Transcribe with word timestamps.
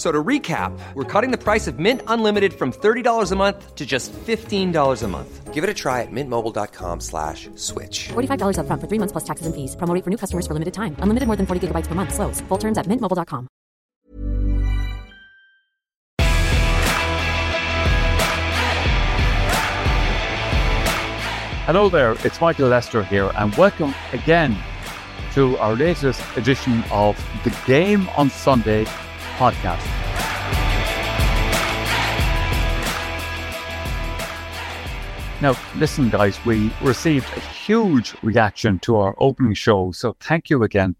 F- 0.00 0.06
So 0.06 0.10
to 0.10 0.24
recap, 0.24 0.72
we're 0.94 1.04
cutting 1.04 1.30
the 1.30 1.36
price 1.36 1.66
of 1.68 1.78
Mint 1.78 2.00
Unlimited 2.06 2.54
from 2.54 2.72
$30 2.72 3.32
a 3.32 3.36
month 3.36 3.74
to 3.74 3.84
just 3.84 4.12
$15 4.14 5.02
a 5.02 5.08
month. 5.08 5.52
Give 5.52 5.62
it 5.62 5.68
a 5.68 5.74
try 5.74 6.00
at 6.00 6.08
mintmobile.com 6.10 7.00
slash 7.00 7.50
switch. 7.56 8.08
$45 8.08 8.56
upfront 8.56 8.80
for 8.80 8.88
three 8.88 8.98
months 8.98 9.12
plus 9.12 9.24
taxes 9.24 9.44
and 9.46 9.54
fees. 9.54 9.76
Promo 9.76 9.92
for 10.02 10.08
new 10.08 10.16
customers 10.16 10.46
for 10.46 10.54
limited 10.54 10.72
time. 10.72 10.96
Unlimited 11.04 11.26
more 11.26 11.36
than 11.36 11.44
40 11.44 11.60
gigabytes 11.68 11.86
per 11.86 11.94
month. 11.94 12.14
Slows. 12.14 12.40
Full 12.48 12.56
terms 12.58 12.78
at 12.78 12.86
mintmobile.com. 12.86 13.46
Hello 21.66 21.88
there, 21.88 22.12
it's 22.24 22.40
Michael 22.40 22.68
Lyster 22.68 23.04
here, 23.04 23.30
and 23.36 23.54
welcome 23.56 23.94
again 24.12 24.56
to 25.34 25.58
our 25.58 25.74
latest 25.76 26.22
edition 26.36 26.82
of 26.90 27.14
the 27.44 27.50
Game 27.66 28.08
on 28.16 28.30
Sunday 28.30 28.86
podcast. 29.40 29.86
Now, 35.40 35.56
listen, 35.76 36.10
guys, 36.10 36.38
we 36.44 36.70
received 36.82 37.26
a 37.34 37.40
huge 37.40 38.14
reaction 38.22 38.78
to 38.80 38.96
our 38.96 39.14
opening 39.16 39.54
show, 39.54 39.92
so 39.92 40.14
thank 40.20 40.50
you 40.50 40.62
again 40.62 40.94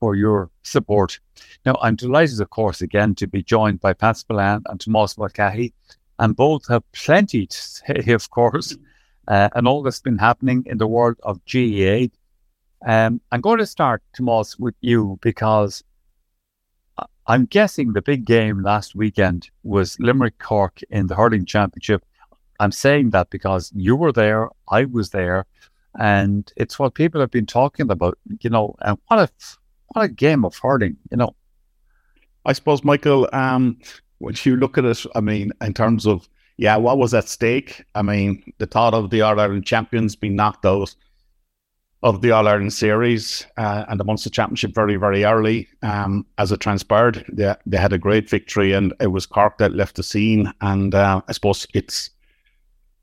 for 0.00 0.14
your 0.14 0.50
support. 0.62 1.18
Now, 1.64 1.78
I'm 1.80 1.96
delighted, 1.96 2.38
of 2.42 2.50
course, 2.50 2.82
again 2.82 3.14
to 3.14 3.26
be 3.26 3.42
joined 3.42 3.80
by 3.80 3.94
Pat 3.94 4.18
Spillane 4.18 4.60
and 4.66 4.78
Tomas 4.78 5.16
Mulcahy, 5.16 5.72
and 6.18 6.36
both 6.36 6.68
have 6.68 6.82
plenty 6.92 7.46
to 7.46 7.56
say, 7.56 8.04
of 8.12 8.28
course, 8.28 8.76
uh, 9.28 9.48
and 9.54 9.66
all 9.66 9.82
that's 9.82 10.02
been 10.02 10.18
happening 10.18 10.62
in 10.66 10.76
the 10.76 10.86
world 10.86 11.16
of 11.22 11.40
GAA. 11.50 12.08
Um, 12.86 13.22
I'm 13.32 13.40
going 13.40 13.58
to 13.58 13.66
start, 13.66 14.02
Tomas, 14.14 14.58
with 14.58 14.74
you 14.82 15.18
because 15.22 15.82
I'm 17.30 17.44
guessing 17.44 17.92
the 17.92 18.00
big 18.00 18.24
game 18.24 18.62
last 18.62 18.94
weekend 18.94 19.50
was 19.62 20.00
Limerick 20.00 20.38
Cork 20.38 20.80
in 20.88 21.08
the 21.08 21.14
hurling 21.14 21.44
championship. 21.44 22.02
I'm 22.58 22.72
saying 22.72 23.10
that 23.10 23.28
because 23.28 23.70
you 23.76 23.96
were 23.96 24.12
there, 24.12 24.48
I 24.70 24.86
was 24.86 25.10
there, 25.10 25.44
and 25.98 26.50
it's 26.56 26.78
what 26.78 26.94
people 26.94 27.20
have 27.20 27.30
been 27.30 27.44
talking 27.44 27.90
about. 27.90 28.16
You 28.40 28.48
know, 28.48 28.76
and 28.80 28.96
what 29.08 29.18
a 29.18 29.28
what 29.88 30.06
a 30.06 30.08
game 30.08 30.42
of 30.46 30.56
hurling. 30.56 30.96
You 31.10 31.18
know, 31.18 31.36
I 32.46 32.54
suppose, 32.54 32.82
Michael, 32.82 33.28
um, 33.34 33.78
when 34.18 34.34
you 34.44 34.56
look 34.56 34.78
at 34.78 34.86
it, 34.86 35.04
I 35.14 35.20
mean, 35.20 35.52
in 35.60 35.74
terms 35.74 36.06
of, 36.06 36.26
yeah, 36.56 36.76
what 36.76 36.96
was 36.96 37.12
at 37.12 37.28
stake? 37.28 37.84
I 37.94 38.00
mean, 38.00 38.42
the 38.56 38.66
thought 38.66 38.94
of 38.94 39.10
the 39.10 39.20
All 39.20 39.38
Ireland 39.38 39.66
champions 39.66 40.16
being 40.16 40.34
knocked 40.34 40.64
out 40.64 40.94
of 42.02 42.22
the 42.22 42.30
All 42.30 42.46
Ireland 42.46 42.72
series 42.72 43.46
uh, 43.56 43.84
and 43.88 43.98
the 43.98 44.04
Munster 44.04 44.30
Championship 44.30 44.74
very, 44.74 44.96
very 44.96 45.24
early. 45.24 45.68
Um, 45.82 46.24
as 46.38 46.52
it 46.52 46.60
transpired, 46.60 47.24
they, 47.32 47.54
they 47.66 47.76
had 47.76 47.92
a 47.92 47.98
great 47.98 48.30
victory, 48.30 48.72
and 48.72 48.94
it 49.00 49.08
was 49.08 49.26
Cork 49.26 49.58
that 49.58 49.74
left 49.74 49.96
the 49.96 50.02
scene. 50.02 50.52
And 50.60 50.94
uh, 50.94 51.22
I 51.26 51.32
suppose 51.32 51.66
it's 51.74 52.10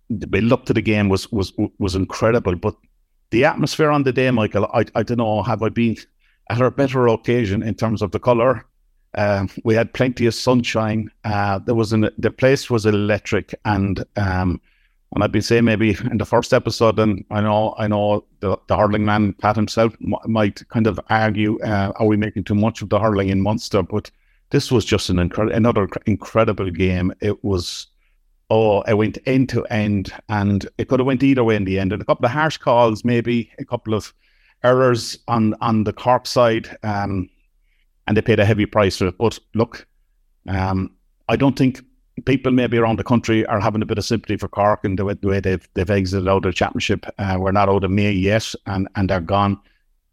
the 0.09 0.27
build 0.27 0.53
up 0.53 0.65
to 0.65 0.73
the 0.73 0.81
game 0.81 1.09
was 1.09 1.31
was 1.31 1.51
was 1.79 1.95
incredible, 1.95 2.55
but 2.55 2.75
the 3.31 3.43
atmosphere 3.43 3.91
on 3.91 4.03
the 4.03 4.13
day, 4.13 4.31
Michael, 4.31 4.65
I 4.73 4.85
I 4.95 5.03
don't 5.03 5.17
know, 5.17 5.43
have 5.43 5.61
I 5.61 5.69
been 5.69 5.97
at 6.49 6.61
a 6.61 6.71
better 6.71 7.07
occasion 7.07 7.63
in 7.63 7.75
terms 7.75 8.01
of 8.01 8.11
the 8.11 8.19
colour? 8.19 8.65
Um, 9.17 9.49
we 9.63 9.75
had 9.75 9.93
plenty 9.93 10.25
of 10.25 10.35
sunshine. 10.35 11.09
Uh, 11.23 11.59
there 11.59 11.75
was 11.75 11.91
an 11.91 12.09
the 12.17 12.31
place 12.31 12.69
was 12.69 12.85
electric, 12.85 13.55
and 13.65 14.05
um, 14.15 14.61
and 15.15 15.23
I'd 15.23 15.31
be 15.31 15.41
saying 15.41 15.63
maybe 15.63 15.97
in 16.11 16.17
the 16.17 16.25
first 16.25 16.53
episode, 16.53 16.99
and 16.99 17.23
I 17.31 17.41
know 17.41 17.73
I 17.79 17.87
know 17.87 18.25
the, 18.41 18.57
the 18.67 18.77
hurling 18.77 19.05
man 19.05 19.33
Pat 19.33 19.55
himself 19.55 19.95
m- 20.03 20.13
might 20.25 20.67
kind 20.69 20.85
of 20.85 20.99
argue, 21.09 21.57
uh, 21.61 21.93
are 21.95 22.05
we 22.05 22.17
making 22.17 22.43
too 22.43 22.53
much 22.55 22.81
of 22.81 22.89
the 22.89 22.99
hurling 22.99 23.29
in 23.29 23.41
Munster? 23.41 23.81
But 23.81 24.11
this 24.49 24.71
was 24.71 24.85
just 24.85 25.09
an 25.09 25.17
incre- 25.17 25.55
another 25.55 25.87
incredible 26.05 26.69
game. 26.69 27.13
It 27.21 27.43
was. 27.43 27.87
Oh, 28.51 28.81
it 28.81 28.93
went 28.93 29.17
end 29.25 29.49
to 29.49 29.65
end, 29.65 30.13
and 30.29 30.67
it 30.77 30.87
could 30.87 30.99
have 30.99 31.07
went 31.07 31.23
either 31.23 31.43
way 31.43 31.55
in 31.55 31.65
the 31.65 31.79
end. 31.79 31.91
And 31.91 32.01
a 32.01 32.05
couple 32.05 32.25
of 32.27 32.31
harsh 32.31 32.57
calls, 32.57 33.03
maybe 33.03 33.51
a 33.57 33.65
couple 33.65 33.95
of 33.95 34.13
errors 34.63 35.17
on 35.27 35.55
on 35.61 35.83
the 35.83 35.93
Cork 35.93 36.27
side. 36.27 36.77
Um, 36.83 37.27
and 38.05 38.15
they 38.15 38.21
paid 38.21 38.39
a 38.39 38.45
heavy 38.45 38.67
price 38.67 38.97
for 38.97 39.07
it. 39.07 39.17
But 39.17 39.39
look, 39.55 39.87
um, 40.47 40.91
I 41.27 41.35
don't 41.37 41.57
think 41.57 41.81
people 42.23 42.51
maybe 42.51 42.77
around 42.77 42.97
the 42.97 43.03
country 43.03 43.45
are 43.47 43.59
having 43.59 43.81
a 43.81 43.85
bit 43.85 43.97
of 43.97 44.05
sympathy 44.05 44.37
for 44.37 44.47
Cork 44.47 44.81
and 44.83 44.97
the 44.97 45.05
way, 45.05 45.13
the 45.15 45.27
way 45.27 45.39
they've 45.39 45.67
they've 45.73 45.89
exited 45.89 46.27
out 46.27 46.37
of 46.37 46.43
the 46.43 46.53
championship. 46.53 47.05
Uh, 47.17 47.37
we're 47.39 47.51
not 47.51 47.69
out 47.69 47.83
of 47.83 47.91
May 47.91 48.11
yet, 48.11 48.53
and 48.65 48.87
and 48.95 49.09
they're 49.09 49.19
gone. 49.19 49.59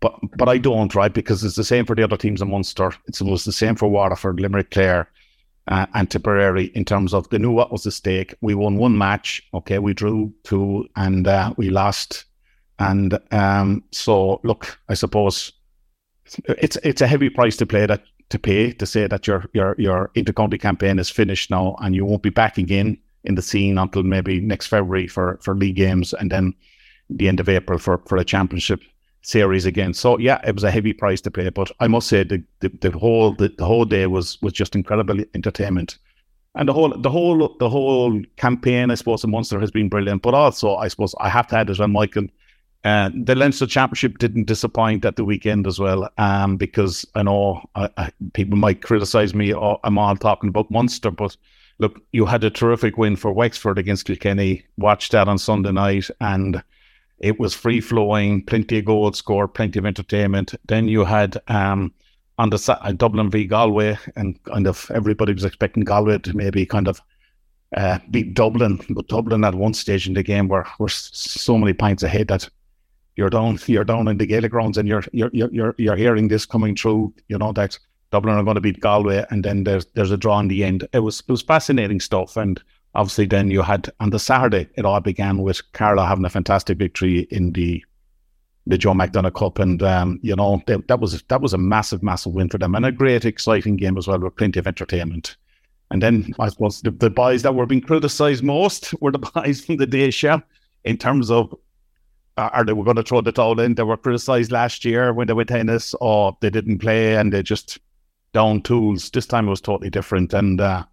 But 0.01 0.15
but 0.37 0.49
I 0.49 0.59
don't 0.59 0.95
right 0.95 1.13
because 1.13 1.45
it's 1.45 1.57
the 1.57 1.65
same 1.65 1.87
for 1.87 1.95
the 1.95 2.03
other 2.03 2.17
teams 2.17 2.43
in 2.43 2.51
Munster. 2.51 2.93
It's 3.07 3.21
it 3.21 3.27
was 3.27 3.45
the 3.45 3.53
same 3.53 3.77
for 3.77 3.89
Waterford, 3.89 4.41
Limerick, 4.41 4.71
Clare. 4.71 5.09
Uh, 5.69 5.87
and 5.95 6.11
Tipperary, 6.11 6.73
in 6.75 6.85
terms 6.85 7.15
of 7.15 7.29
they 7.29 7.39
knew 7.39 7.53
what 7.53 7.71
was 7.71 7.85
the 7.85 7.93
stake. 7.93 8.35
We 8.41 8.53
won 8.53 8.79
one 8.79 8.99
match, 8.99 9.41
okay. 9.55 9.79
We 9.79 9.95
drew 9.95 10.35
two, 10.43 10.89
and 10.97 11.29
uh, 11.29 11.55
we 11.57 11.71
lost. 11.71 12.25
And 12.81 13.17
um, 13.31 13.85
so, 13.93 14.41
look, 14.43 14.77
I 14.89 14.95
suppose 14.95 15.53
it's 16.49 16.77
it's 16.83 17.01
a 17.01 17.07
heavy 17.07 17.31
price 17.31 17.57
to 17.59 17.67
play 17.67 17.87
that 17.87 18.03
to 18.33 18.39
pay 18.39 18.73
to 18.73 18.87
say 18.87 19.07
that 19.07 19.27
your 19.27 19.45
your 19.53 19.75
your 19.79 20.11
intercounty 20.17 20.59
campaign 20.59 20.99
is 20.99 21.11
finished 21.11 21.51
now 21.51 21.77
and 21.81 21.95
you 21.95 22.05
won't 22.05 22.23
be 22.23 22.31
back 22.31 22.59
again 22.59 22.99
in 23.25 23.35
the 23.35 23.43
scene 23.43 23.79
until 23.79 24.03
maybe 24.03 24.41
next 24.41 24.67
February 24.67 25.07
for 25.07 25.39
for 25.43 25.55
league 25.55 25.77
games 25.77 26.15
and 26.15 26.33
then 26.33 26.55
the 27.11 27.29
end 27.29 27.41
of 27.41 27.49
April 27.49 27.79
for 27.79 27.99
for 28.07 28.17
a 28.17 28.25
championship 28.25 28.81
series 29.21 29.67
again. 29.67 29.95
So 29.95 30.19
yeah, 30.19 30.41
it 30.47 30.55
was 30.55 30.65
a 30.65 30.71
heavy 30.71 30.95
price 30.95 31.21
to 31.23 31.31
pay, 31.31 31.51
but 31.51 31.71
I 31.79 31.89
must 31.89 32.09
say 32.09 32.25
the 32.25 32.43
the, 32.61 32.71
the 32.81 32.91
whole 32.99 33.35
the, 33.35 33.49
the 33.59 33.67
whole 33.67 33.85
day 33.85 34.07
was 34.07 34.41
was 34.43 34.53
just 34.55 34.75
incredible 34.75 35.19
entertainment. 35.35 35.99
And 36.55 36.69
the 36.69 36.73
whole 36.73 36.97
the 36.97 37.11
whole 37.11 37.57
the 37.59 37.69
whole 37.69 38.21
campaign, 38.37 38.91
I 38.91 38.95
suppose, 38.95 39.25
in 39.25 39.31
Munster 39.31 39.61
has 39.61 39.71
been 39.71 39.89
brilliant. 39.89 40.23
But 40.23 40.35
also, 40.35 40.77
I 40.77 40.89
suppose 40.89 41.15
I 41.21 41.29
have 41.29 41.47
to 41.49 41.57
add 41.57 41.71
as 41.71 41.79
well, 41.79 41.89
Michael, 41.89 42.27
uh, 42.85 43.11
the 43.15 43.35
Leinster 43.35 43.67
Championship 43.67 44.19
didn't 44.19 44.47
disappoint 44.47 45.05
at 45.05 45.17
the 45.17 45.25
weekend 45.25 45.67
as 45.67 45.79
well, 45.79 46.11
um, 46.19 46.57
because 46.57 47.07
I 47.15 47.23
know 47.23 47.63
uh, 47.77 47.89
uh, 47.97 48.11
people 48.33 48.59
might 48.59 48.83
criticise 48.83 49.35
me. 49.35 49.53
Or 49.53 49.79
I'm 49.85 49.99
all 49.99 50.17
talking 50.17 50.49
about 50.49 50.71
Munster, 50.71 51.11
but 51.11 51.37
look, 51.79 52.01
you 52.13 52.27
had 52.27 52.43
a 52.43 52.51
terrific 52.51 52.99
win 52.99 53.15
for 53.15 53.33
Wexford 53.33 53.79
against 53.79 54.07
Kilkenny. 54.07 54.65
Watched 54.79 55.13
that 55.13 55.29
on 55.29 55.39
Sunday 55.39 55.71
night, 55.71 56.09
and 56.21 56.63
it 57.19 57.39
was 57.39 57.55
free 57.55 57.81
flowing, 57.81 58.45
plenty 58.45 58.79
of 58.79 58.85
goals 58.85 59.19
scored, 59.19 59.55
plenty 59.55 59.79
of 59.79 59.87
entertainment. 59.87 60.55
Then 60.67 60.89
you 60.89 61.05
had 61.05 61.41
um, 61.47 61.93
on 62.39 62.51
the 62.51 62.79
uh, 62.83 62.93
Dublin 62.93 63.31
v 63.31 63.47
Galway, 63.47 63.97
and 64.17 64.43
kind 64.43 64.67
of 64.67 64.91
everybody 64.93 65.33
was 65.33 65.45
expecting 65.45 65.85
Galway 65.85 66.19
to 66.19 66.37
maybe 66.37 66.67
kind 66.67 66.89
of 66.89 67.01
uh, 67.77 68.01
beat 68.11 68.35
Dublin, 68.35 68.81
but 68.91 69.07
Dublin 69.07 69.45
at 69.45 69.55
one 69.55 69.73
stage 69.73 70.09
in 70.09 70.15
the 70.15 70.23
game 70.25 70.49
were 70.49 70.67
were 70.81 70.89
so 70.89 71.57
many 71.57 71.73
points 71.73 72.03
ahead 72.03 72.27
that 72.29 72.49
you're 73.17 73.31
down 73.31 73.59
you're 73.67 73.85
down 73.85 74.09
in 74.09 74.19
the 74.19 74.27
Gaelic 74.27 74.51
grounds 74.51 74.79
and 74.79 74.89
you're 74.89 75.05
you're 75.13 75.31
you're 75.33 75.75
you're, 75.79 75.97
hearing 75.97 76.29
this 76.29 76.47
coming 76.47 76.75
through. 76.75 77.13
You 77.29 77.39
know 77.39 77.53
that 77.53 77.79
Dublin 78.11 78.37
are 78.37 78.45
going 78.45 78.57
to 78.57 78.61
beat 78.61 78.81
Galway, 78.81 79.25
and 79.31 79.45
then 79.45 79.65
there's 79.65 79.87
there's 79.95 80.11
a 80.11 80.17
draw 80.17 80.39
in 80.41 80.49
the 80.49 80.65
end. 80.65 80.87
It 80.93 81.01
was 81.01 81.21
it 81.21 81.29
was 81.31 81.43
fascinating 81.43 82.01
stuff, 82.01 82.37
and 82.37 82.61
obviously 82.95 83.27
then 83.27 83.51
you 83.51 83.63
had 83.63 83.91
on 84.01 84.11
the 84.11 84.19
Saturday 84.19 84.69
it 84.77 84.85
all 84.85 85.01
began 85.01 85.39
with 85.39 85.61
Carlow 85.73 86.05
having 86.05 86.25
a 86.25 86.31
fantastic 86.31 86.79
victory 86.79 87.21
in 87.31 87.53
the 87.53 87.85
the 88.67 88.79
Joe 88.79 88.93
McDonagh 88.93 89.35
Cup, 89.35 89.59
and 89.59 89.83
um, 89.83 90.21
you 90.23 90.37
know 90.37 90.63
they, 90.67 90.77
that 90.89 91.01
was 91.01 91.23
that 91.23 91.41
was 91.41 91.53
a 91.53 91.59
massive, 91.59 92.03
massive 92.03 92.33
win 92.33 92.49
for 92.49 92.59
them, 92.59 92.75
and 92.75 92.87
a 92.87 92.93
great, 92.93 93.25
exciting 93.25 93.77
game 93.77 93.99
as 93.99 94.07
well 94.07 94.21
with 94.21 94.37
plenty 94.37 94.59
of 94.59 94.67
entertainment. 94.67 95.37
And 95.91 96.03
then 96.03 96.33
I 96.39 96.49
suppose 96.49 96.81
the, 96.81 96.91
the 96.91 97.11
boys 97.11 97.43
that 97.43 97.55
were 97.55 97.67
being 97.67 97.83
criticised 97.83 98.43
most 98.43 98.95
were 99.03 99.13
the 99.13 99.19
boys 99.35 99.65
from 99.65 99.77
the 99.77 99.87
Déise 99.87 100.43
in 100.85 100.97
terms 100.97 101.31
of 101.31 101.55
uh, 102.37 102.51
are 102.53 102.65
they 102.65 102.73
were 102.73 102.85
going 102.85 102.97
to 102.97 103.03
throw 103.03 103.21
the 103.21 103.33
towel 103.33 103.61
in. 103.61 103.75
They 103.75 103.83
were 103.83 103.97
criticised 103.97 104.53
last 104.53 104.85
year 104.85 105.13
when 105.13 105.27
they 105.27 105.33
went 105.33 105.49
tennis, 105.49 105.95
or 106.01 106.37
they 106.41 106.51
didn't 106.51 106.79
play 106.79 107.17
and 107.17 107.33
they 107.33 107.43
just 107.43 107.79
down 108.33 108.63
tools. 108.63 109.11
This 109.11 109.27
time 109.27 109.47
it 109.47 109.51
was 109.51 109.61
totally 109.61 109.91
different, 109.91 110.33
and 110.33 110.61
uh, 110.61 110.85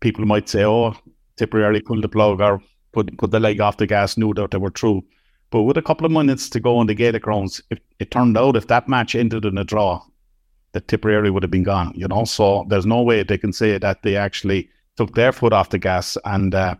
people 0.00 0.26
might 0.26 0.48
say, 0.48 0.64
"Oh, 0.64 0.94
Tipperary 1.36 1.80
pulled 1.80 2.04
the 2.04 2.08
plug 2.08 2.40
or 2.40 2.62
put 2.92 3.16
put 3.18 3.30
the 3.30 3.40
leg 3.40 3.60
off 3.60 3.78
the 3.78 3.86
gas, 3.86 4.16
knew 4.16 4.34
that 4.34 4.50
they 4.50 4.58
were 4.58 4.70
true." 4.70 5.02
But 5.50 5.62
with 5.62 5.76
a 5.76 5.82
couple 5.82 6.04
of 6.04 6.12
minutes 6.12 6.48
to 6.50 6.60
go 6.60 6.78
on 6.78 6.86
the 6.86 6.94
Gaelic 6.94 7.22
grounds, 7.22 7.62
if 7.70 7.78
it 8.00 8.10
turned 8.10 8.36
out 8.36 8.56
if 8.56 8.66
that 8.66 8.88
match 8.88 9.14
ended 9.14 9.44
in 9.44 9.56
a 9.56 9.64
draw, 9.64 10.02
that 10.72 10.88
Tipperary 10.88 11.30
would 11.30 11.44
have 11.44 11.50
been 11.50 11.62
gone. 11.62 11.92
You 11.94 12.08
know, 12.08 12.24
so 12.24 12.66
there's 12.68 12.86
no 12.86 13.02
way 13.02 13.22
they 13.22 13.38
can 13.38 13.52
say 13.52 13.78
that 13.78 14.02
they 14.02 14.16
actually 14.16 14.68
took 14.96 15.14
their 15.14 15.32
foot 15.32 15.52
off 15.52 15.70
the 15.70 15.78
gas. 15.78 16.18
And 16.24 16.54
uh, 16.54 16.74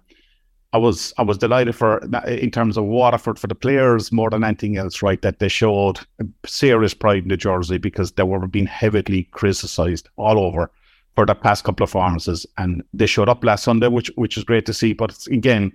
I 0.75 0.77
was 0.77 1.15
I 1.19 1.23
was 1.23 1.39
delighted 1.39 1.77
for 1.77 1.99
in 2.27 2.51
terms 2.51 2.77
of 2.77 2.85
Waterford 2.85 3.39
for 3.39 3.47
the 3.47 3.55
players 3.55 4.11
more 4.11 4.29
than 4.29 4.43
anything 4.43 4.77
else, 4.77 5.03
right? 5.03 5.23
That 5.23 5.39
they 5.39 5.49
showed 5.49 6.01
serious 6.45 6.95
pride 6.95 7.23
in 7.23 7.29
the 7.29 7.37
jersey 7.37 7.79
because 7.79 8.11
they 8.13 8.25
were 8.25 8.49
being 8.49 8.67
heavily 8.67 9.29
criticised 9.31 10.09
all 10.17 10.37
over 10.37 10.73
for 11.15 11.27
the 11.27 11.35
past 11.37 11.63
couple 11.63 11.85
of 11.85 11.91
performances, 11.91 12.45
and 12.59 12.83
they 12.93 13.07
showed 13.07 13.29
up 13.29 13.45
last 13.45 13.63
Sunday, 13.63 13.87
which 13.87 14.11
which 14.17 14.37
is 14.37 14.43
great 14.43 14.67
to 14.67 14.75
see. 14.75 14.93
But 14.93 15.27
again, 15.29 15.71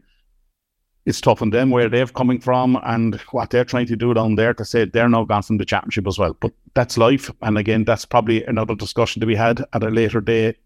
it's 1.06 1.22
tough 1.22 1.42
on 1.42 1.52
them 1.52 1.70
where 1.70 1.88
they're 1.88 2.08
coming 2.08 2.42
from 2.42 2.78
and 2.84 3.16
what 3.32 3.52
they're 3.52 3.64
trying 3.64 3.88
to 3.88 3.96
do 3.96 4.14
down 4.14 4.36
there 4.36 4.54
to 4.54 4.66
say 4.66 4.84
they're 4.84 5.08
now 5.08 5.24
gone 5.24 5.44
from 5.44 5.60
the 5.60 5.66
championship 5.66 6.08
as 6.08 6.20
well. 6.20 6.36
But 6.42 6.52
that's 6.74 6.98
life. 6.98 7.32
And 7.42 7.58
again, 7.58 7.86
that's 7.86 8.04
probably 8.04 8.44
another 8.44 8.76
discussion 8.76 9.22
to 9.22 9.26
be 9.26 9.36
had 9.36 9.64
at 9.72 9.82
a 9.82 9.90
later 9.90 10.20
day 10.20 10.58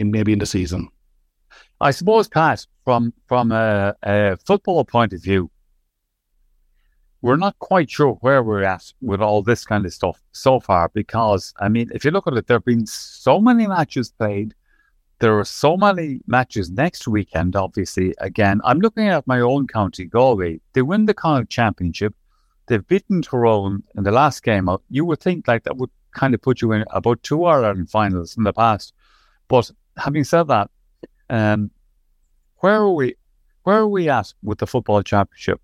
in 0.00 0.10
maybe 0.10 0.32
in 0.32 0.40
the 0.40 0.46
season. 0.46 0.88
I 1.80 1.90
suppose, 1.90 2.28
Pat, 2.28 2.66
from 2.84 3.12
from 3.26 3.52
a, 3.52 3.94
a 4.02 4.36
football 4.38 4.84
point 4.84 5.12
of 5.12 5.22
view, 5.22 5.50
we're 7.22 7.36
not 7.36 7.58
quite 7.58 7.90
sure 7.90 8.14
where 8.20 8.42
we're 8.42 8.62
at 8.62 8.92
with 9.00 9.20
all 9.20 9.42
this 9.42 9.64
kind 9.64 9.84
of 9.84 9.92
stuff 9.92 10.20
so 10.32 10.60
far 10.60 10.90
because 10.94 11.52
I 11.58 11.68
mean, 11.68 11.90
if 11.94 12.04
you 12.04 12.10
look 12.10 12.26
at 12.26 12.34
it, 12.34 12.46
there 12.46 12.56
have 12.56 12.64
been 12.64 12.86
so 12.86 13.40
many 13.40 13.66
matches 13.66 14.10
played 14.10 14.54
there 15.18 15.38
are 15.38 15.44
so 15.44 15.76
many 15.76 16.20
matches 16.26 16.70
next 16.70 17.08
weekend, 17.08 17.56
obviously. 17.56 18.14
Again, 18.18 18.60
I'm 18.64 18.80
looking 18.80 19.08
at 19.08 19.26
my 19.26 19.40
own 19.40 19.66
county, 19.66 20.04
Galway. 20.04 20.60
They 20.74 20.82
win 20.82 21.06
the 21.06 21.14
Connacht 21.14 21.48
Championship. 21.50 22.14
They've 22.66 22.86
beaten 22.86 23.22
Tyrone 23.22 23.82
in 23.96 24.04
the 24.04 24.10
last 24.10 24.42
game. 24.42 24.68
You 24.90 25.04
would 25.06 25.20
think 25.20 25.48
like 25.48 25.64
that 25.64 25.78
would 25.78 25.90
kind 26.12 26.34
of 26.34 26.42
put 26.42 26.60
you 26.60 26.72
in 26.72 26.84
about 26.90 27.22
two 27.22 27.44
Ireland 27.44 27.88
finals 27.88 28.36
in 28.36 28.42
the 28.42 28.52
past. 28.52 28.92
But 29.48 29.70
having 29.96 30.24
said 30.24 30.48
that, 30.48 30.70
um, 31.30 31.70
where 32.58 32.74
are 32.74 32.92
we? 32.92 33.14
Where 33.64 33.78
are 33.78 33.88
we 33.88 34.08
at 34.08 34.32
with 34.42 34.58
the 34.58 34.66
football 34.66 35.02
championship? 35.02 35.60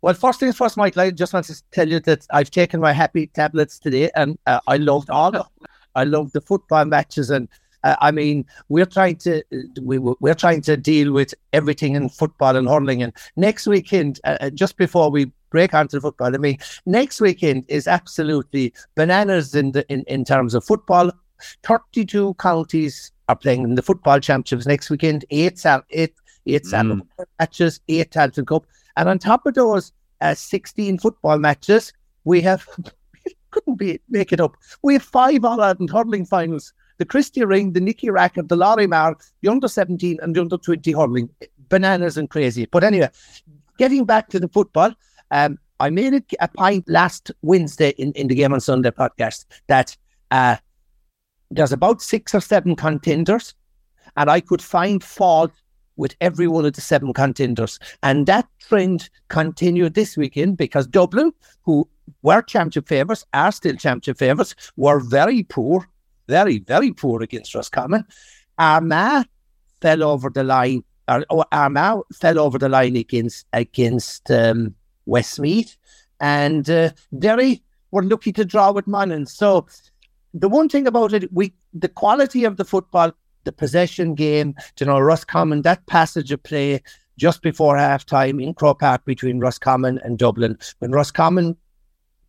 Well, 0.00 0.14
first 0.14 0.40
things 0.40 0.56
first, 0.56 0.76
Michael. 0.76 1.02
I 1.02 1.10
just 1.10 1.32
want 1.32 1.46
to 1.46 1.62
tell 1.72 1.88
you 1.88 2.00
that 2.00 2.26
I've 2.30 2.50
taken 2.50 2.80
my 2.80 2.92
happy 2.92 3.26
tablets 3.28 3.78
today, 3.78 4.10
and 4.14 4.38
uh, 4.46 4.60
I 4.66 4.76
loved 4.76 5.10
all. 5.10 5.34
Of, 5.34 5.46
I 5.94 6.04
loved 6.04 6.32
the 6.32 6.40
football 6.40 6.84
matches 6.84 7.30
and 7.30 7.48
uh, 7.84 7.96
I 8.00 8.10
mean, 8.10 8.44
we're 8.68 8.86
trying 8.86 9.16
to 9.16 9.42
we, 9.80 9.98
we're 9.98 10.34
trying 10.34 10.62
to 10.62 10.76
deal 10.76 11.12
with 11.12 11.34
everything 11.52 11.94
in 11.94 12.08
football 12.08 12.56
and 12.56 12.68
hurling. 12.68 13.02
And 13.02 13.12
next 13.36 13.66
weekend, 13.66 14.20
uh, 14.24 14.36
uh, 14.40 14.50
just 14.50 14.76
before 14.76 15.10
we 15.10 15.30
break 15.50 15.74
onto 15.74 15.96
the 15.96 16.00
football, 16.00 16.34
I 16.34 16.38
mean, 16.38 16.58
next 16.86 17.20
weekend 17.20 17.64
is 17.68 17.86
absolutely 17.86 18.72
bananas 18.94 19.54
in 19.54 19.72
the 19.72 19.86
in, 19.88 20.02
in 20.06 20.24
terms 20.24 20.54
of 20.54 20.64
football. 20.64 21.10
Thirty-two 21.62 22.34
counties 22.34 23.12
are 23.28 23.36
playing 23.36 23.64
in 23.64 23.74
the 23.74 23.82
football 23.82 24.20
championships 24.20 24.66
next 24.66 24.90
weekend. 24.90 25.24
Eight 25.30 25.64
eight 25.90 26.14
eight 26.46 26.64
mm. 26.64 27.02
matches, 27.38 27.80
eight 27.88 28.10
Tailteann 28.10 28.46
Cup, 28.46 28.66
and 28.96 29.08
on 29.08 29.18
top 29.18 29.46
of 29.46 29.54
those, 29.54 29.92
uh, 30.20 30.34
sixteen 30.34 30.98
football 30.98 31.38
matches. 31.38 31.92
We 32.24 32.40
have 32.42 32.66
couldn't 33.50 33.76
be 33.76 34.00
make 34.08 34.32
it 34.32 34.40
up. 34.40 34.56
We 34.82 34.94
have 34.94 35.02
five 35.02 35.44
All 35.44 35.60
Ireland 35.60 35.90
hurling 35.90 36.26
finals 36.26 36.72
the 36.98 37.04
Christy 37.04 37.44
Ring, 37.44 37.72
the 37.72 37.80
Nicky 37.80 38.10
Rackard, 38.10 38.48
the 38.48 38.56
Lory 38.56 38.86
Meagher, 38.86 39.14
the 39.40 39.48
under 39.48 39.68
17 39.68 40.18
and 40.20 40.34
the 40.34 40.40
under 40.40 40.58
20 40.58 40.92
hurling. 40.92 41.30
Bananas 41.68 42.16
and 42.16 42.28
crazy. 42.28 42.66
But 42.66 42.84
anyway, 42.84 43.10
getting 43.78 44.04
back 44.04 44.28
to 44.30 44.40
the 44.40 44.48
football, 44.48 44.92
um, 45.30 45.58
I 45.80 45.90
made 45.90 46.12
it 46.12 46.24
a 46.40 46.48
point 46.48 46.88
last 46.88 47.30
Wednesday 47.42 47.90
in, 47.90 48.12
in 48.12 48.26
the 48.26 48.34
Game 48.34 48.52
on 48.52 48.60
Sunday 48.60 48.90
podcast 48.90 49.44
that 49.68 49.96
uh, 50.30 50.56
there's 51.50 51.72
about 51.72 52.02
six 52.02 52.34
or 52.34 52.40
seven 52.40 52.76
contenders, 52.76 53.54
and 54.16 54.30
I 54.30 54.40
could 54.40 54.62
find 54.62 55.02
fault 55.02 55.52
with 55.96 56.14
every 56.20 56.46
one 56.46 56.64
of 56.64 56.74
the 56.74 56.80
seven 56.80 57.12
contenders. 57.12 57.78
And 58.02 58.26
that 58.26 58.46
trend 58.60 59.10
continued 59.28 59.94
this 59.94 60.16
weekend 60.16 60.56
because 60.56 60.86
Dublin, 60.86 61.32
who 61.62 61.88
were 62.22 62.42
championship 62.42 62.86
favourites, 62.86 63.24
are 63.34 63.50
still 63.50 63.74
championship 63.74 64.18
favourites, 64.18 64.54
were 64.76 65.00
very 65.00 65.42
poor 65.42 65.88
very, 66.28 66.58
very 66.58 66.92
poor 66.92 67.22
against 67.22 67.54
Roscommon. 67.54 68.04
Armagh 68.58 69.26
fell 69.80 70.02
over 70.04 70.30
the 70.30 70.44
line, 70.44 70.84
or, 71.08 71.24
or 71.30 71.46
Armagh 71.50 72.02
fell 72.14 72.38
over 72.38 72.58
the 72.58 72.68
line 72.68 72.96
against 72.96 73.46
against 73.52 74.30
um, 74.30 74.74
Westmeath, 75.06 75.76
and 76.20 76.68
uh, 76.70 76.90
Derry 77.18 77.62
were 77.90 78.02
lucky 78.02 78.32
to 78.32 78.44
draw 78.44 78.70
with 78.70 78.86
Monaghan. 78.86 79.26
So 79.26 79.66
the 80.34 80.48
one 80.48 80.68
thing 80.68 80.86
about 80.86 81.12
it, 81.12 81.32
we 81.32 81.52
the 81.72 81.88
quality 81.88 82.44
of 82.44 82.56
the 82.56 82.64
football, 82.64 83.12
the 83.44 83.52
possession 83.52 84.14
game, 84.14 84.54
you 84.78 84.86
know, 84.86 84.98
Roscommon, 84.98 85.62
that 85.62 85.86
passage 85.86 86.32
of 86.32 86.42
play 86.42 86.82
just 87.16 87.42
before 87.42 87.76
half 87.76 88.06
time 88.06 88.38
in 88.40 88.54
Croke 88.54 88.80
Park 88.80 89.04
between 89.04 89.40
Roscommon 89.40 89.98
and 90.04 90.18
Dublin, 90.18 90.56
when 90.78 90.92
Roscommon 90.92 91.56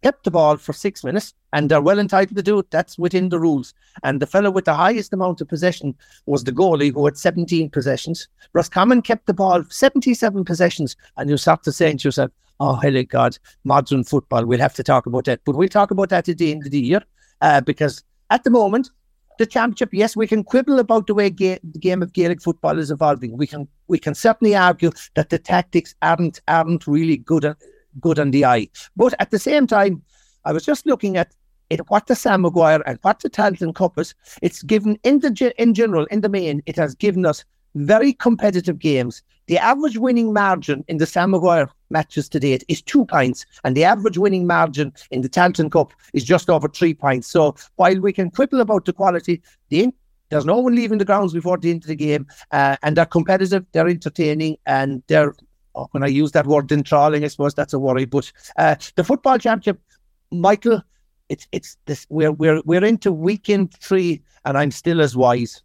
kept 0.02 0.24
the 0.24 0.32
ball 0.32 0.58
for 0.58 0.74
six 0.74 1.04
minutes, 1.04 1.34
and 1.52 1.70
they're 1.70 1.82
well 1.82 2.00
entitled 2.00 2.38
to 2.38 2.44
do 2.44 2.60
it. 2.60 2.72
That's 2.72 2.98
within 2.98 3.30
the 3.30 3.40
rules. 3.40 3.74
And 4.04 4.22
the 4.22 4.28
fellow 4.28 4.50
with 4.50 4.66
the 4.66 4.74
highest 4.74 5.14
amount 5.14 5.42
of 5.42 5.48
possession 5.48 5.96
was 6.26 6.44
the 6.44 6.52
goalie, 6.52 6.94
who 6.94 7.06
had 7.06 7.18
17 7.18 7.70
possessions. 7.70 8.28
Roscommon 8.54 9.02
kept 9.02 9.26
the 9.26 9.34
ball 9.34 9.64
77 9.70 10.46
possessions, 10.46 10.96
and 11.18 11.30
you 11.30 11.38
start 11.38 11.64
to 11.64 11.72
say 11.72 11.92
to 11.94 12.08
yourself, 12.08 12.32
"Oh, 12.60 12.76
holy 12.76 13.04
God, 13.04 13.38
modern 13.64 14.04
football. 14.04 14.46
We'll 14.46 14.60
have 14.60 14.76
to 14.76 14.84
talk 14.84 15.06
about 15.06 15.26
that." 15.26 15.42
But 15.44 15.56
we'll 15.56 15.68
talk 15.68 15.92
about 15.92 16.10
that 16.10 16.30
at 16.30 16.38
the 16.38 16.52
end 16.52 16.66
of 16.66 16.72
the 16.72 16.80
year, 16.80 17.04
uh, 17.42 17.62
because 17.62 18.04
at 18.30 18.44
the 18.44 18.52
moment. 18.52 18.90
The 19.38 19.46
championship, 19.46 19.92
yes, 19.94 20.18
we 20.18 20.28
can 20.28 20.44
quibble 20.44 20.80
about 20.80 21.08
the 21.08 21.14
way 21.14 21.30
ga- 21.30 21.60
the 21.64 21.80
game 21.80 22.04
of 22.04 22.12
Gaelic 22.12 22.42
football 22.42 22.78
is 22.78 22.92
evolving. 22.92 23.38
We 23.38 23.48
can 23.48 23.70
we 23.88 23.98
can 23.98 24.14
certainly 24.14 24.54
argue 24.54 24.92
that 25.16 25.30
the 25.30 25.40
tactics 25.40 25.96
aren't 26.02 26.42
aren't 26.50 26.86
really 26.86 27.16
good 27.16 27.56
good 28.02 28.20
on 28.20 28.32
the 28.32 28.44
eye. 28.44 28.68
But 28.98 29.14
at 29.18 29.32
the 29.32 29.40
same 29.40 29.66
time, 29.66 30.02
I 30.44 30.52
was 30.52 30.66
just 30.66 30.86
looking 30.86 31.16
at 31.16 31.34
it, 31.70 31.90
what 31.90 32.08
the 32.08 32.16
Sam 32.16 32.42
Maguire 32.42 32.82
and 32.86 33.00
what 33.02 33.20
the 33.20 33.30
Tailteann 33.30 33.76
Cup 33.76 33.98
is. 33.98 34.16
It's 34.42 34.64
given 34.64 35.00
in 35.04 35.20
the 35.20 35.54
in 35.58 35.74
general, 35.74 36.06
in 36.06 36.22
the 36.22 36.30
main, 36.30 36.62
it 36.66 36.76
has 36.76 36.96
given 36.96 37.26
us 37.26 37.46
very 37.76 38.14
competitive 38.14 38.80
games. 38.80 39.24
The 39.50 39.58
average 39.58 39.98
winning 39.98 40.32
margin 40.32 40.86
in 40.88 40.98
the 40.98 41.08
Sam 41.08 41.32
Maguire 41.32 41.72
matches 41.90 42.30
to 42.30 42.40
date 42.40 42.64
is 42.68 42.84
two 42.84 43.04
points, 43.04 43.48
and 43.64 43.76
the 43.76 43.84
average 43.84 44.16
winning 44.16 44.46
margin 44.46 44.94
in 45.10 45.22
the 45.22 45.28
Tailteann 45.28 45.72
Cup 45.72 45.92
is 46.14 46.24
just 46.24 46.52
over 46.52 46.68
three 46.68 46.94
points. 46.94 47.28
So 47.28 47.56
while 47.78 48.00
we 48.00 48.14
can 48.14 48.30
quibble 48.30 48.62
about 48.62 48.86
the 48.86 48.94
quality, 48.94 49.42
the 49.70 49.90
there's 50.30 50.46
no 50.46 50.60
one 50.60 50.76
leaving 50.76 51.00
the 51.00 51.06
grounds 51.06 51.34
before 51.34 51.58
the 51.58 51.72
end 51.72 51.84
of 51.84 51.88
the 51.88 51.96
game, 51.96 52.28
uh, 52.52 52.78
and 52.84 52.96
they're 52.96 53.08
competitive, 53.08 53.66
they're 53.72 53.88
entertaining, 53.88 54.58
and 54.68 55.02
they're 55.08 55.34
oh, 55.74 55.88
when 55.94 56.04
I 56.04 56.08
use 56.08 56.32
that 56.34 56.46
word 56.46 56.72
enthralling, 56.72 57.24
I 57.24 57.28
suppose 57.28 57.56
that's 57.56 57.74
a 57.74 57.80
worry. 57.80 58.06
But 58.06 58.32
uh, 58.58 58.76
the 58.98 59.04
football 59.04 59.40
championship, 59.40 59.82
Michael, 60.30 60.84
it's 61.30 61.48
it's 61.52 61.76
this 61.88 62.06
we're 62.10 62.34
we're 62.34 62.62
we're 62.66 62.86
into 62.86 63.12
weekend 63.12 63.74
three, 63.82 64.22
and 64.46 64.60
I'm 64.60 64.70
still 64.70 65.02
as 65.02 65.18
wise. 65.18 65.64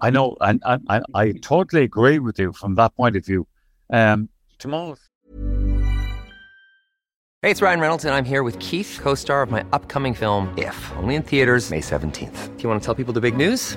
I 0.00 0.10
know, 0.10 0.36
and 0.40 0.62
I, 0.64 1.32
totally 1.42 1.82
agree 1.84 2.18
with 2.18 2.38
you 2.38 2.52
from 2.52 2.74
that 2.76 2.94
point 2.94 3.16
of 3.16 3.24
view. 3.24 3.46
Um, 3.90 4.28
tomorrow. 4.58 4.96
Hey, 7.42 7.50
it's 7.50 7.62
Ryan 7.62 7.80
Reynolds, 7.80 8.04
and 8.04 8.14
I'm 8.14 8.24
here 8.24 8.42
with 8.42 8.58
Keith, 8.58 8.98
co-star 9.00 9.42
of 9.42 9.50
my 9.50 9.64
upcoming 9.72 10.14
film. 10.14 10.52
If 10.56 10.92
only 10.96 11.14
in 11.14 11.22
theaters 11.22 11.70
May 11.70 11.80
seventeenth. 11.80 12.56
Do 12.56 12.62
you 12.62 12.68
want 12.68 12.82
to 12.82 12.84
tell 12.84 12.94
people 12.94 13.12
the 13.12 13.20
big 13.20 13.36
news? 13.36 13.76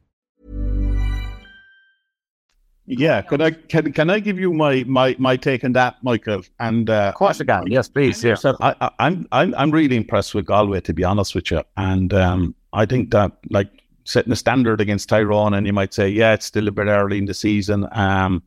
Yeah, 2.93 3.21
could 3.21 3.41
I 3.41 3.51
can 3.51 3.93
can 3.93 4.09
I 4.09 4.19
give 4.19 4.37
you 4.37 4.51
my 4.51 4.83
my 4.85 5.15
my 5.17 5.37
take 5.37 5.63
on 5.63 5.71
that, 5.73 6.03
Michael? 6.03 6.41
And 6.59 6.89
uh, 6.89 7.09
Of 7.09 7.15
course, 7.15 7.39
again. 7.39 7.67
Yes, 7.67 7.87
please. 7.87 8.21
Yeah. 8.21 8.35
So 8.35 8.57
I, 8.59 8.75
I, 8.81 8.91
I'm 8.99 9.25
I'm 9.31 9.55
I'm 9.55 9.71
really 9.71 9.95
impressed 9.95 10.35
with 10.35 10.45
Galway, 10.45 10.81
to 10.81 10.93
be 10.93 11.05
honest 11.05 11.33
with 11.33 11.51
you. 11.51 11.63
And 11.77 12.13
um, 12.13 12.53
I 12.73 12.85
think 12.85 13.11
that 13.11 13.31
like 13.49 13.69
setting 14.03 14.33
a 14.33 14.35
standard 14.35 14.81
against 14.81 15.07
Tyrone, 15.07 15.53
and 15.53 15.65
you 15.65 15.71
might 15.71 15.93
say, 15.93 16.09
yeah, 16.09 16.33
it's 16.33 16.45
still 16.45 16.67
a 16.67 16.71
bit 16.71 16.87
early 16.87 17.17
in 17.17 17.25
the 17.25 17.33
season. 17.33 17.87
Um, 17.93 18.43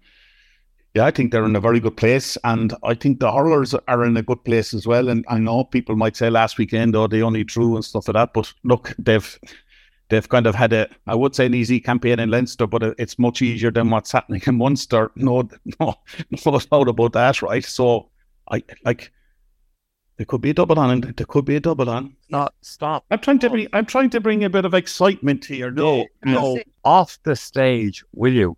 yeah, 0.92 1.06
I 1.06 1.10
think 1.10 1.32
they're 1.32 1.46
in 1.46 1.56
a 1.56 1.60
very 1.60 1.80
good 1.80 1.96
place, 1.96 2.36
and 2.44 2.74
I 2.82 2.92
think 2.92 3.20
the 3.20 3.32
Hurlers 3.32 3.74
are 3.74 4.04
in 4.04 4.16
a 4.16 4.22
good 4.22 4.44
place 4.44 4.74
as 4.74 4.86
well. 4.86 5.08
And 5.08 5.24
I 5.28 5.38
know 5.38 5.64
people 5.64 5.96
might 5.96 6.16
say 6.16 6.28
last 6.28 6.58
weekend, 6.58 6.94
oh, 6.94 7.06
they 7.06 7.22
only 7.22 7.44
drew 7.44 7.76
and 7.76 7.84
stuff 7.84 8.08
like 8.08 8.14
that, 8.14 8.34
but 8.34 8.52
look, 8.62 8.92
they've 8.98 9.38
they've 10.14 10.28
kind 10.28 10.46
of 10.46 10.54
had 10.54 10.72
a, 10.72 10.88
I 11.06 11.14
would 11.14 11.34
say, 11.34 11.46
an 11.46 11.54
easy 11.54 11.80
campaign 11.80 12.20
in 12.20 12.30
Leinster, 12.30 12.66
but 12.66 12.82
it's 12.98 13.18
much 13.18 13.42
easier 13.42 13.70
than 13.70 13.90
what's 13.90 14.12
happening 14.12 14.42
in 14.46 14.56
Munster. 14.56 15.10
No, 15.16 15.48
no, 15.80 15.94
no 16.46 16.58
doubt 16.58 16.88
about 16.88 17.12
that, 17.14 17.42
right? 17.42 17.64
So, 17.64 18.10
I 18.50 18.62
like 18.84 19.10
there 20.16 20.26
could 20.26 20.40
be 20.40 20.50
a 20.50 20.54
double 20.54 20.78
on, 20.78 20.90
and 20.90 21.02
there 21.02 21.26
could 21.26 21.44
be 21.44 21.56
a 21.56 21.60
double 21.60 21.90
on. 21.90 22.14
Stop. 22.28 22.54
Stop. 22.62 23.04
I'm 23.10 23.18
trying 23.18 23.40
to 23.40 23.50
bring, 23.50 23.68
I'm 23.72 23.86
trying 23.86 24.10
to 24.10 24.20
bring 24.20 24.44
a 24.44 24.50
bit 24.50 24.64
of 24.64 24.74
excitement 24.74 25.44
here. 25.44 25.70
No, 25.70 26.06
no, 26.24 26.58
off 26.84 27.18
the 27.24 27.34
stage, 27.34 28.04
will 28.12 28.32
you? 28.32 28.56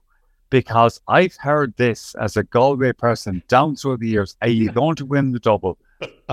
Because 0.50 1.00
I've 1.08 1.36
heard 1.36 1.74
this 1.76 2.14
as 2.16 2.36
a 2.36 2.44
Galway 2.44 2.92
person 2.92 3.42
down 3.48 3.76
through 3.76 3.96
the 3.98 4.08
years. 4.08 4.36
Are 4.42 4.48
you 4.48 4.70
going 4.70 4.96
to 4.96 5.06
win 5.06 5.32
the 5.32 5.40
double? 5.40 5.78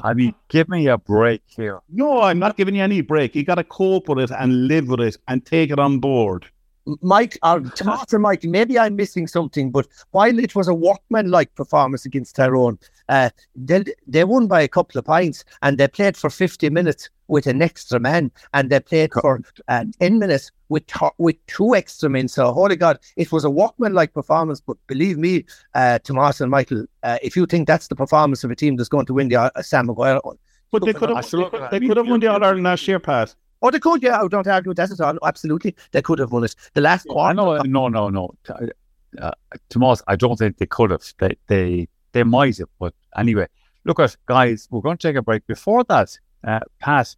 I 0.04 0.14
mean, 0.14 0.34
give 0.50 0.70
me 0.70 0.88
a 0.88 0.98
break 0.98 1.42
here. 1.48 1.82
no, 1.90 2.22
I'm 2.22 2.40
not 2.40 2.58
giving 2.58 2.76
you 2.76 2.84
any 2.84 3.02
break. 3.02 3.36
You 3.36 3.44
got 3.44 3.56
to 3.56 3.64
cope 3.64 4.10
with 4.10 4.20
it 4.20 4.32
and 4.32 4.68
live 4.68 4.88
with 4.88 5.00
it 5.02 5.18
and 5.28 5.46
take 5.46 5.72
it 5.72 5.80
on 5.80 6.00
board. 6.00 6.46
Mike, 7.02 7.38
or 7.44 7.62
Tomas 7.62 8.14
or 8.14 8.20
Mike, 8.20 8.44
maybe 8.44 8.78
I'm 8.78 8.96
missing 8.96 9.28
something, 9.28 9.72
but 9.72 9.88
while 10.12 10.38
it 10.38 10.54
was 10.54 10.68
a 10.68 10.74
workman-like 10.74 11.56
performance 11.56 12.06
against 12.06 12.36
Tyrone, 12.36 12.78
uh, 13.08 13.30
they, 13.56 13.86
they 14.06 14.24
won 14.26 14.48
by 14.48 14.62
a 14.62 14.68
couple 14.68 15.00
of 15.00 15.06
points 15.06 15.46
and 15.62 15.78
they 15.78 15.88
played 15.88 16.18
for 16.18 16.30
50 16.30 16.70
minutes 16.70 17.10
with 17.28 17.48
an 17.48 17.62
extra 17.62 18.00
man 18.00 18.32
and 18.54 18.70
they 18.70 18.80
played 18.80 19.14
for 19.14 19.42
uh, 19.70 19.86
10 20.00 20.20
minutes 20.20 20.52
with 20.74 20.86
th- 20.88 21.18
with 21.18 21.38
two 21.48 21.76
extra 21.76 22.10
men. 22.10 22.28
So, 22.28 22.52
holy 22.52 22.76
God, 22.76 22.98
it 23.16 23.32
was 23.32 23.46
a 23.46 23.50
Walkman 23.60 23.94
like 23.94 24.14
performance. 24.14 24.60
But 24.60 24.78
believe 24.88 25.18
me, 25.18 25.46
uh, 25.74 26.00
Tomas 26.00 26.42
and 26.42 26.52
Michael, 26.52 26.86
uh, 27.04 27.18
if 27.22 27.36
you 27.38 27.46
think 27.46 27.68
that's 27.68 27.88
the 27.88 27.96
performance 27.96 28.44
of 28.44 28.52
a 28.52 28.56
team 28.56 28.76
that's 28.76 28.90
going 28.90 29.06
to 29.06 29.14
win 29.14 29.30
the 29.30 29.38
uh, 29.38 29.62
Sam 29.62 29.86
Maguire 29.88 30.20
But 30.72 30.84
they 30.86 30.94
could 30.94 31.10
have, 31.10 31.72
they 31.72 31.80
could 31.80 31.98
have 31.98 32.08
won 32.08 32.20
the 32.20 32.28
All 32.28 32.44
Ireland 32.44 32.64
last 32.64 32.88
year, 32.88 33.00
Pat. 33.00 33.36
Oh, 33.62 33.72
they 33.72 33.80
could, 33.80 34.04
yeah. 34.04 34.22
I 34.22 34.28
don't 34.28 34.48
argue 34.48 34.72
with 34.72 34.78
that 34.78 34.92
at 34.92 35.00
all. 35.00 35.18
Absolutely. 35.24 35.74
They 35.94 36.02
could 36.02 36.20
have 36.20 36.32
won 36.34 36.44
it. 36.44 36.56
The 36.74 36.82
last 36.82 37.06
I 37.10 37.14
quarter. 37.14 37.34
know. 37.36 37.58
No, 37.62 37.88
no, 37.88 38.10
no. 38.10 38.34
T- 38.44 38.72
Uh, 39.22 39.32
Tomas, 39.70 40.02
I 40.08 40.16
don't 40.16 40.38
think 40.38 40.58
they 40.58 40.66
could 40.66 40.90
have. 40.90 41.04
They, 41.20 41.38
they, 41.48 41.88
they 42.14 42.24
might 42.24 42.58
have. 42.58 42.70
But 42.80 42.94
anyway, 43.16 43.48
look 43.86 44.00
at 44.00 44.18
guys. 44.26 44.68
We're 44.72 44.82
going 44.82 44.98
to 44.98 45.08
take 45.08 45.16
a 45.16 45.22
break. 45.22 45.46
Before 45.46 45.84
that, 45.84 46.10
uh, 46.44 46.62
Pat, 46.80 47.16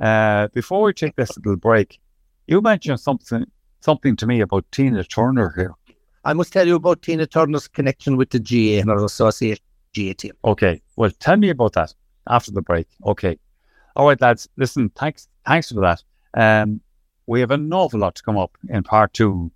uh, 0.00 0.46
before 0.54 0.82
we 0.82 0.92
take 0.92 1.16
this 1.16 1.36
little 1.38 1.56
break, 1.56 1.98
you 2.46 2.60
mentioned 2.60 3.00
something, 3.00 3.44
something 3.80 4.16
to 4.16 4.26
me 4.26 4.40
about 4.40 4.64
Tina 4.72 5.04
Turner 5.04 5.52
here. 5.56 5.74
I 6.24 6.32
must 6.32 6.52
tell 6.52 6.66
you 6.66 6.76
about 6.76 7.02
Tina 7.02 7.26
Turner's 7.26 7.68
connection 7.68 8.16
with 8.16 8.30
the 8.30 8.38
GAA 8.38 8.80
and 8.80 8.90
her 8.90 9.04
associate 9.04 9.60
GAA 9.94 10.12
team. 10.16 10.32
Okay. 10.44 10.82
Well, 10.96 11.10
tell 11.10 11.36
me 11.36 11.50
about 11.50 11.74
that 11.74 11.94
after 12.28 12.50
the 12.50 12.62
break. 12.62 12.86
Okay. 13.06 13.38
All 13.96 14.06
right, 14.06 14.20
lads. 14.20 14.48
Listen, 14.56 14.90
thanks, 14.90 15.28
thanks 15.46 15.70
for 15.70 15.80
that. 15.80 16.02
Um, 16.36 16.80
we 17.26 17.40
have 17.40 17.50
an 17.50 17.72
awful 17.72 18.00
lot 18.00 18.16
to 18.16 18.22
come 18.22 18.36
up 18.36 18.56
in 18.68 18.82
part 18.82 19.14
two 19.14 19.50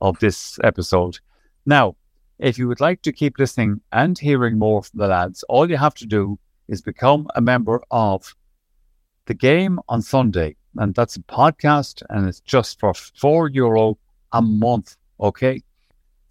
of 0.00 0.18
this 0.20 0.58
episode. 0.62 1.18
Now, 1.66 1.96
if 2.38 2.58
you 2.58 2.68
would 2.68 2.80
like 2.80 3.02
to 3.02 3.12
keep 3.12 3.38
listening 3.38 3.80
and 3.92 4.18
hearing 4.18 4.58
more 4.58 4.82
from 4.82 4.98
the 4.98 5.08
lads, 5.08 5.42
all 5.44 5.68
you 5.68 5.76
have 5.76 5.94
to 5.96 6.06
do 6.06 6.38
is 6.68 6.80
become 6.80 7.28
a 7.34 7.40
member 7.40 7.82
of 7.90 8.34
the 9.26 9.34
game 9.34 9.78
on 9.88 10.00
Sunday, 10.00 10.56
and 10.76 10.94
that's 10.94 11.16
a 11.16 11.20
podcast, 11.20 12.02
and 12.10 12.28
it's 12.28 12.40
just 12.40 12.80
for 12.80 12.92
four 12.94 13.48
euro 13.48 13.98
a 14.32 14.42
month. 14.42 14.96
Okay. 15.20 15.62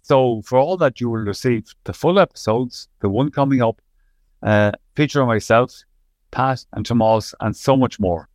So 0.02 0.42
for 0.42 0.58
all 0.58 0.76
that, 0.78 1.00
you 1.00 1.10
will 1.10 1.20
receive 1.20 1.72
the 1.84 1.92
full 1.92 2.18
episodes, 2.18 2.88
the 3.00 3.08
one 3.08 3.30
coming 3.30 3.62
up, 3.62 3.80
uh, 4.42 4.72
featuring 4.96 5.28
myself, 5.28 5.84
Pat, 6.30 6.64
and 6.72 6.84
Tomas, 6.84 7.34
and 7.40 7.56
so 7.56 7.76
much 7.76 8.00
more. 8.00 8.28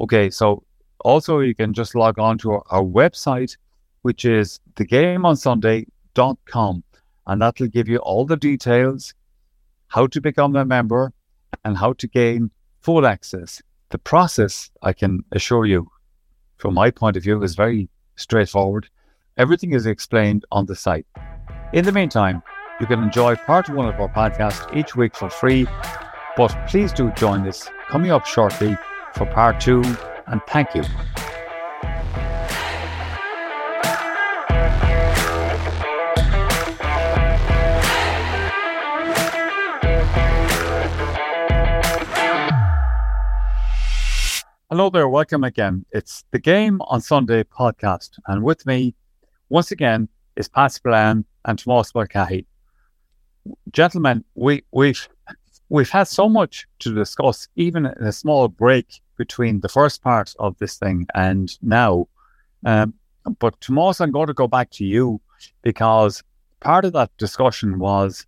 Okay, 0.00 0.30
so 0.30 0.62
also 1.00 1.40
you 1.40 1.54
can 1.54 1.72
just 1.72 1.94
log 1.94 2.18
on 2.18 2.36
to 2.38 2.52
our, 2.52 2.62
our 2.70 2.82
website, 2.82 3.56
which 4.02 4.24
is 4.24 4.60
thegameonsunday.com, 4.74 6.84
and 7.26 7.42
that'll 7.42 7.66
give 7.68 7.88
you 7.88 7.98
all 7.98 8.24
the 8.24 8.36
details, 8.36 9.14
how 9.88 10.06
to 10.06 10.20
become 10.20 10.54
a 10.54 10.64
member, 10.64 11.12
and 11.64 11.76
how 11.76 11.92
to 11.94 12.06
gain 12.06 12.50
full 12.82 13.06
access. 13.06 13.62
The 13.90 13.98
process, 13.98 14.70
I 14.82 14.92
can 14.92 15.24
assure 15.32 15.64
you, 15.64 15.90
from 16.56 16.74
my 16.74 16.90
point 16.90 17.16
of 17.16 17.22
view, 17.22 17.42
is 17.42 17.54
very 17.54 17.88
straightforward. 18.16 18.88
Everything 19.36 19.72
is 19.72 19.86
explained 19.86 20.44
on 20.50 20.66
the 20.66 20.74
site. 20.74 21.06
In 21.72 21.84
the 21.84 21.92
meantime, 21.92 22.42
you 22.80 22.86
can 22.86 23.02
enjoy 23.02 23.36
part 23.36 23.68
one 23.68 23.86
of 23.86 24.00
our 24.00 24.08
podcast 24.08 24.76
each 24.76 24.96
week 24.96 25.14
for 25.14 25.30
free, 25.30 25.66
but 26.36 26.54
please 26.68 26.92
do 26.92 27.10
join 27.12 27.46
us 27.46 27.68
coming 27.88 28.10
up 28.10 28.26
shortly 28.26 28.76
for 29.14 29.26
part 29.26 29.60
two, 29.60 29.82
and 30.26 30.40
thank 30.48 30.74
you. 30.74 30.82
Hello 44.76 44.90
there, 44.90 45.08
welcome 45.08 45.42
again. 45.42 45.86
It's 45.92 46.26
the 46.32 46.38
Game 46.38 46.82
on 46.82 47.00
Sunday 47.00 47.44
podcast, 47.44 48.10
and 48.26 48.42
with 48.42 48.66
me, 48.66 48.94
once 49.48 49.70
again, 49.70 50.06
is 50.36 50.50
Pat 50.50 50.70
Spillane 50.70 51.24
and 51.46 51.58
Tomas 51.58 51.94
Mulcahy. 51.94 52.44
Gentlemen, 53.72 54.22
we, 54.34 54.64
we've 54.72 55.08
we've 55.70 55.88
had 55.88 56.08
so 56.08 56.28
much 56.28 56.66
to 56.80 56.94
discuss, 56.94 57.48
even 57.56 57.86
in 57.86 58.06
a 58.06 58.12
small 58.12 58.48
break 58.48 59.00
between 59.16 59.60
the 59.60 59.70
first 59.70 60.02
part 60.02 60.34
of 60.40 60.58
this 60.58 60.76
thing 60.76 61.06
and 61.14 61.56
now. 61.62 62.06
Um, 62.66 62.92
but 63.38 63.58
Tomas, 63.62 64.02
I'm 64.02 64.10
going 64.10 64.26
to 64.26 64.34
go 64.34 64.46
back 64.46 64.72
to 64.72 64.84
you 64.84 65.22
because 65.62 66.22
part 66.60 66.84
of 66.84 66.92
that 66.92 67.16
discussion 67.16 67.78
was 67.78 68.26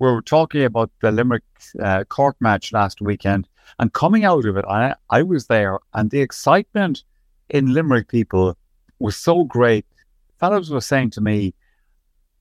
we 0.00 0.10
were 0.10 0.22
talking 0.22 0.64
about 0.64 0.90
the 1.00 1.12
Limerick 1.12 1.44
uh, 1.80 2.04
match 2.40 2.72
last 2.72 3.00
weekend, 3.00 3.46
and 3.78 3.92
coming 3.92 4.24
out 4.24 4.46
of 4.46 4.56
it, 4.56 4.64
I, 4.64 4.94
I 5.10 5.22
was 5.22 5.46
there, 5.46 5.78
and 5.94 6.10
the 6.10 6.22
excitement 6.22 7.04
in 7.50 7.74
Limerick 7.74 8.08
people 8.08 8.56
was 8.98 9.16
so 9.16 9.44
great. 9.44 9.84
Fellows 10.38 10.70
were 10.70 10.80
saying 10.80 11.10
to 11.10 11.20
me, 11.20 11.54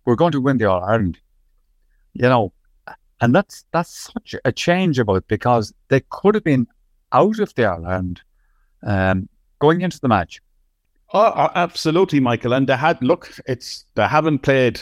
"We're 0.06 0.16
going 0.16 0.32
to 0.32 0.42
win 0.42 0.58
the 0.58 0.70
All 0.70 0.82
Ireland," 0.82 1.20
you 2.14 2.24
know, 2.24 2.54
and 3.20 3.36
that's 3.36 3.66
that's 3.72 4.12
such 4.14 4.36
a 4.46 4.52
change 4.54 4.98
about 4.98 5.28
because 5.28 5.74
they 5.90 6.02
could 6.10 6.36
have 6.36 6.46
been 6.46 6.66
out 7.12 7.40
of 7.40 7.54
the 7.56 7.70
All 7.70 7.86
Ireland 7.86 8.22
um, 8.84 9.28
going 9.60 9.82
into 9.82 10.00
the 10.00 10.08
match. 10.08 10.42
Oh, 11.14 11.50
absolutely, 11.56 12.22
Michael. 12.22 12.54
And 12.54 12.68
they 12.68 12.78
had 12.78 13.02
look, 13.02 13.38
it's 13.48 13.86
they 13.96 14.08
haven't 14.08 14.40
played 14.40 14.80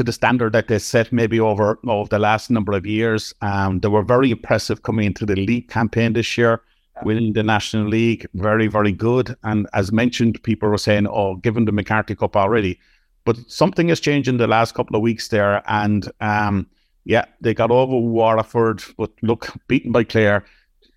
to 0.00 0.04
the 0.04 0.12
standard 0.12 0.54
that 0.54 0.68
they 0.68 0.78
set 0.78 1.12
maybe 1.12 1.38
over, 1.38 1.78
over 1.86 2.08
the 2.08 2.18
last 2.18 2.48
number 2.50 2.72
of 2.72 2.86
years. 2.86 3.34
Um, 3.42 3.80
they 3.80 3.88
were 3.88 4.02
very 4.02 4.30
impressive 4.30 4.82
coming 4.82 5.04
into 5.04 5.26
the 5.26 5.36
league 5.36 5.68
campaign 5.68 6.14
this 6.14 6.38
year, 6.38 6.62
winning 7.02 7.34
the 7.34 7.42
National 7.42 7.86
League. 7.86 8.26
Very, 8.32 8.66
very 8.66 8.92
good. 8.92 9.36
And 9.42 9.68
as 9.74 9.92
mentioned, 9.92 10.42
people 10.42 10.70
were 10.70 10.78
saying, 10.78 11.06
oh, 11.06 11.36
given 11.36 11.66
the 11.66 11.72
McCarthy 11.72 12.14
Cup 12.14 12.34
already. 12.34 12.80
But 13.26 13.36
something 13.50 13.88
has 13.88 14.00
changed 14.00 14.26
in 14.26 14.38
the 14.38 14.46
last 14.46 14.74
couple 14.74 14.96
of 14.96 15.02
weeks 15.02 15.28
there. 15.28 15.62
And 15.66 16.10
um, 16.22 16.66
yeah, 17.04 17.26
they 17.42 17.52
got 17.52 17.70
over 17.70 17.98
Waterford, 17.98 18.82
but 18.96 19.10
look, 19.20 19.52
beaten 19.68 19.92
by 19.92 20.04
Clare. 20.04 20.46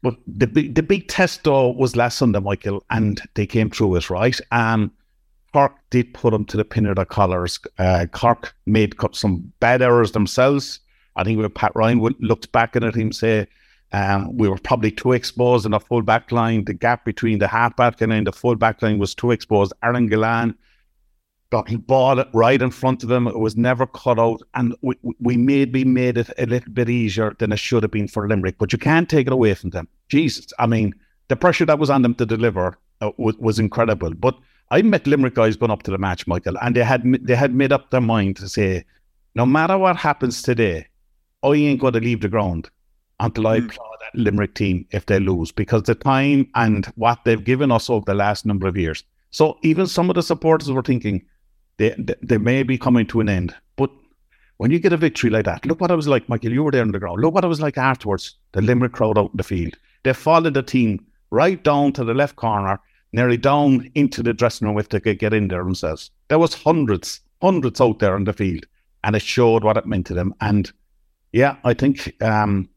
But 0.01 0.15
the 0.25 0.47
big, 0.47 0.75
the 0.75 0.83
big 0.83 1.09
test 1.09 1.43
though 1.43 1.71
was 1.71 1.97
last 1.97 2.17
Sunday, 2.17 2.39
Michael, 2.39 2.85
and 2.89 3.21
they 3.33 3.47
came 3.47 3.69
through 3.69 3.97
it, 3.97 4.09
right? 4.09 4.39
Um, 4.51 4.93
Cork 5.53 5.75
did 5.91 6.13
put 6.13 6.31
them 6.31 6.45
to 6.45 6.57
the 6.57 6.65
pin 6.65 6.87
of 6.87 6.95
their 6.95 7.05
collars. 7.05 7.59
Uh, 7.77 8.07
Cork 8.11 8.55
made 8.65 8.95
some 9.11 9.53
bad 9.59 9.81
errors 9.81 10.11
themselves. 10.11 10.79
I 11.15 11.23
think 11.23 11.39
when 11.39 11.49
Pat 11.51 11.71
Ryan 11.75 11.99
looked 12.19 12.51
back 12.51 12.75
at 12.75 12.83
it, 12.83 12.95
him 12.95 13.11
say, 13.11 13.47
um, 13.91 14.35
we 14.35 14.49
were 14.49 14.57
probably 14.57 14.89
too 14.89 15.11
exposed 15.11 15.65
in 15.65 15.71
the 15.71 15.79
full 15.79 16.01
back 16.01 16.31
line. 16.31 16.65
The 16.65 16.73
gap 16.73 17.05
between 17.05 17.37
the 17.37 17.47
half 17.47 17.75
back 17.75 18.01
line 18.01 18.11
and 18.11 18.25
the 18.25 18.31
full 18.31 18.55
back 18.55 18.81
line 18.81 18.97
was 18.97 19.13
too 19.13 19.29
exposed. 19.29 19.71
Aaron 19.83 20.09
Gillane 20.09 20.55
got 21.51 21.67
the 21.67 21.75
ball 21.75 22.25
right 22.33 22.59
in 22.59 22.71
front 22.71 23.03
of 23.03 23.09
them. 23.09 23.27
It 23.27 23.37
was 23.37 23.55
never 23.55 23.85
cut 23.85 24.17
out. 24.17 24.41
And 24.55 24.75
we, 24.81 24.95
we 25.19 25.37
maybe 25.37 25.85
made 25.85 26.17
it 26.17 26.31
a 26.39 26.47
little 26.47 26.73
bit 26.73 26.89
easier 26.89 27.35
than 27.37 27.51
it 27.51 27.59
should 27.59 27.83
have 27.83 27.91
been 27.91 28.07
for 28.07 28.27
Limerick. 28.27 28.57
But 28.57 28.73
you 28.73 28.79
can't 28.79 29.07
take 29.07 29.27
it 29.27 29.33
away 29.33 29.53
from 29.53 29.69
them. 29.69 29.87
Jesus. 30.09 30.47
I 30.57 30.65
mean, 30.65 30.95
the 31.27 31.35
pressure 31.35 31.65
that 31.67 31.77
was 31.77 31.91
on 31.91 32.01
them 32.01 32.15
to 32.15 32.25
deliver 32.25 32.79
uh, 33.01 33.11
was, 33.17 33.37
was 33.37 33.59
incredible. 33.59 34.15
But 34.15 34.35
I 34.71 34.81
met 34.81 35.05
Limerick 35.07 35.35
guys 35.35 35.55
going 35.55 35.71
up 35.71 35.83
to 35.83 35.91
the 35.91 35.97
match, 35.97 36.25
Michael, 36.25 36.57
and 36.61 36.75
they 36.75 36.83
had 36.83 37.03
they 37.21 37.35
had 37.35 37.53
made 37.53 37.71
up 37.71 37.91
their 37.91 38.01
mind 38.01 38.37
to 38.37 38.49
say, 38.49 38.85
no 39.35 39.45
matter 39.45 39.77
what 39.77 39.95
happens 39.95 40.41
today, 40.41 40.87
I 41.43 41.49
ain't 41.49 41.81
going 41.81 41.93
to 41.93 41.99
leave 41.99 42.21
the 42.21 42.29
ground 42.29 42.69
until 43.19 43.47
I 43.47 43.59
mm. 43.59 43.65
applaud 43.65 43.97
that 44.01 44.19
Limerick 44.19 44.55
team 44.55 44.85
if 44.91 45.05
they 45.05 45.19
lose, 45.19 45.51
because 45.51 45.83
the 45.83 45.95
time 45.95 46.49
and 46.55 46.85
what 46.95 47.19
they've 47.23 47.43
given 47.43 47.71
us 47.71 47.89
over 47.89 48.03
the 48.05 48.13
last 48.13 48.45
number 48.45 48.67
of 48.67 48.77
years. 48.77 49.03
So 49.31 49.57
even 49.63 49.87
some 49.87 50.09
of 50.09 50.15
the 50.15 50.23
supporters 50.23 50.71
were 50.71 50.81
thinking 50.81 51.25
they, 51.77 51.95
they, 51.97 52.15
they 52.21 52.37
may 52.37 52.63
be 52.63 52.77
coming 52.77 53.05
to 53.07 53.19
an 53.19 53.29
end, 53.29 53.55
but 53.75 53.89
when 54.57 54.71
you 54.71 54.79
get 54.79 54.93
a 54.93 54.97
victory 54.97 55.29
like 55.29 55.45
that, 55.45 55.65
look 55.65 55.81
what 55.81 55.91
I 55.91 55.95
was 55.95 56.07
like, 56.07 56.29
Michael. 56.29 56.51
You 56.51 56.63
were 56.63 56.71
there 56.71 56.83
on 56.83 56.91
the 56.91 56.99
ground. 56.99 57.21
Look 57.21 57.33
what 57.33 57.43
I 57.43 57.47
was 57.47 57.59
like 57.59 57.77
afterwards. 57.77 58.35
The 58.53 58.61
Limerick 58.61 58.93
crowd 58.93 59.17
out 59.17 59.31
in 59.31 59.37
the 59.37 59.43
field. 59.43 59.75
They 60.03 60.13
followed 60.13 60.53
the 60.53 60.63
team 60.63 61.05
right 61.31 61.61
down 61.63 61.93
to 61.93 62.03
the 62.03 62.13
left 62.13 62.35
corner 62.35 62.79
nearly 63.13 63.37
down 63.37 63.89
into 63.95 64.21
the 64.21 64.33
dressing 64.33 64.67
room 64.67 64.77
if 64.77 64.89
they 64.89 64.99
could 64.99 65.19
get 65.19 65.33
in 65.33 65.47
there 65.47 65.63
themselves. 65.63 66.11
There 66.27 66.39
was 66.39 66.53
hundreds, 66.53 67.21
hundreds 67.41 67.79
out 67.79 67.99
there 67.99 68.15
on 68.15 68.25
the 68.25 68.33
field, 68.33 68.65
and 69.03 69.15
it 69.15 69.21
showed 69.21 69.63
what 69.63 69.77
it 69.77 69.85
meant 69.85 70.07
to 70.07 70.13
them. 70.13 70.33
And 70.41 70.71
yeah, 71.31 71.55
I 71.63 71.73
think 71.73 72.21
um, 72.21 72.67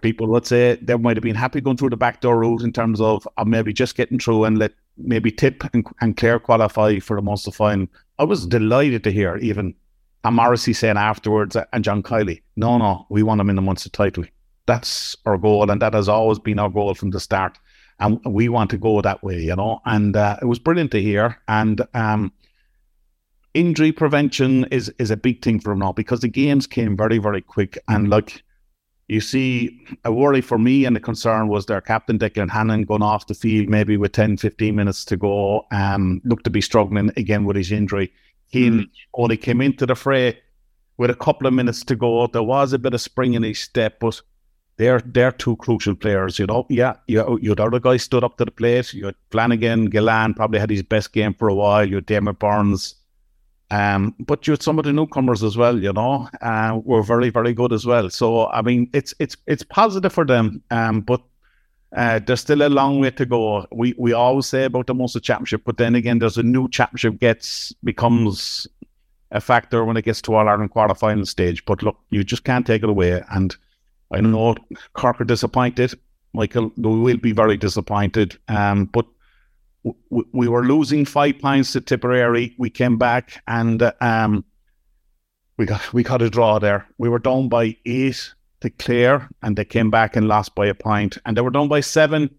people 0.00 0.28
would 0.28 0.46
say 0.46 0.78
they 0.80 0.96
might 0.96 1.16
have 1.16 1.24
been 1.24 1.34
happy 1.34 1.60
going 1.60 1.76
through 1.76 1.90
the 1.90 1.96
back 1.96 2.20
door 2.20 2.38
route 2.38 2.62
in 2.62 2.72
terms 2.72 3.00
of 3.00 3.26
uh, 3.36 3.44
maybe 3.44 3.72
just 3.72 3.96
getting 3.96 4.18
through 4.18 4.44
and 4.44 4.58
let 4.58 4.72
maybe 4.96 5.30
Tip 5.30 5.64
and, 5.72 5.86
and 6.00 6.16
qualify 6.16 6.98
for 7.00 7.16
the 7.16 7.22
Munster 7.22 7.50
final. 7.50 7.88
I 8.18 8.24
was 8.24 8.46
delighted 8.46 9.02
to 9.04 9.12
hear 9.12 9.36
even 9.38 9.74
Tom 10.22 10.34
Morrissey 10.34 10.72
saying 10.72 10.96
afterwards 10.96 11.56
and 11.72 11.84
John 11.84 12.02
Kiely, 12.02 12.42
no, 12.56 12.78
no, 12.78 13.06
we 13.08 13.22
want 13.22 13.38
them 13.38 13.50
in 13.50 13.56
the 13.56 13.62
Munster 13.62 13.88
title. 13.88 14.24
That's 14.66 15.16
our 15.26 15.38
goal, 15.38 15.68
and 15.68 15.82
that 15.82 15.94
has 15.94 16.08
always 16.08 16.38
been 16.38 16.60
our 16.60 16.68
goal 16.68 16.94
from 16.94 17.10
the 17.10 17.18
start 17.18 17.58
and 18.00 18.20
we 18.24 18.48
want 18.48 18.70
to 18.70 18.78
go 18.78 19.00
that 19.00 19.22
way, 19.22 19.40
you 19.40 19.54
know. 19.54 19.80
And 19.84 20.16
uh, 20.16 20.36
it 20.40 20.46
was 20.46 20.58
brilliant 20.58 20.90
to 20.92 21.02
hear. 21.02 21.38
And 21.48 21.82
um, 21.94 22.32
injury 23.54 23.92
prevention 23.92 24.64
is 24.66 24.92
is 24.98 25.10
a 25.10 25.16
big 25.16 25.42
thing 25.42 25.60
for 25.60 25.70
them 25.70 25.80
now 25.80 25.92
because 25.92 26.20
the 26.20 26.28
games 26.28 26.66
came 26.66 26.96
very 26.96 27.18
very 27.18 27.42
quick. 27.42 27.78
And 27.88 28.08
like 28.08 28.42
you 29.10 29.20
see, 29.20 29.84
a 30.04 30.12
worry 30.12 30.40
for 30.40 30.56
me 30.56 30.84
and 30.84 30.94
the 30.94 31.00
concern 31.00 31.48
was 31.48 31.66
their 31.66 31.80
captain 31.80 32.16
Declan 32.16 32.48
Hannon 32.48 32.84
going 32.84 33.02
off 33.02 33.26
the 33.26 33.34
field 33.34 33.68
maybe 33.68 33.96
with 33.96 34.12
10, 34.12 34.36
15 34.36 34.76
minutes 34.76 35.04
to 35.06 35.16
go. 35.16 35.66
Um, 35.72 36.20
looked 36.24 36.44
to 36.44 36.50
be 36.50 36.60
struggling 36.60 37.10
again 37.16 37.44
with 37.44 37.56
his 37.56 37.72
injury. 37.72 38.12
He 38.46 38.70
mm. 38.70 38.88
only 39.14 39.36
came 39.36 39.60
into 39.60 39.84
the 39.84 39.96
fray 39.96 40.38
with 40.96 41.10
a 41.10 41.16
couple 41.16 41.48
of 41.48 41.54
minutes 41.54 41.82
to 41.86 41.96
go. 41.96 42.28
There 42.28 42.42
was 42.44 42.72
a 42.72 42.78
bit 42.78 42.94
of 42.94 43.00
spring 43.00 43.34
in 43.34 43.42
his 43.42 43.58
step, 43.58 43.98
but 43.98 44.20
they're 44.80 45.02
they're 45.04 45.32
two 45.32 45.56
crucial 45.56 45.94
players. 45.94 46.38
You 46.38 46.46
know, 46.46 46.66
yeah, 46.70 46.94
you 47.06 47.38
you 47.42 47.52
other 47.52 47.78
guys 47.78 48.02
stood 48.02 48.24
up 48.24 48.38
to 48.38 48.46
the 48.46 48.50
plate. 48.50 48.94
You 48.94 49.06
had 49.06 49.14
Flanagan, 49.30 49.90
Gillane 49.90 50.34
probably 50.34 50.58
had 50.58 50.70
his 50.70 50.82
best 50.82 51.12
game 51.12 51.34
for 51.34 51.48
a 51.48 51.54
while. 51.54 51.84
You 51.86 51.96
had 51.96 52.06
Diarmaid 52.06 52.38
Byrnes, 52.38 52.94
um, 53.70 54.14
but 54.20 54.46
you 54.46 54.52
had 54.54 54.62
some 54.62 54.78
of 54.78 54.86
the 54.86 54.92
newcomers 54.92 55.42
as 55.42 55.56
well. 55.56 55.78
You 55.78 55.92
know, 55.92 56.28
uh, 56.40 56.80
were 56.82 57.02
very 57.02 57.28
very 57.28 57.52
good 57.52 57.74
as 57.74 57.84
well. 57.84 58.08
So 58.08 58.46
I 58.48 58.62
mean, 58.62 58.88
it's 58.94 59.12
it's 59.18 59.36
it's 59.46 59.62
positive 59.62 60.14
for 60.14 60.24
them. 60.24 60.62
Um, 60.70 61.02
but 61.02 61.20
uh, 61.94 62.20
there's 62.20 62.40
still 62.40 62.62
a 62.62 62.70
long 62.70 63.00
way 63.00 63.10
to 63.10 63.26
go. 63.26 63.66
We 63.70 63.94
we 63.98 64.14
always 64.14 64.46
say 64.46 64.64
about 64.64 64.86
the 64.86 64.94
Munster 64.94 65.20
Championship, 65.20 65.62
but 65.66 65.76
then 65.76 65.94
again, 65.94 66.20
there's 66.20 66.38
a 66.38 66.42
new 66.42 66.70
championship 66.70 67.20
gets 67.20 67.74
becomes 67.84 68.66
a 69.30 69.42
factor 69.42 69.84
when 69.84 69.98
it 69.98 70.06
gets 70.06 70.22
to 70.22 70.34
All 70.34 70.48
Ireland 70.48 70.70
quarter 70.70 70.94
final 70.94 71.26
stage. 71.26 71.66
But 71.66 71.82
look, 71.82 71.98
you 72.08 72.24
just 72.24 72.44
can't 72.44 72.66
take 72.66 72.82
it 72.82 72.88
away 72.88 73.22
and 73.30 73.54
I 74.12 74.20
know 74.20 74.56
Cork 74.94 75.20
are 75.20 75.24
disappointed. 75.24 75.94
Michael, 76.32 76.72
we 76.76 76.98
will 77.00 77.16
be 77.16 77.32
very 77.32 77.56
disappointed. 77.56 78.38
Um, 78.48 78.86
but 78.86 79.06
w- 79.84 80.28
we 80.32 80.48
were 80.48 80.64
losing 80.64 81.04
five 81.04 81.38
points 81.38 81.72
to 81.72 81.80
Tipperary. 81.80 82.54
We 82.58 82.70
came 82.70 82.98
back 82.98 83.42
and 83.46 83.82
uh, 83.82 83.92
um, 84.00 84.44
we 85.56 85.66
got 85.66 85.92
we 85.92 86.02
got 86.02 86.22
a 86.22 86.30
draw 86.30 86.58
there. 86.58 86.86
We 86.98 87.08
were 87.08 87.18
down 87.18 87.48
by 87.48 87.76
eight 87.84 88.32
to 88.60 88.70
Clare, 88.70 89.28
and 89.42 89.56
they 89.56 89.64
came 89.64 89.90
back 89.90 90.16
and 90.16 90.26
lost 90.26 90.54
by 90.54 90.66
a 90.66 90.74
point. 90.74 91.18
And 91.24 91.36
they 91.36 91.40
were 91.42 91.50
down 91.50 91.68
by 91.68 91.80
seven 91.80 92.30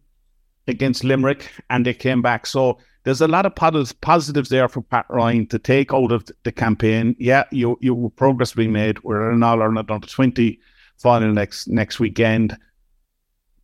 against 0.67 1.03
Limerick, 1.03 1.51
and 1.69 1.85
they 1.85 1.93
came 1.93 2.21
back. 2.21 2.45
So 2.45 2.79
there's 3.03 3.21
a 3.21 3.27
lot 3.27 3.45
of 3.45 3.55
positives 3.55 4.49
there 4.49 4.67
for 4.67 4.81
Pat 4.81 5.05
Ryan 5.09 5.47
to 5.47 5.59
take 5.59 5.93
out 5.93 6.11
of 6.11 6.25
the 6.43 6.51
campaign. 6.51 7.15
Yeah, 7.19 7.43
you 7.51 7.77
you 7.81 8.11
progress 8.15 8.53
being 8.53 8.71
made. 8.71 9.03
We're 9.03 9.31
in 9.31 9.43
all 9.43 9.61
Ireland 9.61 9.91
under 9.91 10.07
twenty 10.07 10.59
final 11.01 11.31
next 11.33 11.67
next 11.67 11.99
weekend. 11.99 12.57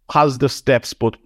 Positive 0.10 0.52
steps, 0.52 0.94
but 0.94 1.18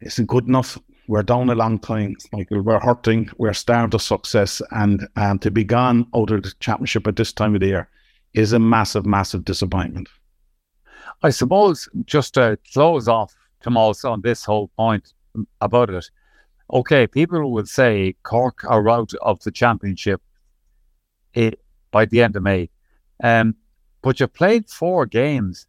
isn't 0.00 0.26
good 0.26 0.46
enough. 0.46 0.78
We're 1.08 1.22
down 1.24 1.50
a 1.50 1.54
long 1.54 1.78
time. 1.78 2.16
We're 2.32 2.78
hurting. 2.78 3.30
We're 3.36 3.52
starved 3.52 3.94
of 3.94 4.02
success, 4.02 4.62
and 4.70 5.06
and 5.16 5.42
to 5.42 5.50
be 5.50 5.64
gone 5.64 6.06
out 6.14 6.30
of 6.30 6.42
the 6.42 6.52
championship 6.60 7.06
at 7.06 7.16
this 7.16 7.32
time 7.32 7.54
of 7.54 7.60
the 7.60 7.66
year 7.66 7.88
is 8.32 8.52
a 8.52 8.58
massive, 8.58 9.06
massive 9.06 9.44
disappointment. 9.44 10.08
I 11.22 11.30
suppose 11.30 11.88
just 12.06 12.34
to 12.34 12.58
close 12.72 13.08
off, 13.08 13.34
Tomas, 13.62 14.04
on 14.04 14.20
this 14.20 14.44
whole 14.44 14.68
point 14.76 15.12
about 15.60 15.90
it. 15.90 16.08
Okay, 16.72 17.06
people 17.06 17.52
would 17.52 17.68
say 17.68 18.14
Cork 18.22 18.64
are 18.64 18.88
out 18.88 19.12
of 19.22 19.40
the 19.42 19.50
championship 19.50 20.22
it, 21.34 21.54
eh, 21.54 21.56
by 21.90 22.04
the 22.04 22.22
end 22.22 22.36
of 22.36 22.44
May. 22.44 22.70
Um, 23.22 23.56
but 24.02 24.20
you 24.20 24.26
played 24.26 24.68
four 24.68 25.06
games. 25.06 25.66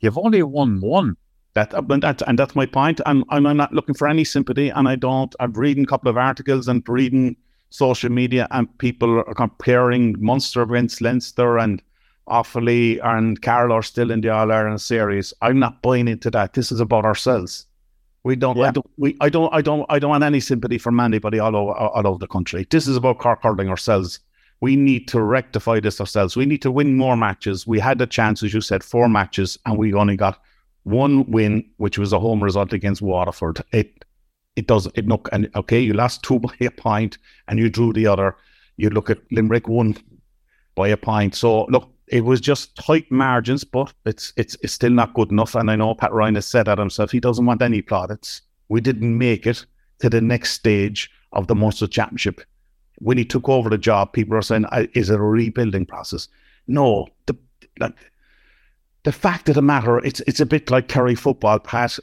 You've 0.00 0.18
only 0.18 0.42
won 0.42 0.80
one. 0.80 1.16
That, 1.54 1.74
uh, 1.74 1.82
and, 1.90 2.02
that, 2.02 2.22
and 2.26 2.38
that's 2.38 2.54
my 2.54 2.66
point. 2.66 3.00
I'm, 3.06 3.24
I'm 3.28 3.56
not 3.56 3.72
looking 3.72 3.94
for 3.94 4.06
any 4.06 4.24
sympathy, 4.24 4.68
and 4.68 4.88
I 4.88 4.96
don't. 4.96 5.34
I'm 5.40 5.52
reading 5.52 5.84
a 5.84 5.86
couple 5.86 6.08
of 6.08 6.16
articles 6.16 6.68
and 6.68 6.82
reading 6.88 7.36
social 7.70 8.10
media, 8.10 8.46
and 8.50 8.78
people 8.78 9.18
are 9.18 9.34
comparing 9.34 10.16
Munster 10.18 10.62
against 10.62 11.00
Leinster 11.00 11.58
and 11.58 11.82
Offaly 12.28 13.04
and 13.04 13.42
Carlow 13.42 13.76
are 13.76 13.82
still 13.82 14.10
in 14.10 14.20
the 14.20 14.28
All 14.28 14.52
Ireland 14.52 14.80
series. 14.80 15.34
I'm 15.42 15.58
not 15.58 15.82
buying 15.82 16.06
into 16.06 16.30
that. 16.30 16.52
This 16.52 16.70
is 16.70 16.78
about 16.80 17.04
ourselves. 17.04 17.66
We 18.22 18.36
don't, 18.36 18.56
yeah. 18.56 18.68
I 18.68 18.70
don't, 18.70 18.90
we, 18.98 19.16
I 19.20 19.28
don't, 19.28 19.52
I 19.52 19.62
don't, 19.62 19.86
I 19.88 19.98
don't 19.98 20.10
want 20.10 20.24
any 20.24 20.40
sympathy 20.40 20.78
from 20.78 21.00
anybody 21.00 21.38
all 21.38 21.56
over, 21.56 21.72
all 21.72 22.06
over 22.06 22.18
the 22.18 22.28
country. 22.28 22.66
This 22.70 22.86
is 22.86 22.96
about 22.96 23.18
Cork 23.18 23.42
hurling 23.42 23.68
ourselves 23.68 24.20
we 24.60 24.76
need 24.76 25.08
to 25.08 25.22
rectify 25.22 25.80
this 25.80 26.00
ourselves. 26.00 26.36
We 26.36 26.46
need 26.46 26.62
to 26.62 26.70
win 26.70 26.96
more 26.96 27.16
matches. 27.16 27.66
We 27.66 27.80
had 27.80 28.00
a 28.00 28.06
chance, 28.06 28.42
as 28.42 28.52
you 28.52 28.60
said, 28.60 28.84
four 28.84 29.08
matches, 29.08 29.58
and 29.64 29.78
we 29.78 29.94
only 29.94 30.16
got 30.16 30.40
one 30.84 31.30
win, 31.30 31.64
which 31.78 31.98
was 31.98 32.12
a 32.12 32.20
home 32.20 32.42
result 32.42 32.72
against 32.72 33.02
Waterford. 33.02 33.62
It 33.72 34.04
it 34.56 34.66
does 34.66 34.86
it 34.94 35.06
look 35.06 35.28
and 35.32 35.48
okay, 35.54 35.80
you 35.80 35.94
lost 35.94 36.22
two 36.22 36.38
by 36.40 36.54
a 36.60 36.70
point 36.70 37.18
and 37.48 37.58
you 37.58 37.70
drew 37.70 37.92
the 37.92 38.06
other. 38.06 38.36
You 38.76 38.90
look 38.90 39.10
at 39.10 39.18
Limerick 39.30 39.68
one 39.68 39.96
by 40.74 40.88
a 40.88 40.96
point. 40.96 41.34
So 41.34 41.64
look, 41.66 41.90
it 42.08 42.24
was 42.24 42.40
just 42.40 42.76
tight 42.76 43.10
margins, 43.10 43.64
but 43.64 43.92
it's 44.04 44.32
it's 44.36 44.56
it's 44.62 44.72
still 44.72 44.90
not 44.90 45.14
good 45.14 45.30
enough. 45.30 45.54
And 45.54 45.70
I 45.70 45.76
know 45.76 45.94
Pat 45.94 46.12
Ryan 46.12 46.34
has 46.34 46.46
said 46.46 46.66
that 46.66 46.78
himself. 46.78 47.10
He 47.10 47.20
doesn't 47.20 47.46
want 47.46 47.62
any 47.62 47.80
plaudits. 47.80 48.42
We 48.68 48.80
didn't 48.80 49.16
make 49.16 49.46
it 49.46 49.64
to 50.00 50.10
the 50.10 50.20
next 50.20 50.52
stage 50.52 51.10
of 51.32 51.46
the 51.46 51.54
Munster 51.54 51.86
Championship 51.86 52.40
when 53.00 53.18
he 53.18 53.24
took 53.24 53.48
over 53.48 53.68
the 53.68 53.78
job, 53.78 54.12
people 54.12 54.36
are 54.36 54.42
saying, 54.42 54.66
"Is 54.94 55.10
it 55.10 55.20
a 55.20 55.22
rebuilding 55.22 55.86
process?" 55.86 56.28
No, 56.66 57.08
the 57.26 57.36
like 57.78 57.94
the 59.04 59.12
fact 59.12 59.48
of 59.48 59.54
the 59.54 59.62
matter, 59.62 59.98
it's 59.98 60.20
it's 60.20 60.40
a 60.40 60.46
bit 60.46 60.70
like 60.70 60.88
Kerry 60.88 61.14
football, 61.14 61.58
Pat. 61.58 61.98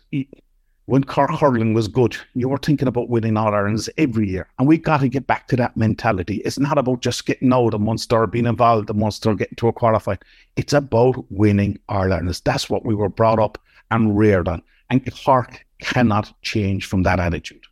when 0.86 1.04
Cork 1.04 1.32
hurling 1.32 1.74
was 1.74 1.90
good, 1.90 2.16
you 2.34 2.48
were 2.48 2.58
thinking 2.58 2.88
about 2.88 3.10
winning 3.10 3.36
All 3.36 3.54
Irelands 3.54 3.90
every 3.98 4.30
year. 4.30 4.48
And 4.58 4.68
we 4.68 4.78
got 4.78 5.02
to 5.02 5.10
get 5.10 5.28
back 5.28 5.48
to 5.50 5.58
that 5.58 5.76
mentality. 5.76 6.38
It's 6.46 6.58
not 6.58 6.78
about 6.78 7.02
just 7.02 7.26
getting 7.26 7.52
out 7.52 7.74
of 7.74 7.82
Munster, 7.82 8.26
being 8.26 8.46
involved 8.46 8.90
in 8.90 8.98
Munster, 8.98 9.36
getting 9.36 9.58
to 9.58 9.68
a 9.68 9.74
qualified. 9.74 10.24
It's 10.56 10.74
about 10.74 11.26
winning 11.30 11.78
All 11.90 12.12
Irelands. 12.14 12.42
That's 12.42 12.70
what 12.70 12.86
we 12.86 12.96
were 12.96 13.10
brought 13.10 13.40
up 13.40 13.58
and 13.92 14.18
reared 14.18 14.48
on. 14.48 14.62
And 14.90 15.06
Cork 15.14 15.66
cannot 15.80 16.34
change 16.42 16.86
from 16.86 17.04
that 17.04 17.20
attitude. 17.20 17.66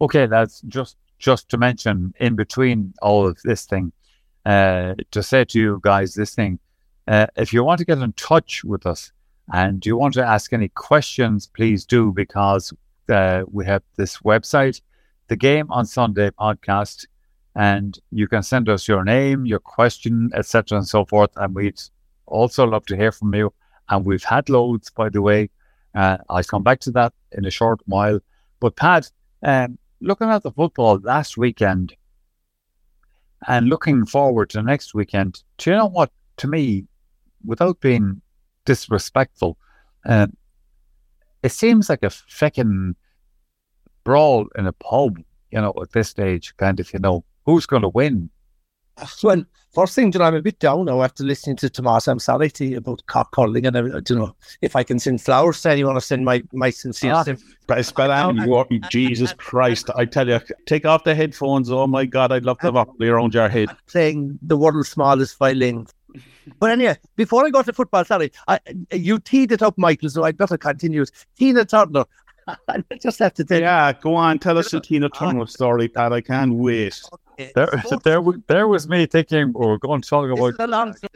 Okay, 0.00 0.26
that's 0.26 0.62
just 0.62 0.96
just 1.18 1.48
to 1.50 1.58
mention 1.58 2.14
in 2.20 2.36
between 2.36 2.94
all 3.02 3.26
of 3.26 3.38
this 3.42 3.64
thing, 3.64 3.92
uh, 4.44 4.94
to 5.10 5.22
say 5.22 5.44
to 5.44 5.58
you 5.58 5.80
guys 5.82 6.16
listening, 6.16 6.58
uh, 7.08 7.26
if 7.36 7.52
you 7.52 7.64
want 7.64 7.78
to 7.78 7.84
get 7.84 7.98
in 7.98 8.12
touch 8.12 8.64
with 8.64 8.86
us, 8.86 9.12
and 9.52 9.86
you 9.86 9.96
want 9.96 10.14
to 10.14 10.24
ask 10.24 10.52
any 10.52 10.68
questions, 10.70 11.46
please 11.46 11.84
do, 11.84 12.12
because 12.12 12.72
uh, 13.08 13.42
we 13.50 13.64
have 13.64 13.82
this 13.96 14.18
website, 14.18 14.80
the 15.28 15.36
Game 15.36 15.70
on 15.70 15.86
Sunday 15.86 16.30
podcast, 16.30 17.06
and 17.54 17.98
you 18.10 18.26
can 18.26 18.42
send 18.42 18.68
us 18.68 18.88
your 18.88 19.04
name, 19.04 19.46
your 19.46 19.60
question, 19.60 20.30
etc., 20.34 20.78
and 20.78 20.86
so 20.86 21.04
forth. 21.04 21.30
And 21.36 21.54
we'd 21.54 21.80
also 22.26 22.66
love 22.66 22.84
to 22.86 22.96
hear 22.96 23.12
from 23.12 23.34
you. 23.34 23.52
And 23.88 24.04
we've 24.04 24.24
had 24.24 24.48
loads, 24.48 24.90
by 24.90 25.08
the 25.08 25.22
way. 25.22 25.50
Uh, 25.94 26.18
I'll 26.28 26.42
come 26.42 26.62
back 26.62 26.80
to 26.80 26.90
that 26.92 27.14
in 27.32 27.44
a 27.44 27.50
short 27.50 27.80
while. 27.86 28.18
But 28.60 28.76
Pat, 28.76 29.10
um, 29.42 29.78
looking 30.00 30.28
at 30.28 30.42
the 30.42 30.50
football 30.50 30.98
last 31.02 31.36
weekend 31.36 31.94
and 33.46 33.68
looking 33.68 34.06
forward 34.06 34.50
to 34.50 34.62
next 34.62 34.94
weekend, 34.94 35.42
do 35.58 35.70
you 35.70 35.76
know 35.76 35.86
what? 35.86 36.10
To 36.38 36.48
me, 36.48 36.86
without 37.44 37.80
being 37.80 38.20
disrespectful. 38.64 39.56
Uh, 40.04 40.26
it 41.42 41.50
seems 41.50 41.88
like 41.88 42.02
a 42.02 42.10
fucking 42.10 42.96
brawl 44.04 44.46
in 44.56 44.66
a 44.66 44.72
pub, 44.72 45.18
you 45.50 45.60
know, 45.60 45.72
at 45.80 45.92
this 45.92 46.08
stage, 46.08 46.56
kind 46.56 46.78
of, 46.80 46.92
you 46.92 46.98
know, 46.98 47.24
who's 47.44 47.66
going 47.66 47.82
to 47.82 47.88
win? 47.88 48.28
Well, 49.22 49.44
first 49.74 49.94
thing, 49.94 50.12
you 50.12 50.18
know, 50.18 50.24
I'm 50.24 50.34
a 50.34 50.42
bit 50.42 50.58
down 50.58 50.86
now 50.86 51.02
after 51.02 51.22
listening 51.22 51.56
to 51.56 51.68
Tomas. 51.68 52.08
I'm 52.08 52.18
sorry 52.18 52.50
to 52.50 52.64
you 52.64 52.78
about 52.78 53.02
Cork 53.06 53.28
hurling 53.36 53.66
and 53.66 53.76
everything. 53.76 54.02
You 54.08 54.16
know, 54.16 54.36
if 54.62 54.74
I 54.74 54.82
can 54.82 54.98
send 54.98 55.20
flowers 55.20 55.60
to 55.62 55.70
anyone, 55.70 55.96
I 55.96 56.00
send 56.00 56.24
my 56.24 56.42
my 56.52 56.70
sincere. 56.70 57.12
Ah, 57.14 57.24
but 57.66 57.78
Jesus 58.90 59.32
Christ! 59.34 59.90
I 59.96 60.04
tell 60.06 60.28
you, 60.28 60.40
take 60.66 60.86
off 60.86 61.04
the 61.04 61.14
headphones. 61.14 61.70
Oh 61.70 61.86
my 61.86 62.06
God, 62.06 62.32
I'd 62.32 62.44
love 62.44 62.58
to 62.60 62.72
have 62.72 62.76
a 62.76 63.10
around 63.10 63.34
your 63.34 63.48
head. 63.48 63.68
Playing 63.86 64.38
the 64.42 64.56
world's 64.56 64.88
smallest 64.88 65.38
violin 65.38 65.86
but 66.58 66.70
anyway, 66.70 66.96
before 67.16 67.46
I 67.46 67.50
go 67.50 67.62
to 67.62 67.72
football, 67.72 68.04
sorry, 68.04 68.32
I, 68.48 68.60
you 68.92 69.18
teed 69.18 69.52
it 69.52 69.62
up, 69.62 69.76
Michael, 69.76 70.08
so 70.08 70.24
I'd 70.24 70.36
better 70.36 70.56
continue. 70.56 71.04
Tina 71.36 71.64
Turner. 71.64 72.04
I 72.68 72.82
just 73.00 73.18
have 73.18 73.34
to 73.34 73.44
tell 73.44 73.60
Yeah, 73.60 73.92
go 73.92 74.14
on. 74.14 74.38
Tell 74.38 74.56
us 74.58 74.70
the 74.70 74.80
Tina 74.80 75.08
Turner 75.08 75.46
story, 75.46 75.88
Pat. 75.88 76.12
I 76.12 76.20
can't 76.20 76.54
wait. 76.54 77.00
There, 77.54 77.68
there, 78.04 78.22
there 78.46 78.68
was 78.68 78.88
me 78.88 79.06
thinking, 79.06 79.52
oh, 79.54 79.68
we're 79.68 79.78
going 79.78 80.02
to 80.02 80.08
talk 80.08 80.30
about. 80.30 80.56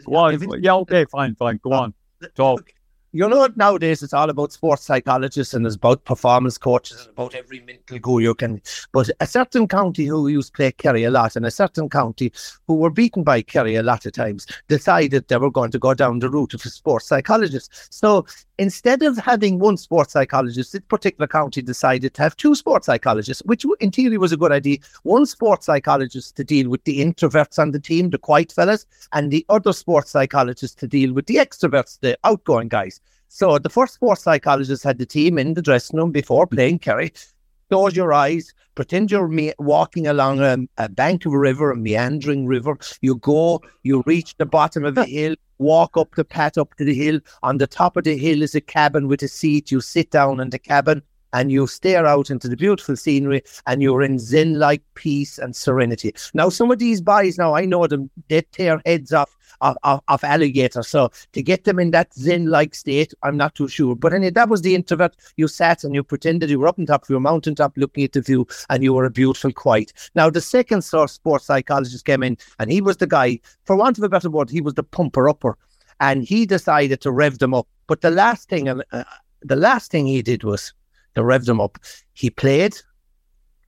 Go 0.05 0.15
on. 0.17 0.63
Yeah, 0.63 0.75
okay, 0.77 1.05
fine, 1.07 1.35
fine. 1.35 1.61
Go 1.63 1.73
on. 1.73 1.95
Talk 2.35 2.73
you 3.13 3.29
know 3.29 3.49
nowadays 3.57 4.05
it's 4.05 4.13
all 4.13 4.31
about 4.31 4.53
sports 4.53 4.85
psychologists 4.85 5.53
and 5.53 5.67
it's 5.67 5.75
about 5.75 6.05
performance 6.05 6.57
coaches 6.57 7.01
and 7.01 7.11
about 7.11 7.35
every 7.35 7.59
mental 7.61 8.21
you 8.21 8.35
can 8.35 8.63
but 8.93 9.11
a 9.19 9.27
certain 9.27 9.67
county 9.67 10.05
who 10.05 10.29
used 10.29 10.53
to 10.53 10.57
play 10.57 10.71
Kerry 10.71 11.03
a 11.03 11.11
lot 11.11 11.35
and 11.35 11.45
a 11.45 11.51
certain 11.51 11.89
county 11.89 12.33
who 12.69 12.75
were 12.75 12.91
beaten 12.91 13.25
by 13.25 13.43
Kerry 13.43 13.75
a 13.75 13.83
lot 13.83 14.07
of 14.07 14.13
times 14.13 14.47
decided 14.69 15.27
they 15.27 15.37
were 15.39 15.51
going 15.51 15.73
to 15.73 15.79
go 15.79 15.93
down 15.93 16.21
the 16.21 16.31
route 16.31 16.55
of 16.55 16.65
a 16.65 16.69
sports 16.69 17.07
psychologist. 17.07 17.93
So 17.93 18.27
instead 18.59 19.03
of 19.03 19.17
having 19.17 19.59
one 19.59 19.77
sports 19.77 20.13
psychologist 20.13 20.73
this 20.73 20.83
particular 20.83 21.27
county 21.27 21.63
decided 21.63 22.15
to 22.15 22.23
have 22.23 22.37
two 22.37 22.55
sports 22.55 22.87
psychologists 22.87 23.43
which 23.45 23.65
in 23.81 23.91
theory 23.91 24.19
was 24.19 24.31
a 24.31 24.37
good 24.37 24.53
idea. 24.53 24.79
One 25.03 25.27
sports 25.27 25.67
psychologist 25.67 26.37
to 26.37 26.45
deal 26.45 26.69
with 26.69 26.85
the 26.85 27.01
introverts 27.01 27.59
on 27.59 27.73
the 27.73 27.81
team 27.81 28.11
the 28.11 28.19
quiet 28.19 28.53
fellas 28.53 28.87
and 29.13 29.33
the 29.33 29.45
other 29.49 29.73
sports 29.73 30.11
psychologist 30.11 30.79
to 30.79 30.87
deal 30.87 31.13
with 31.13 31.27
the 31.27 31.37
extroverts 31.37 31.99
the 32.01 32.17
outgoing 32.23 32.69
guys 32.69 33.00
so 33.33 33.59
the 33.59 33.71
first 33.71 33.95
sports 33.95 34.25
psychologist 34.25 34.83
had 34.83 34.99
the 34.99 35.07
team 35.07 35.39
in 35.39 35.55
the 35.55 35.63
dressing 35.63 35.97
room 35.97 36.11
before 36.11 36.49
playing 36.49 36.81
Kerry. 36.81 37.13
Close 37.69 37.95
your 37.95 38.13
eyes, 38.13 38.53
pretend 38.75 39.13
you're 39.13 39.29
me- 39.29 39.53
walking 39.61 40.09
along 40.09 40.41
a, 40.41 40.59
a, 40.79 40.89
bank 40.89 41.25
of 41.25 41.33
a 41.33 41.39
river, 41.39 41.71
a 41.71 41.77
meandering 41.77 42.49
river. 42.49 42.77
You 43.03 43.19
go, 43.19 43.63
you 43.85 44.03
reach 44.05 44.37
the 44.37 44.47
bottom 44.47 44.85
of 44.85 44.97
the 44.97 45.05
hill, 45.05 45.37
walk 45.59 45.97
up 45.97 46.13
the 46.17 46.25
path 46.25 46.59
up 46.59 46.75
to 46.75 46.85
the 46.85 46.93
hill. 46.93 47.21
On 47.45 47.59
the 47.59 47.69
top 47.69 47.97
of 47.97 48.03
the 48.03 48.17
hill 48.17 48.43
is 48.43 48.57
a 48.57 48.61
cabin 48.61 49.07
with 49.07 49.23
a 49.23 49.29
seat. 49.29 49.71
You 49.71 49.81
sit 49.81 50.11
down 50.11 50.41
in 50.41 50.51
the 50.51 50.59
cabin 50.59 51.01
and 51.33 51.51
you 51.53 51.67
stare 51.67 52.07
out 52.07 52.31
into 52.31 52.49
the 52.49 52.57
beautiful 52.57 52.97
scenery 52.97 53.43
and 53.67 53.83
you're 53.83 54.03
in 54.03 54.19
zen 54.19 54.59
like 54.59 54.83
peace 54.95 55.39
and 55.39 55.55
serenity. 55.55 56.15
Now, 56.35 56.49
some 56.49 56.71
of 56.71 56.79
these 56.79 57.01
boys, 57.01 57.39
now 57.39 57.55
I 57.55 57.65
know 57.65 57.87
them, 57.87 58.11
they 58.29 58.43
tear 58.43 58.81
heads 58.85 59.13
off 59.13 59.37
of, 59.61 59.77
of, 59.83 60.01
of 60.09 60.25
alligators. 60.25 60.89
So 60.89 61.11
to 61.33 61.43
get 61.43 61.65
them 61.65 61.79
in 61.79 61.91
that 61.93 62.13
zen 62.15 62.47
like 62.47 62.75
state, 62.75 63.13
I'm 63.23 63.37
not 63.37 63.55
too 63.55 63.69
sure. 63.69 63.95
But 63.95 64.15
anyway, 64.15 64.31
that 64.31 64.49
was 64.49 64.63
the 64.63 64.75
introvert. 64.75 65.17
You 65.37 65.49
sat 65.49 65.85
and 65.85 65.95
you 65.95 66.03
pretended 66.03 66.51
you 66.51 66.61
were 66.61 66.69
up 66.69 66.79
on 66.79 66.87
top 66.87 67.05
of 67.05 67.11
your 67.11 67.21
mountaintop 67.21 67.77
looking 67.77 68.05
at 68.05 68.13
the 68.13 68.23
view 68.23 68.47
and 68.69 68.83
you 68.83 68.95
were 68.95 69.05
a 69.05 69.11
beautiful 69.11 69.53
quiet. 69.53 69.93
Now, 70.15 70.31
the 70.31 70.41
second 70.41 70.83
sort 70.83 71.11
sports 71.11 71.47
psychologist 71.47 72.05
came 72.05 72.23
in 72.23 72.39
and 72.59 72.71
he 72.71 72.81
was 72.81 72.97
the 72.97 73.07
guy, 73.07 73.41
for 73.65 73.77
want 73.77 73.99
of 73.99 74.05
a 74.05 74.09
better 74.09 74.31
word, 74.31 74.51
he 74.51 74.61
was 74.61 74.75
the 74.75 74.83
pumper 74.83 75.29
upper. 75.29 75.57
And 76.01 76.25
he 76.25 76.47
decided 76.47 77.03
to 77.03 77.13
rev 77.13 77.39
them 77.39 77.53
up. 77.53 77.69
But 77.87 78.01
the 78.01 78.11
last 78.11 78.49
thing, 78.49 78.69
uh, 78.69 79.05
the 79.43 79.57
last 79.57 79.91
thing 79.91 80.07
he 80.07 80.23
did 80.23 80.45
was 80.45 80.73
to 81.15 81.25
rev 81.25 81.45
them 81.45 81.61
up. 81.61 81.79
He 82.15 82.31
played 82.31 82.75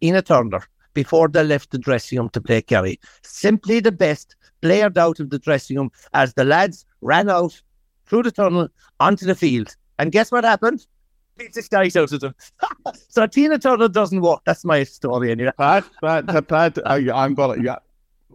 Tina 0.01 0.23
Turner 0.23 0.63
before 0.95 1.29
they 1.29 1.45
left 1.45 1.71
the 1.71 1.79
dressing 1.79 2.19
room 2.19 2.29
to 2.31 2.41
play 2.41 2.63
Kerry. 2.63 3.01
Simply 3.23 3.81
the 3.81 3.93
best, 3.93 4.37
blared 4.61 4.99
out 4.99 5.21
of 5.21 5.31
the 5.31 5.39
dressing 5.39 5.77
room 5.77 5.91
as 6.13 6.35
the 6.35 6.45
lads 6.45 6.85
ran 7.01 7.29
out 7.29 7.61
through 8.07 8.25
the 8.25 8.31
tunnel 8.31 8.69
onto 9.01 9.27
the 9.27 9.35
field. 9.35 9.75
And 9.99 10.13
guess 10.13 10.33
what 10.33 10.45
happened? 10.45 10.87
Beat 11.39 11.55
the 11.55 11.97
out 11.97 12.13
of 12.13 12.21
them. 12.21 12.35
so 13.09 13.27
Tina 13.27 13.59
Turner 13.59 13.89
doesn't 13.89 14.21
work. 14.21 14.43
That's 14.45 14.65
my 14.65 14.85
story 14.85 15.31
anyway. 15.31 15.53
Pat, 15.57 15.85
Pat, 16.03 16.49
Pat, 16.49 16.79
I, 16.87 17.25
am 17.25 17.35
gonna, 17.35 17.63
yeah. 17.63 17.79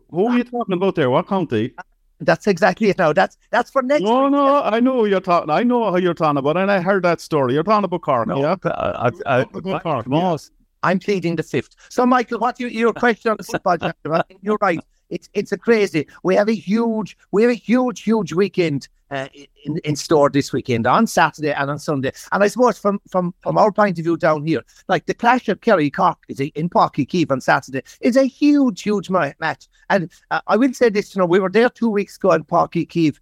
Who 0.10 0.28
are 0.28 0.38
you 0.38 0.44
talking 0.44 0.74
about 0.74 0.96
there? 0.96 1.10
What 1.10 1.28
county? 1.28 1.74
That's 2.20 2.48
exactly 2.48 2.90
it 2.90 2.98
now. 2.98 3.14
That's 3.14 3.38
that's 3.52 3.70
for 3.70 3.84
next. 3.84 4.04
No, 4.04 4.24
week. 4.24 4.32
no, 4.32 4.64
I 4.64 4.80
know 4.80 5.06
you're 5.06 5.22
talking. 5.22 5.50
I 5.50 5.64
know 5.64 5.92
how 5.92 5.98
you're 5.98 6.16
talking 6.16 6.38
about, 6.38 6.58
and 6.58 6.72
I 6.72 6.82
heard 6.82 7.04
that 7.04 7.22
story. 7.22 7.54
You're 7.54 7.64
talking 7.64 7.86
about 7.86 8.02
Cork, 8.02 8.28
no, 8.28 8.42
yeah? 8.42 8.56
I, 8.64 9.12
I, 9.26 9.40
I, 9.40 9.44
Cork, 9.44 10.06
yeah. 10.10 10.38
I'm 10.84 11.00
pleading 11.00 11.36
the 11.36 11.44
fifth. 11.44 11.76
So, 11.90 12.06
Michael, 12.06 12.40
what 12.40 12.60
you, 12.60 12.68
your 12.68 12.94
question 12.94 13.32
on 13.32 13.38
the 13.38 13.44
football? 13.44 13.78
you're 14.42 14.58
right. 14.62 14.80
It's 15.10 15.30
it's 15.34 15.52
a 15.52 15.58
crazy. 15.58 16.08
We 16.24 16.36
have 16.36 16.50
a 16.50 16.56
huge 16.56 17.18
we 17.32 17.44
have 17.44 17.52
a 17.52 17.56
huge 17.56 18.02
huge 18.02 18.34
weekend 18.34 18.88
uh, 19.12 19.28
in, 19.66 19.78
in 19.80 19.96
store 19.96 20.30
this 20.30 20.52
weekend 20.52 20.88
on 20.88 21.08
Saturday 21.08 21.54
and 21.54 21.70
on 21.70 21.80
Sunday. 21.80 22.12
And 22.32 22.44
I 22.44 22.48
suppose 22.48 22.78
from 22.78 23.00
from 23.10 23.34
from 23.42 23.58
our 23.58 23.72
point 23.72 23.98
of 24.00 24.04
view 24.04 24.18
down 24.18 24.46
here, 24.46 24.62
like 24.88 25.06
the 25.06 25.14
clash 25.14 25.48
of 25.50 25.62
Kerry 25.62 25.90
Cork 25.90 26.18
is 26.28 26.40
a, 26.42 26.48
in 26.48 26.70
Páirc 26.70 27.08
Uí 27.08 27.32
on 27.32 27.42
Saturday 27.42 27.84
is 28.02 28.18
a 28.18 28.24
huge 28.26 28.82
huge 28.82 29.10
match. 29.10 29.68
And 29.90 30.12
uh, 30.32 30.42
I 30.48 30.58
will 30.58 30.74
say 30.74 30.90
this, 30.90 31.16
you 31.16 31.20
know, 31.20 31.26
we 31.26 31.40
were 31.40 31.50
there 31.50 31.70
two 31.70 31.90
weeks 31.90 32.18
ago 32.18 32.32
in 32.32 32.44
Páirc 32.44 32.88
Uí 32.88 33.18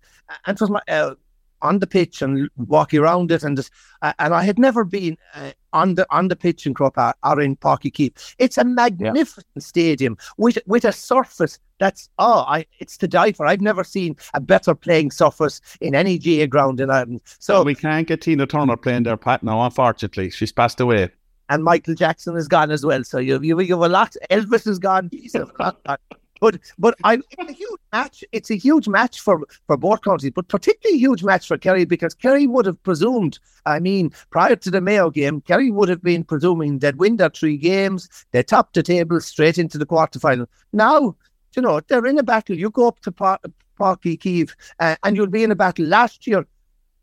and 0.46 0.56
it 0.56 0.62
was 0.62 0.70
my. 0.70 0.82
Uh, 0.88 1.16
on 1.62 1.80
the 1.80 1.88
pitch 1.88 2.22
and 2.22 2.50
walking 2.58 3.00
around 3.00 3.32
it, 3.32 3.44
and 3.44 3.58
just, 3.58 3.72
uh, 4.02 4.14
and 4.20 4.34
I 4.34 4.44
had 4.44 4.60
never 4.60 4.84
been 4.84 5.18
uh, 5.34 5.52
on 5.74 5.96
the 5.96 6.06
on 6.10 6.28
the 6.28 6.36
pitch 6.36 6.66
in 6.66 6.74
Croke 6.74 6.98
or 6.98 7.42
in 7.42 7.56
Uí 7.58 7.92
Chaoimh. 7.92 8.36
It's 8.38 8.58
a 8.58 8.64
magnificent 8.64 9.46
yeah. 9.56 9.62
stadium 9.62 10.18
with 10.38 10.58
with 10.66 10.86
a 10.86 10.92
surface 10.92 11.60
that's 11.80 12.10
oh, 12.20 12.46
I 12.48 12.66
it's 12.80 12.98
to 12.98 13.08
die 13.08 13.34
for. 13.34 13.46
I've 13.46 13.62
never 13.62 13.84
seen 13.84 14.16
a 14.34 14.42
better 14.42 14.76
playing 14.76 15.12
surface 15.12 15.62
in 15.82 15.96
any 15.96 16.18
GAA 16.18 16.48
ground 16.48 16.80
in 16.80 16.90
Ireland. 16.90 17.22
So 17.40 17.64
we 17.64 17.76
can't 17.76 18.08
get 18.08 18.22
Tina 18.22 18.48
Turner 18.48 18.78
playing 18.78 19.04
there, 19.04 19.18
Pat. 19.18 19.44
Now, 19.44 19.64
unfortunately, 19.64 20.30
she's 20.30 20.52
passed 20.52 20.80
away. 20.80 21.10
And 21.50 21.64
Michael 21.64 21.94
Jackson 21.94 22.36
is 22.38 22.48
gone 22.48 22.72
as 22.72 22.86
well. 22.86 23.04
So 23.04 23.20
you 23.20 23.40
you, 23.42 23.60
you 23.60 23.76
have 23.76 23.86
a 23.86 23.94
lot. 23.94 24.16
Elvis 24.30 24.68
is 24.68 24.80
gone. 24.80 25.12
But 26.42 26.60
but 26.78 26.96
I 27.04 27.16
it's 27.16 27.50
a 27.50 27.54
huge 27.54 27.80
match. 27.94 28.24
It's 28.32 28.52
a 28.52 28.56
huge 28.56 28.88
match 28.88 29.20
for 29.20 29.46
for 29.68 29.78
both 29.78 30.02
counties, 30.02 30.32
but 30.32 30.48
particularly 30.48 30.98
a 30.98 31.00
huge 31.00 31.24
match 31.24 31.48
for 31.48 31.58
Kerry 31.58 31.86
because 31.86 32.14
Kerry 32.14 32.48
would 32.48 32.66
have 32.66 32.82
presumed. 32.84 33.40
I 33.66 33.80
mean, 33.80 34.12
prior 34.30 34.56
to 34.56 34.72
the 34.72 34.82
Mayo 34.82 35.10
game, 35.10 35.42
Kerry 35.42 35.72
would 35.72 35.90
have 35.90 36.04
been 36.04 36.24
presuming 36.24 36.80
they'd 36.80 36.98
win 36.98 37.18
their 37.18 37.30
three 37.30 37.58
games, 37.58 38.10
they 38.32 38.44
top 38.44 38.74
the 38.74 38.84
table 38.84 39.22
straight 39.22 39.58
into 39.58 39.78
the 39.78 39.86
quarter 39.86 40.20
final. 40.20 40.48
Now, 40.74 41.16
you 41.56 41.62
know, 41.62 41.80
they're 41.80 42.06
in 42.06 42.18
a 42.18 42.24
battle. 42.24 42.56
You 42.56 42.70
go 42.70 42.88
up 42.88 43.00
to 43.02 43.12
Páirc 43.12 43.40
Uí 43.80 44.20
Chaoimh, 44.20 44.54
uh, 44.80 44.96
and 45.04 45.16
you'll 45.16 45.28
be 45.28 45.44
in 45.44 45.52
a 45.52 45.56
battle. 45.56 45.86
Last 45.86 46.28
year, 46.28 46.46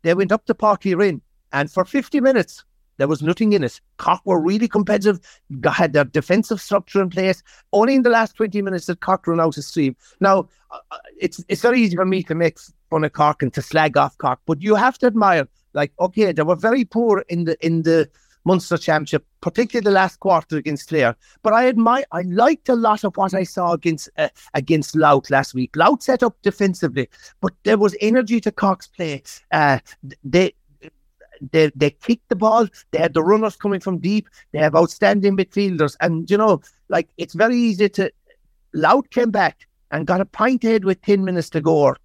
they 0.03 0.13
went 0.13 0.31
up 0.31 0.45
to 0.45 0.53
Uí 0.53 0.95
Rinn, 0.95 1.21
and 1.51 1.71
for 1.71 1.85
50 1.85 2.21
minutes, 2.21 2.63
there 2.97 3.07
was 3.07 3.21
nothing 3.21 3.53
in 3.53 3.63
it. 3.63 3.79
Cork 3.97 4.21
were 4.25 4.39
really 4.39 4.67
competitive, 4.67 5.19
had 5.65 5.93
their 5.93 6.03
defensive 6.03 6.61
structure 6.61 7.01
in 7.01 7.09
place. 7.09 7.43
Only 7.71 7.95
in 7.95 8.03
the 8.03 8.09
last 8.09 8.35
20 8.35 8.61
minutes 8.61 8.85
did 8.85 8.99
Cork 9.01 9.27
run 9.27 9.39
out 9.39 9.57
of 9.57 9.63
steam. 9.63 9.95
Now, 10.19 10.47
uh, 10.71 10.79
uh, 10.91 10.97
it's 11.19 11.43
it's 11.47 11.61
very 11.61 11.81
easy 11.81 11.95
for 11.95 12.05
me 12.05 12.23
to 12.23 12.35
make 12.35 12.57
fun 12.89 13.03
of 13.03 13.13
Cork 13.13 13.41
and 13.41 13.53
to 13.53 13.61
slag 13.61 13.97
off 13.97 14.17
Cork, 14.17 14.39
but 14.45 14.61
you 14.61 14.75
have 14.75 14.97
to 14.99 15.07
admire, 15.07 15.47
like, 15.73 15.91
okay, 15.99 16.31
they 16.31 16.43
were 16.43 16.55
very 16.55 16.85
poor 16.85 17.23
in 17.29 17.45
the 17.45 17.57
in 17.65 17.83
the 17.83 18.09
Munster 18.45 18.77
Championship, 18.77 19.25
particularly 19.41 19.83
the 19.83 19.91
last 19.91 20.19
quarter 20.19 20.57
against 20.57 20.89
Clare. 20.89 21.15
But 21.43 21.53
I 21.53 21.67
admire, 21.67 22.03
I 22.11 22.21
liked 22.23 22.69
a 22.69 22.75
lot 22.75 23.03
of 23.03 23.15
what 23.15 23.33
I 23.33 23.43
saw 23.43 23.73
against 23.73 24.09
uh, 24.17 24.29
against 24.53 24.95
Louth 24.95 25.29
last 25.29 25.53
week. 25.53 25.75
Louth 25.75 26.03
set 26.03 26.23
up 26.23 26.35
defensively, 26.41 27.09
but 27.41 27.53
there 27.63 27.77
was 27.77 27.95
energy 28.01 28.41
to 28.41 28.51
Cork's 28.51 28.87
play. 28.87 29.23
Uh, 29.51 29.79
they 30.23 30.53
they 31.51 31.71
they 31.75 31.91
kicked 31.91 32.29
the 32.29 32.35
ball. 32.35 32.67
They 32.91 32.99
had 32.99 33.13
the 33.13 33.23
runners 33.23 33.55
coming 33.55 33.79
from 33.79 33.99
deep. 33.99 34.29
They 34.51 34.59
have 34.59 34.75
outstanding 34.75 35.37
midfielders, 35.37 35.95
and 35.99 36.29
you 36.29 36.37
know, 36.37 36.61
like 36.89 37.09
it's 37.17 37.33
very 37.33 37.57
easy 37.57 37.89
to. 37.89 38.11
Louth 38.73 39.09
came 39.11 39.29
back 39.29 39.67
and 39.91 40.07
got 40.07 40.21
a 40.21 40.25
pint 40.25 40.63
ahead 40.63 40.83
with 40.83 41.01
ten 41.01 41.23
minutes 41.23 41.49
to 41.51 41.61
go, 41.61 41.95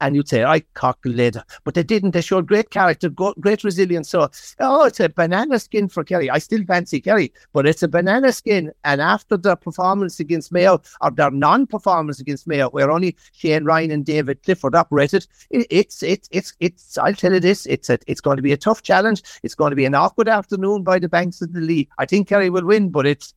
and 0.00 0.14
you'd 0.14 0.28
say, 0.28 0.44
I 0.44 0.60
calculated. 0.74 1.42
But 1.64 1.74
they 1.74 1.82
didn't. 1.82 2.12
They 2.12 2.20
showed 2.20 2.46
great 2.46 2.70
character, 2.70 3.08
great 3.08 3.64
resilience. 3.64 4.08
So, 4.08 4.30
oh, 4.60 4.84
it's 4.84 5.00
a 5.00 5.08
banana 5.08 5.58
skin 5.58 5.88
for 5.88 6.04
Kerry. 6.04 6.30
I 6.30 6.38
still 6.38 6.64
fancy 6.64 7.00
Kerry, 7.00 7.32
but 7.52 7.66
it's 7.66 7.82
a 7.82 7.88
banana 7.88 8.32
skin. 8.32 8.72
And 8.84 9.00
after 9.00 9.36
their 9.36 9.56
performance 9.56 10.20
against 10.20 10.52
Mayo, 10.52 10.80
or 11.00 11.10
their 11.10 11.30
non 11.30 11.66
performance 11.66 12.20
against 12.20 12.46
Mayo, 12.46 12.70
where 12.70 12.90
only 12.90 13.16
Shane 13.32 13.64
Ryan 13.64 13.90
and 13.90 14.04
David 14.04 14.42
Clifford 14.42 14.74
operated, 14.74 15.26
it, 15.50 15.66
it's, 15.70 16.02
it's, 16.02 16.28
it's, 16.30 16.52
it's, 16.60 16.98
I'll 16.98 17.14
tell 17.14 17.32
you 17.32 17.40
this, 17.40 17.66
it's, 17.66 17.90
a, 17.90 17.98
it's 18.06 18.20
going 18.20 18.36
to 18.36 18.42
be 18.42 18.52
a 18.52 18.56
tough 18.56 18.82
challenge. 18.82 19.22
It's 19.42 19.54
going 19.54 19.70
to 19.70 19.76
be 19.76 19.84
an 19.84 19.94
awkward 19.94 20.28
afternoon 20.28 20.82
by 20.82 20.98
the 20.98 21.08
banks 21.08 21.40
of 21.42 21.52
the 21.52 21.60
Lee. 21.60 21.88
I 21.98 22.06
think 22.06 22.28
Kerry 22.28 22.50
will 22.50 22.64
win, 22.64 22.90
but 22.90 23.06
it's 23.06 23.34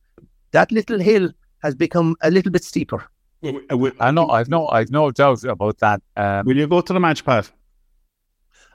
that 0.52 0.72
little 0.72 0.98
hill 0.98 1.30
has 1.62 1.74
become 1.74 2.16
a 2.22 2.30
little 2.30 2.50
bit 2.50 2.64
steeper. 2.64 3.04
I 3.42 4.10
know, 4.10 4.28
I've 4.28 4.48
no, 4.48 4.68
I've 4.68 4.90
no 4.90 5.10
doubt 5.10 5.44
about 5.44 5.78
that. 5.78 6.02
Um, 6.16 6.46
will 6.46 6.56
you 6.56 6.66
go 6.66 6.80
to 6.80 6.92
the 6.92 7.00
match, 7.00 7.24
Pat? 7.24 7.50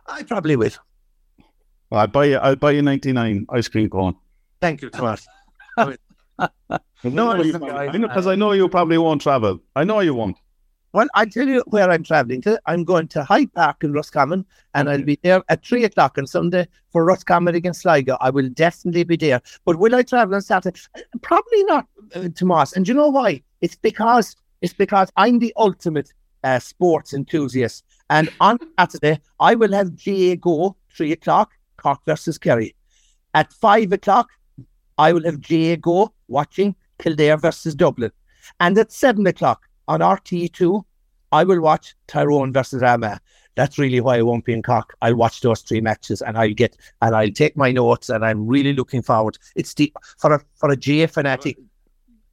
I 0.08 0.24
probably 0.24 0.56
will. 0.56 0.72
Well, 1.90 2.02
I'll 2.02 2.08
buy 2.08 2.26
you. 2.26 2.38
I'll 2.38 2.56
buy 2.56 2.72
you 2.72 2.82
ninety 2.82 3.12
nine 3.12 3.46
ice 3.50 3.68
cream 3.68 3.90
cone. 3.90 4.16
Thank 4.62 4.82
you, 4.82 4.90
Thomas. 4.90 5.28
no, 5.78 5.96
because 7.04 8.28
I 8.28 8.36
know 8.36 8.54
you 8.54 8.68
probably 8.70 8.98
won't 8.98 9.22
travel. 9.22 9.60
I 9.76 9.84
know 9.84 10.00
you 10.00 10.16
won't. 10.16 10.38
Well, 10.94 11.08
I'll 11.14 11.26
tell 11.26 11.48
you 11.48 11.62
where 11.68 11.92
I'm 11.92 12.04
travelling 12.04 12.42
to. 12.44 12.60
I'm 12.68 12.86
going 12.86 13.10
to 13.10 13.24
Hyde 13.26 13.54
Park 13.54 13.84
in 13.84 13.92
Roscommon, 13.92 14.46
and 14.74 14.90
I'll 14.90 15.04
be 15.04 15.20
there 15.22 15.44
at 15.50 15.66
three 15.66 15.84
o'clock 15.84 16.18
on 16.18 16.26
Sunday 16.26 16.70
for 16.90 17.04
Roscommon 17.04 17.54
against 17.54 17.82
Sligo. 17.82 18.18
I 18.22 18.30
will 18.30 18.48
definitely 18.48 19.04
be 19.04 19.18
there. 19.18 19.42
But 19.66 19.76
will 19.76 19.94
I 19.94 20.04
travel 20.04 20.36
on 20.36 20.42
Saturday? 20.42 20.80
Probably 21.22 21.64
not, 21.66 21.86
uh, 22.16 22.30
Tomas. 22.34 22.72
And 22.72 22.88
you 22.88 22.94
know 22.94 23.10
why? 23.10 23.44
It's 23.60 23.76
because 23.76 24.38
it's 24.62 24.74
because 24.74 25.12
I'm 25.16 25.40
the 25.40 25.54
ultimate 25.58 26.12
uh, 26.44 26.60
sports 26.60 27.14
enthusiast. 27.14 27.84
And 28.10 28.30
on 28.40 28.60
Saturday, 28.80 29.20
I 29.40 29.56
will 29.56 29.74
have 29.74 30.04
GAA 30.04 30.36
Go, 30.36 30.76
3 30.96 31.12
o'clock, 31.12 31.52
Cork 31.78 32.00
versus 32.06 32.38
Kerry. 32.38 32.76
At 33.34 33.52
5 33.52 33.92
o'clock, 33.92 34.30
I 34.98 35.12
will 35.12 35.24
have 35.24 35.42
GAA 35.42 35.76
Go 35.76 36.14
watching 36.28 36.76
Kildare 37.00 37.38
versus 37.38 37.76
Dublin. 37.76 38.12
And 38.60 38.78
at 38.78 38.92
7 38.92 39.26
o'clock 39.28 39.68
on 39.88 40.00
RTE2, 40.00 40.84
I 41.32 41.44
will 41.44 41.62
watch 41.62 41.96
Tyrone 42.08 42.54
versus 42.54 42.82
Armagh. 42.82 43.20
That's 43.56 43.80
really 43.80 44.02
why 44.02 44.18
I 44.18 44.22
won't 44.22 44.46
be 44.46 44.54
in 44.54 44.62
Cork. 44.62 44.96
I'll 45.02 45.16
watch 45.16 45.42
those 45.42 45.62
three 45.62 45.82
matches 45.82 46.22
and 46.22 46.38
I'll 46.38 46.54
get 46.54 46.78
and 47.02 47.16
I'll 47.16 47.32
take 47.32 47.56
my 47.58 47.72
notes 47.72 48.10
and 48.10 48.24
I'm 48.24 48.46
really 48.48 48.74
looking 48.74 49.02
forward. 49.02 49.38
It's 49.56 49.74
the 49.74 49.92
for 50.18 50.34
a 50.34 50.42
for 50.56 50.70
a 50.70 50.76
GAA 50.76 51.08
fanatic 51.08 51.58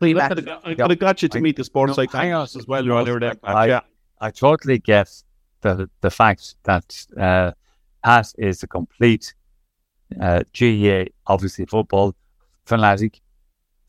I 0.03 0.29
could 0.75 0.91
have 0.91 0.99
got 0.99 1.23
you 1.23 1.29
to 1.29 1.41
meet 1.41 1.57
the 1.57 1.65
sports 1.65 1.91
no, 1.91 1.95
psychologist 1.95 2.57
as 2.57 2.67
well 2.67 2.87
while 2.87 3.07
you 3.07 3.13
were 3.15 3.21
there. 3.21 3.37
I, 3.43 3.67
yeah. 3.67 3.81
I 4.21 4.31
totally 4.31 4.79
get 4.79 5.11
the 5.63 5.89
the 6.01 6.11
fact 6.11 6.57
that 6.65 7.07
uh, 7.19 7.53
Pat 8.05 8.33
is 8.39 8.63
a 8.63 8.67
complete 8.67 9.35
uh, 10.21 10.43
GAA, 10.59 11.05
obviously 11.27 11.67
football 11.67 12.15
fanatic. 12.67 13.21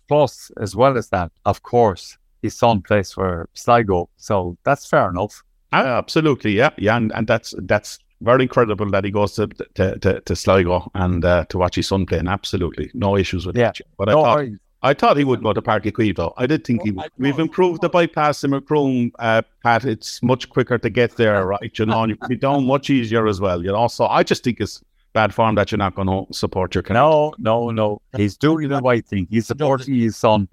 Plus, 0.08 0.52
as 0.60 0.76
well 0.76 0.98
as 0.98 1.10
that, 1.10 1.32
of 1.46 1.64
course, 1.64 2.18
his 2.42 2.56
son 2.56 2.82
plays 2.82 3.14
for 3.14 3.50
Sligo, 3.54 4.10
so 4.18 4.58
that's 4.64 4.86
fair 4.86 5.10
enough. 5.10 5.44
Uh, 5.72 5.78
absolutely, 5.78 6.52
yeah, 6.52 6.70
yeah, 6.78 6.98
and, 6.98 7.12
and 7.14 7.26
that's 7.26 7.56
that's 7.60 8.00
very 8.22 8.44
incredible 8.44 8.90
that 8.92 9.06
he 9.06 9.12
goes 9.12 9.34
to 9.34 9.48
to, 9.48 9.98
to, 10.00 10.22
to 10.22 10.36
Sligo 10.36 10.92
and 10.94 11.24
uh, 11.26 11.46
to 11.46 11.58
watch 11.58 11.76
his 11.76 11.88
son 11.88 12.06
playing. 12.06 12.28
Absolutely, 12.28 12.92
no 12.94 13.18
issues 13.18 13.46
with 13.46 13.56
yeah. 13.56 13.72
that. 13.72 13.82
But 13.98 14.10
no, 14.10 14.24
I 14.24 14.36
thought, 14.36 14.60
I 14.84 14.94
thought 14.94 15.16
he 15.16 15.24
would 15.24 15.42
go 15.42 15.54
to 15.54 15.62
Uí 15.62 16.16
though. 16.16 16.34
I 16.38 16.46
did 16.46 16.66
think 16.66 16.84
he 16.84 16.92
would. 16.92 17.10
We've 17.18 17.40
improved 17.40 17.82
the 17.82 17.90
bypass 17.90 18.44
in 18.44 18.52
Macroom, 18.52 19.12
uh, 19.18 19.42
Pat. 19.64 19.86
It's 19.86 20.22
much 20.22 20.50
quicker 20.50 20.78
to 20.78 20.90
get 20.90 21.16
there, 21.16 21.46
right? 21.54 21.80
You 21.80 21.86
know, 21.86 22.04
and 22.04 22.12
you 22.12 22.18
can 22.18 22.28
be 22.28 22.36
down 22.36 22.68
much 22.68 22.90
easier 22.90 23.26
as 23.28 23.40
well, 23.40 23.64
you 23.64 23.72
know. 23.72 23.88
So 23.88 24.06
I 24.08 24.24
just 24.24 24.44
think 24.44 24.60
it's 24.60 24.84
bad 25.14 25.34
form 25.34 25.56
that 25.56 25.72
you're 25.72 25.78
not 25.78 25.96
going 25.96 26.10
to 26.10 26.32
support 26.34 26.76
your 26.76 26.82
Connect. 26.82 27.02
No, 27.02 27.34
no, 27.40 27.70
no. 27.72 28.02
He's 28.18 28.36
doing 28.36 28.68
the 28.68 28.82
right 28.82 29.06
thing. 29.06 29.28
He's 29.30 29.48
supporting 29.48 29.96
his 29.96 30.18
son. 30.18 30.50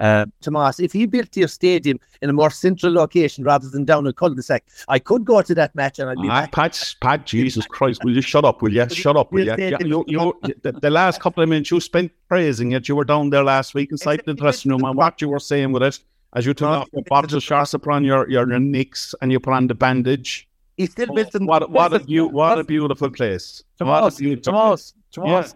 Uh, 0.00 0.26
Tomas, 0.40 0.80
if 0.80 0.92
he 0.92 1.06
built 1.06 1.36
your 1.36 1.48
stadium 1.48 1.98
in 2.22 2.30
a 2.30 2.32
more 2.32 2.50
central 2.50 2.92
location 2.92 3.44
rather 3.44 3.68
than 3.68 3.84
down 3.84 4.06
a 4.06 4.12
cul-de-sac, 4.12 4.64
I 4.88 4.98
could 4.98 5.24
go 5.24 5.42
to 5.42 5.54
that 5.54 5.74
match 5.74 5.98
and 5.98 6.10
I'd 6.10 6.20
be 6.20 6.28
ah, 6.28 6.46
Pat, 6.50 6.94
Pat, 7.00 7.26
Jesus 7.26 7.66
Christ, 7.66 8.02
will 8.04 8.14
you 8.14 8.22
shut 8.22 8.44
up, 8.44 8.62
will 8.62 8.72
you? 8.72 8.88
Shut 9.02 9.16
up, 9.16 9.32
will 9.32 9.46
you? 9.46 9.54
you, 9.58 10.04
you, 10.06 10.34
you 10.42 10.54
the, 10.62 10.72
the, 10.72 10.90
last 10.90 11.20
couple 11.20 11.42
of 11.42 11.48
minutes 11.48 11.70
you 11.70 11.80
spent 11.80 12.12
praising 12.28 12.72
it. 12.72 12.88
You 12.88 12.96
were 12.96 13.04
down 13.04 13.30
there 13.30 13.44
last 13.44 13.74
week 13.74 13.90
inside 13.90 14.22
the 14.26 14.34
dressing 14.34 14.70
room 14.70 14.84
and 14.84 14.96
what 14.96 15.20
you 15.20 15.28
were 15.28 15.40
saying 15.40 15.72
with 15.72 15.82
it 15.82 15.98
as 16.34 16.46
you 16.46 16.54
took 16.54 16.68
off 16.68 16.88
your 16.92 17.02
bottle 17.02 17.38
of 17.38 17.74
upon 17.74 18.04
your, 18.04 18.28
your, 18.28 18.48
your 18.48 18.58
nicks 18.58 19.14
and 19.20 19.30
you 19.30 19.40
put 19.40 19.52
on 19.52 19.66
the 19.66 19.74
bandage. 19.74 20.48
He 20.76 20.86
still 20.86 21.08
oh, 21.10 21.14
built 21.14 21.34
what, 21.42 21.70
what, 21.70 21.92
a, 21.92 22.02
you, 22.06 22.26
what 22.26 22.58
a 22.58 22.64
beautiful 22.64 23.10
place. 23.10 23.62
Tomas, 23.78 24.18
Tomas, 24.42 24.94
Tomas. 25.12 25.54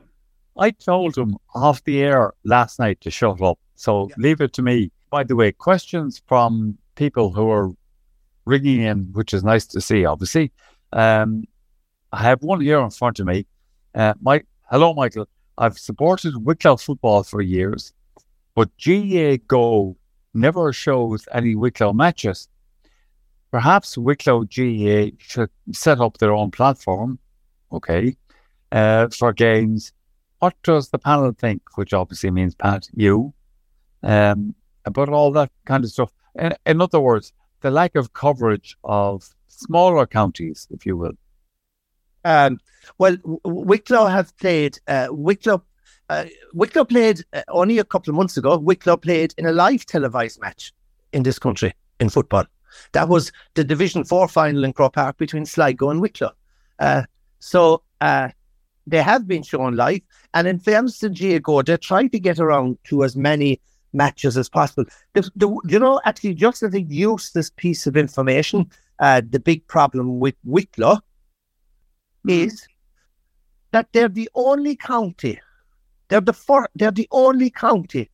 I 0.58 0.70
told 0.70 1.16
him 1.16 1.36
off 1.54 1.84
the 1.84 2.02
air 2.02 2.32
last 2.44 2.78
night 2.78 3.00
to 3.02 3.10
shut 3.10 3.40
up. 3.42 3.58
So 3.74 4.08
yeah. 4.08 4.14
leave 4.18 4.40
it 4.40 4.52
to 4.54 4.62
me. 4.62 4.90
By 5.10 5.24
the 5.24 5.36
way, 5.36 5.52
questions 5.52 6.22
from 6.26 6.76
people 6.94 7.32
who 7.32 7.50
are 7.50 7.70
ringing 8.44 8.82
in, 8.82 9.08
which 9.12 9.34
is 9.34 9.44
nice 9.44 9.66
to 9.66 9.80
see, 9.80 10.04
obviously. 10.04 10.52
Um, 10.92 11.44
I 12.12 12.22
have 12.22 12.42
one 12.42 12.60
here 12.60 12.80
in 12.80 12.90
front 12.90 13.20
of 13.20 13.26
me. 13.26 13.46
Uh, 13.94 14.14
Mike, 14.20 14.46
hello, 14.70 14.94
Michael. 14.94 15.28
I've 15.58 15.78
supported 15.78 16.44
Wicklow 16.44 16.76
football 16.76 17.22
for 17.22 17.40
years, 17.40 17.92
but 18.54 18.70
GAA 18.82 19.36
Go 19.46 19.96
never 20.34 20.72
shows 20.72 21.26
any 21.32 21.54
Wicklow 21.54 21.92
matches. 21.92 22.48
Perhaps 23.50 23.96
Wicklow 23.96 24.44
GAA 24.44 25.16
should 25.18 25.50
set 25.72 26.00
up 26.00 26.18
their 26.18 26.32
own 26.32 26.50
platform, 26.50 27.18
okay, 27.72 28.16
uh, 28.72 29.08
for 29.08 29.32
games. 29.32 29.92
What 30.38 30.54
does 30.62 30.90
the 30.90 30.98
panel 30.98 31.32
think? 31.32 31.62
Which 31.76 31.92
obviously 31.92 32.30
means 32.30 32.54
Pat, 32.54 32.88
you, 32.94 33.32
um, 34.02 34.54
about 34.84 35.08
all 35.08 35.32
that 35.32 35.50
kind 35.64 35.84
of 35.84 35.90
stuff. 35.90 36.12
In, 36.34 36.54
in 36.66 36.80
other 36.80 37.00
words, 37.00 37.32
the 37.62 37.70
lack 37.70 37.96
of 37.96 38.12
coverage 38.12 38.76
of 38.84 39.28
smaller 39.48 40.06
counties, 40.06 40.68
if 40.70 40.84
you 40.84 40.96
will. 40.96 41.14
Um, 42.24 42.58
well, 42.98 43.16
Wicklow 43.44 44.06
have 44.06 44.36
played. 44.36 44.78
Uh, 44.86 45.08
Wicklow, 45.10 45.62
uh, 46.10 46.26
Wicklow 46.52 46.84
played 46.84 47.24
uh, 47.32 47.42
only 47.48 47.78
a 47.78 47.84
couple 47.84 48.10
of 48.10 48.16
months 48.16 48.36
ago. 48.36 48.58
Wicklow 48.58 48.96
played 48.96 49.34
in 49.38 49.46
a 49.46 49.52
live 49.52 49.86
televised 49.86 50.40
match 50.40 50.72
in 51.12 51.22
this 51.22 51.38
country 51.38 51.72
in 52.00 52.08
football. 52.08 52.44
That 52.92 53.08
was 53.08 53.32
the 53.54 53.64
Division 53.64 54.04
Four 54.04 54.28
final 54.28 54.64
in 54.64 54.72
Croke 54.72 54.94
Park 54.94 55.16
between 55.16 55.46
Sligo 55.46 55.88
and 55.88 56.00
Wicklow. 56.00 56.32
Uh, 56.78 57.04
so 57.38 57.82
uh, 58.00 58.30
they 58.86 59.02
have 59.02 59.26
been 59.26 59.42
shown 59.42 59.76
live, 59.76 60.00
and 60.34 60.46
in 60.46 60.58
fairness 60.58 60.98
to 61.00 61.08
GAA 61.08 61.38
Go, 61.38 61.62
they 61.62 61.76
try 61.76 62.06
to 62.06 62.18
get 62.18 62.38
around 62.38 62.78
to 62.84 63.04
as 63.04 63.16
many 63.16 63.60
matches 63.92 64.36
as 64.36 64.48
possible. 64.48 64.84
The, 65.14 65.30
the, 65.34 65.48
you 65.64 65.78
know, 65.78 66.00
actually, 66.04 66.34
just 66.34 66.62
as 66.62 66.74
a 66.74 66.82
useless 66.82 67.50
piece 67.50 67.86
of 67.86 67.96
information, 67.96 68.70
uh, 68.98 69.22
the 69.28 69.40
big 69.40 69.66
problem 69.66 70.20
with 70.20 70.34
Wicklow 70.44 70.96
mm-hmm. 70.96 72.30
is 72.30 72.66
that 73.72 73.88
they're 73.92 74.08
the 74.08 74.30
only 74.34 74.76
county, 74.76 75.40
they're 76.08 76.20
the 76.20 76.32
for, 76.32 76.68
they're 76.74 76.90
the 76.90 77.08
only 77.10 77.50
county 77.50 78.10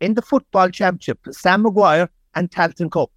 in 0.00 0.14
the 0.14 0.22
football 0.22 0.70
championship, 0.70 1.18
Sam 1.30 1.62
Maguire 1.62 2.08
and 2.34 2.50
Tailteann 2.50 2.90
Cup, 2.90 3.10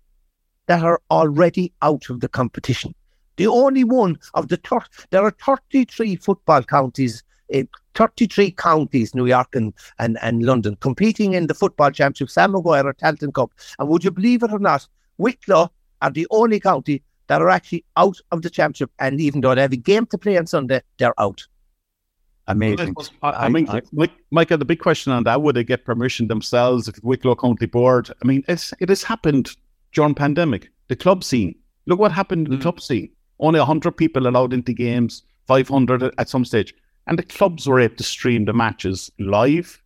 that 0.67 0.83
are 0.83 1.01
already 1.09 1.73
out 1.81 2.09
of 2.09 2.19
the 2.19 2.27
competition. 2.27 2.93
The 3.37 3.47
only 3.47 3.83
one 3.83 4.19
of 4.33 4.49
the 4.49 4.57
thir- 4.57 4.85
there 5.11 5.23
are 5.23 5.35
33 5.43 6.15
football 6.17 6.63
counties 6.63 7.23
in 7.49 7.67
33 7.93 8.51
counties, 8.51 9.15
New 9.15 9.25
York 9.25 9.55
and, 9.55 9.73
and, 9.99 10.17
and 10.21 10.43
London, 10.43 10.75
competing 10.81 11.33
in 11.33 11.47
the 11.47 11.53
football 11.53 11.91
championship, 11.91 12.29
Sam 12.29 12.51
Maguire 12.51 12.85
or 12.85 12.93
Tailteann 12.93 13.33
Cup. 13.33 13.51
And 13.79 13.87
would 13.89 14.03
you 14.03 14.11
believe 14.11 14.43
it 14.43 14.51
or 14.51 14.59
not, 14.59 14.87
Wicklow 15.17 15.71
are 16.01 16.11
the 16.11 16.27
only 16.29 16.59
county 16.59 17.03
that 17.27 17.41
are 17.41 17.49
actually 17.49 17.85
out 17.95 18.17
of 18.31 18.41
the 18.41 18.49
championship. 18.49 18.91
And 18.99 19.19
even 19.19 19.41
though 19.41 19.55
they 19.55 19.61
have 19.61 19.73
a 19.73 19.77
game 19.77 20.05
to 20.07 20.17
play 20.17 20.37
on 20.37 20.47
Sunday, 20.47 20.81
they're 20.97 21.19
out. 21.19 21.45
Amazing. 22.49 22.95
I, 23.21 23.31
I, 23.31 23.49
mean, 23.49 23.67
I, 23.69 23.81
Michael, 24.31 24.57
the 24.57 24.65
big 24.65 24.79
question 24.79 25.11
on 25.11 25.23
that 25.23 25.41
would 25.41 25.55
they 25.55 25.65
get 25.65 25.83
permission 25.83 26.27
themselves 26.27 26.87
if 26.87 26.95
Wicklow 27.03 27.35
County 27.35 27.65
Board? 27.65 28.09
I 28.23 28.27
mean, 28.27 28.45
it's 28.47 28.73
it 28.79 28.87
has 28.87 29.03
happened 29.03 29.51
during 29.91 30.15
pandemic. 30.15 30.71
The 30.87 30.95
club 30.95 31.25
scene. 31.25 31.55
Look 31.87 31.99
what 31.99 32.13
happened 32.13 32.47
in 32.47 32.51
the 32.51 32.57
mm. 32.57 32.61
club 32.61 32.79
scene. 32.79 33.09
Only 33.39 33.59
hundred 33.59 33.91
people 33.97 34.27
allowed 34.27 34.53
into 34.53 34.73
games, 34.73 35.23
five 35.45 35.67
hundred 35.67 36.03
at 36.17 36.29
some 36.29 36.45
stage 36.45 36.73
and 37.07 37.17
the 37.17 37.23
clubs 37.23 37.67
were 37.67 37.79
able 37.79 37.95
to 37.95 38.03
stream 38.03 38.45
the 38.45 38.53
matches 38.53 39.09
live 39.17 39.81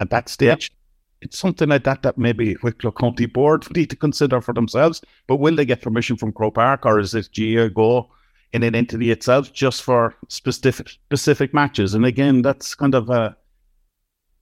at 0.00 0.10
that 0.10 0.28
stage. 0.28 0.72
It's 1.20 1.38
something 1.38 1.68
like 1.68 1.84
that 1.84 2.02
that 2.02 2.16
maybe 2.16 2.56
Wicklow 2.62 2.92
County 2.92 3.26
Board 3.26 3.66
need 3.76 3.90
to 3.90 3.96
consider 3.96 4.40
for 4.40 4.54
themselves. 4.54 5.02
But 5.26 5.36
will 5.36 5.54
they 5.54 5.66
get 5.66 5.82
permission 5.82 6.16
from 6.16 6.32
Croke 6.32 6.54
Park 6.54 6.86
or 6.86 6.98
is 6.98 7.14
it 7.14 7.28
GAA 7.36 7.68
Go 7.68 8.08
in 8.52 8.62
an 8.62 8.74
entity 8.74 9.10
itself 9.10 9.52
just 9.52 9.82
for 9.82 10.14
specific 10.28 10.88
specific 10.88 11.52
matches? 11.52 11.94
And 11.94 12.06
again, 12.06 12.42
that's 12.42 12.74
kind 12.74 12.94
of 12.94 13.10
a, 13.10 13.36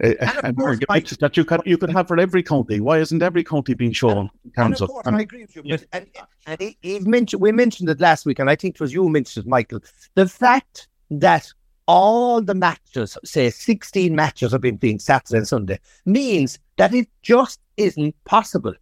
a, 0.03 0.15
a 0.17 0.47
an 0.47 0.57
argument 0.61 1.19
that 1.21 1.37
you 1.37 1.45
could 1.45 1.63
you 1.65 1.79
could 1.79 1.91
have 1.91 2.09
for 2.09 2.19
every 2.19 2.43
county. 2.43 2.81
Why 2.81 2.99
isn't 2.99 3.23
every 3.23 3.45
county 3.45 3.75
being 3.75 3.93
shown 3.93 4.31
in 4.45 4.51
terms 4.53 4.81
of? 4.81 4.91
of 4.91 5.15
I 5.15 5.23
agree 5.23 5.43
with 5.43 5.57
you. 5.57 5.63
But, 5.63 5.85
and, 5.93 6.07
and 6.47 6.61
he, 6.61 6.79
he 6.83 6.99
mentioned 7.01 7.41
we 7.41 7.53
mentioned 7.53 7.89
it 7.89 8.01
last 8.01 8.27
week, 8.27 8.39
and 8.39 8.51
I 8.51 8.57
think 8.57 8.75
it 8.75 8.81
was 8.81 8.93
you 8.93 9.09
mentioned, 9.09 9.47
Michael. 9.47 9.81
The 10.15 10.29
fact 10.29 10.89
that 11.11 11.51
all 11.87 12.43
the 12.43 12.55
matches, 12.55 13.17
say 13.25 13.49
16 13.49 14.15
matches 14.15 14.53
have 14.53 14.61
been 14.61 14.79
played 14.79 15.01
Saturday 15.01 15.39
and 15.39 15.49
Sunday, 15.49 15.79
means 16.05 16.59
that 16.77 16.93
it 16.93 17.09
just 17.23 17.61
isn't 17.77 18.15
possible. 18.25 18.75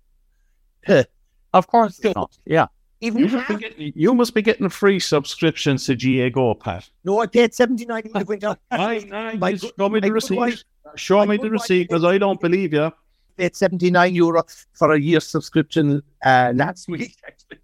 of 0.88 1.66
course 1.66 2.00
it's 2.00 2.14
not. 2.14 2.36
Yeah. 2.46 2.66
Even 3.00 3.24
you, 3.24 3.28
must 3.28 3.58
getting, 3.58 3.92
you 3.94 4.14
must 4.14 4.32
be 4.32 4.40
getting 4.40 4.68
free 4.70 4.98
subscriptions 4.98 5.84
to 5.86 5.94
GAA 5.94 6.30
Go, 6.30 6.54
Pat. 6.54 6.88
No, 7.04 7.20
I 7.20 7.26
paid 7.26 7.52
79 7.52 8.02
euro 8.06 8.24
went 8.24 8.44
up. 8.44 8.58
my, 8.70 9.54
show 9.56 9.88
me 9.90 10.00
the 10.00 10.10
receipt. 10.10 10.64
Show 10.96 11.24
me 11.26 11.36
the 11.36 11.50
receipt 11.50 11.88
because 11.88 12.04
I 12.04 12.18
don't 12.18 12.40
believe 12.40 12.72
you. 12.72 12.92
Paid 13.36 13.56
79 13.56 14.14
euro 14.14 14.44
for 14.74 14.92
a 14.92 15.00
year 15.00 15.18
subscription 15.20 16.02
uh, 16.24 16.52
last 16.54 16.88
week, 16.88 17.16
actually. 17.26 17.58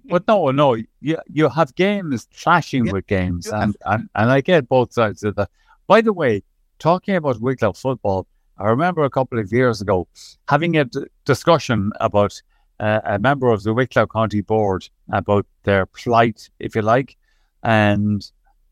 but 0.04 0.26
no, 0.28 0.50
no, 0.50 0.74
you 1.00 1.18
you 1.26 1.48
have 1.48 1.74
games 1.74 2.26
clashing 2.40 2.86
yeah. 2.86 2.92
with 2.92 3.06
games, 3.06 3.48
and, 3.48 3.76
and 3.84 4.08
and 4.14 4.30
I 4.30 4.40
get 4.40 4.68
both 4.68 4.92
sides 4.92 5.22
of 5.24 5.34
that. 5.36 5.50
By 5.86 6.00
the 6.00 6.12
way, 6.12 6.42
talking 6.78 7.16
about 7.16 7.40
Wicklow 7.40 7.72
football, 7.72 8.26
I 8.58 8.68
remember 8.68 9.04
a 9.04 9.10
couple 9.10 9.38
of 9.38 9.52
years 9.52 9.80
ago 9.80 10.08
having 10.48 10.76
a 10.76 10.84
d- 10.84 11.04
discussion 11.24 11.92
about 12.00 12.40
uh, 12.78 13.00
a 13.04 13.18
member 13.18 13.50
of 13.50 13.62
the 13.62 13.74
Wicklow 13.74 14.06
County 14.06 14.40
Board 14.40 14.88
about 15.12 15.46
their 15.64 15.86
plight, 15.86 16.48
if 16.58 16.74
you 16.74 16.82
like, 16.82 17.16
and 17.62 18.30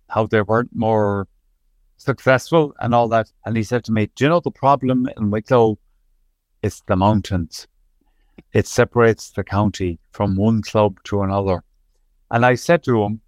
how 0.08 0.26
they 0.26 0.42
weren't 0.42 0.74
more 0.74 1.28
successful 1.98 2.74
and 2.80 2.94
all 2.94 3.08
that. 3.08 3.30
And 3.44 3.56
he 3.56 3.62
said 3.62 3.84
to 3.84 3.92
me, 3.92 4.11
"Do 4.16 4.24
you 4.24 4.30
know 4.30 4.40
the 4.40 4.50
problem 4.50 5.08
in 5.16 5.30
Wicklow? 5.30 5.78
It's 6.62 6.82
the 6.87 6.96
mountains." 6.96 7.68
it 8.52 8.66
separates 8.66 9.30
the 9.30 9.44
county 9.44 9.98
from 10.12 10.37
one 10.37 10.62
club 10.62 10.98
to 11.04 11.22
another. 11.22 11.62
And 12.30 12.44
I 12.44 12.54
said 12.54 12.82
to 12.84 13.02
him, 13.02 13.20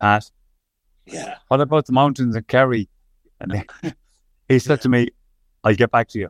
Pat, 0.00 0.30
yeah. 1.06 1.36
what 1.48 1.60
about 1.60 1.86
the 1.86 1.92
mountains 1.92 2.36
in 2.36 2.42
Kerry? 2.44 2.88
And 3.40 3.64
he 4.48 4.58
said 4.58 4.80
to 4.82 4.88
me, 4.88 5.08
I'll 5.62 5.74
get 5.74 5.90
back 5.90 6.08
to 6.08 6.18
you. 6.18 6.28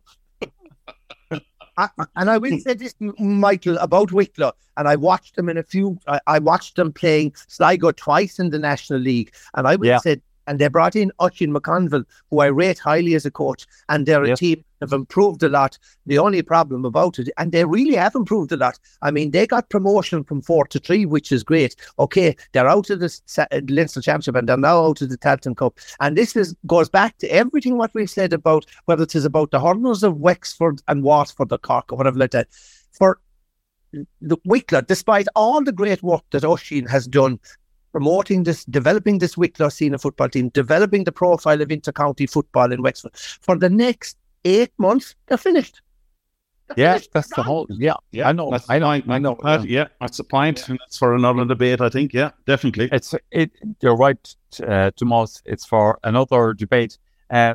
I, 1.76 1.88
and 2.14 2.30
I 2.30 2.38
will 2.38 2.58
say 2.60 2.74
this, 2.74 2.94
Michael, 3.00 3.78
about 3.78 4.12
Wicklow, 4.12 4.52
and 4.76 4.86
I 4.86 4.94
watched 4.94 5.34
them 5.34 5.48
in 5.48 5.58
a 5.58 5.62
few. 5.64 5.98
I, 6.06 6.20
I 6.28 6.38
watched 6.38 6.76
them 6.76 6.92
playing 6.92 7.34
Sligo 7.48 7.90
twice 7.90 8.38
in 8.38 8.50
the 8.50 8.60
National 8.60 9.00
League, 9.00 9.34
and 9.54 9.66
I 9.66 9.74
would 9.74 9.88
yeah. 9.88 9.98
say 9.98 10.20
and 10.46 10.58
they 10.58 10.68
brought 10.68 10.96
in 10.96 11.12
Oisin 11.20 11.52
McConville, 11.52 12.04
who 12.30 12.40
I 12.40 12.46
rate 12.46 12.78
highly 12.78 13.14
as 13.14 13.26
a 13.26 13.30
coach, 13.30 13.66
and 13.88 14.06
they're 14.06 14.24
a 14.24 14.36
team 14.36 14.64
have 14.84 14.92
improved 14.92 15.42
a 15.42 15.48
lot. 15.48 15.78
The 16.06 16.18
only 16.18 16.42
problem 16.42 16.84
about 16.84 17.18
it, 17.18 17.28
and 17.38 17.52
they 17.52 17.64
really 17.64 17.94
have 17.94 18.14
improved 18.14 18.52
a 18.52 18.56
lot. 18.56 18.78
I 19.02 19.10
mean, 19.10 19.30
they 19.30 19.46
got 19.46 19.70
promotion 19.70 20.24
from 20.24 20.42
four 20.42 20.66
to 20.68 20.78
three, 20.78 21.06
which 21.06 21.32
is 21.32 21.42
great. 21.42 21.76
Okay, 21.98 22.36
they're 22.52 22.68
out 22.68 22.90
of 22.90 23.00
the 23.00 23.20
uh, 23.38 23.60
Leinster 23.68 24.00
Championship 24.00 24.36
and 24.36 24.48
they're 24.48 24.56
now 24.56 24.84
out 24.84 25.02
of 25.02 25.10
the 25.10 25.18
Tailteann 25.18 25.56
Cup. 25.56 25.78
And 26.00 26.16
this 26.16 26.36
is 26.36 26.54
goes 26.66 26.88
back 26.88 27.18
to 27.18 27.28
everything 27.28 27.78
what 27.78 27.94
we've 27.94 28.10
said 28.10 28.32
about 28.32 28.66
whether 28.84 29.04
it 29.04 29.14
is 29.14 29.24
about 29.24 29.50
the 29.50 29.60
Hurlers 29.60 30.02
of 30.02 30.18
Wexford 30.18 30.82
and 30.88 31.02
Waterford 31.02 31.52
or 31.52 31.58
Cork 31.58 31.92
or 31.92 31.96
whatever 31.96 32.18
like 32.18 32.32
that. 32.32 32.48
For 32.92 33.20
the 34.20 34.36
Wicklow, 34.44 34.80
despite 34.80 35.28
all 35.36 35.62
the 35.62 35.72
great 35.72 36.02
work 36.02 36.22
that 36.32 36.44
Oisin 36.44 36.86
has 36.86 37.06
done 37.06 37.38
promoting 37.94 38.42
this, 38.42 38.64
developing 38.64 39.18
this 39.18 39.36
Wicklow 39.36 39.68
senior 39.68 39.98
football 39.98 40.28
team, 40.28 40.48
developing 40.48 41.04
the 41.04 41.12
profile 41.12 41.62
of 41.62 41.68
intercounty 41.68 42.28
football 42.28 42.72
in 42.72 42.82
Wexford. 42.82 43.12
For 43.14 43.56
the 43.56 43.70
next 43.70 44.16
eight 44.44 44.72
months, 44.78 45.14
they're 45.26 45.38
finished. 45.38 45.80
They're 46.66 46.74
yeah, 46.84 46.92
finished. 46.94 47.12
that's 47.12 47.28
the 47.36 47.44
whole. 47.44 47.68
Yeah, 47.70 47.94
yeah, 48.10 48.28
I 48.28 48.32
know. 48.32 48.50
That's 48.50 48.68
I 48.68 48.80
know. 48.80 48.86
Point, 48.86 49.08
I 49.08 49.18
know. 49.18 49.38
Yeah. 49.44 49.60
yeah, 49.62 49.86
that's 50.00 50.16
the 50.16 50.24
point. 50.24 50.58
Yeah. 50.58 50.64
And 50.70 50.80
that's 50.80 50.98
for 50.98 51.14
another 51.14 51.44
debate, 51.44 51.80
I 51.80 51.88
think. 51.88 52.12
Yeah, 52.12 52.32
definitely. 52.46 52.88
It's 52.90 53.14
it. 53.30 53.52
You're 53.80 53.94
right, 53.94 54.36
uh, 54.66 54.90
Tomas. 54.96 55.40
It's 55.44 55.64
for 55.64 56.00
another 56.02 56.52
debate. 56.52 56.98
Uh, 57.30 57.54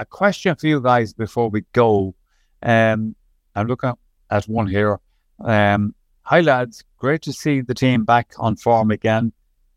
a 0.00 0.04
question 0.04 0.56
for 0.56 0.66
you 0.66 0.80
guys 0.80 1.12
before 1.12 1.48
we 1.48 1.60
go. 1.72 2.16
Um, 2.64 3.14
I'm 3.54 3.68
looking 3.68 3.92
at 4.30 4.48
one 4.48 4.66
here. 4.66 4.98
Um, 5.44 5.94
hi 6.22 6.40
lads, 6.40 6.82
great 6.98 7.22
to 7.22 7.32
see 7.32 7.60
the 7.60 7.74
team 7.74 8.04
back 8.04 8.32
on 8.36 8.56
form 8.56 8.90
again 8.90 9.32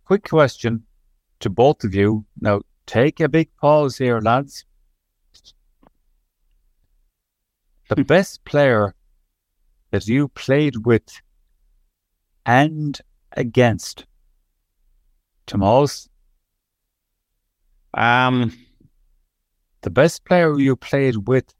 quick 0.05 0.29
question 0.29 0.83
to 1.39 1.49
both 1.49 1.83
of 1.83 1.93
you. 1.93 2.25
Now, 2.39 2.61
take 2.85 3.19
a 3.19 3.29
big 3.29 3.49
pause 3.57 3.97
here, 3.97 4.19
lads. 4.19 4.65
The 7.89 8.03
best 8.03 8.43
player 8.45 8.95
that 9.91 10.07
you 10.07 10.27
played 10.29 10.85
with 10.85 11.21
and 12.45 12.99
against, 13.33 14.05
Tomas? 15.45 16.09
Um, 17.93 18.57
the 19.81 19.89
best 19.89 20.25
player 20.25 20.57
you 20.57 20.75
played 20.75 21.27
with. 21.27 21.53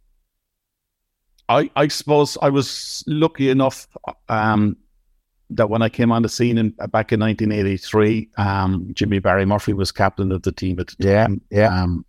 I, 1.49 1.69
I 1.75 1.89
suppose 1.89 2.37
I 2.41 2.49
was 2.49 3.03
lucky 3.05 3.49
enough 3.49 3.87
um, 4.29 4.77
that 5.55 5.69
when 5.69 5.81
I 5.81 5.89
came 5.89 6.11
on 6.11 6.21
the 6.21 6.29
scene 6.29 6.57
in, 6.57 6.69
back 6.69 7.11
in 7.11 7.19
1983, 7.19 8.29
um, 8.37 8.87
Jimmy 8.93 9.19
Barry 9.19 9.45
Murphy 9.45 9.73
was 9.73 9.91
captain 9.91 10.31
of 10.31 10.41
the 10.43 10.51
team 10.51 10.79
at 10.79 10.87
the 10.87 10.95
yeah, 10.99 11.27
time. 11.27 11.41
Yeah, 11.49 11.81
um, 11.81 12.05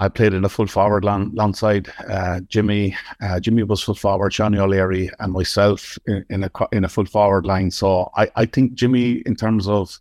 I 0.00 0.08
played 0.08 0.32
in 0.32 0.44
a 0.44 0.48
full 0.48 0.68
forward 0.68 1.04
long, 1.04 1.32
alongside 1.32 1.90
uh, 2.08 2.40
Jimmy. 2.48 2.96
Uh, 3.20 3.40
Jimmy 3.40 3.64
was 3.64 3.82
full 3.82 3.96
forward, 3.96 4.32
Seánie 4.32 4.58
O'Leary, 4.58 5.10
and 5.18 5.32
myself 5.32 5.98
in, 6.06 6.24
in, 6.30 6.44
a 6.44 6.50
in 6.70 6.84
a 6.84 6.88
full 6.88 7.06
forward 7.06 7.44
line. 7.44 7.70
So 7.70 8.10
I, 8.16 8.30
I 8.36 8.46
think 8.46 8.74
Jimmy, 8.74 9.22
in 9.26 9.34
terms 9.34 9.66
of 9.66 9.98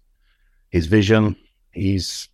his 0.69 0.85
vision, 0.85 1.35
his 1.71 2.27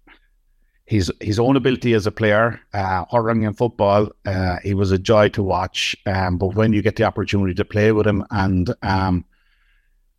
his 0.86 1.12
his 1.22 1.40
own 1.40 1.56
ability 1.56 1.94
as 1.94 2.06
a 2.06 2.12
player, 2.12 2.60
uh, 2.74 3.06
hurling 3.10 3.44
in 3.44 3.54
football, 3.54 4.10
uh, 4.26 4.58
he 4.62 4.74
was 4.74 4.92
a 4.92 5.00
joy 5.00 5.30
to 5.30 5.42
watch. 5.42 5.96
Um, 6.06 6.38
but 6.38 6.56
when 6.56 6.74
you 6.74 6.82
get 6.82 6.98
the 6.98 7.06
opportunity 7.06 7.54
to 7.54 7.66
play 7.66 7.94
with 7.94 8.06
him 8.06 8.26
and 8.32 8.74
um, 8.82 9.24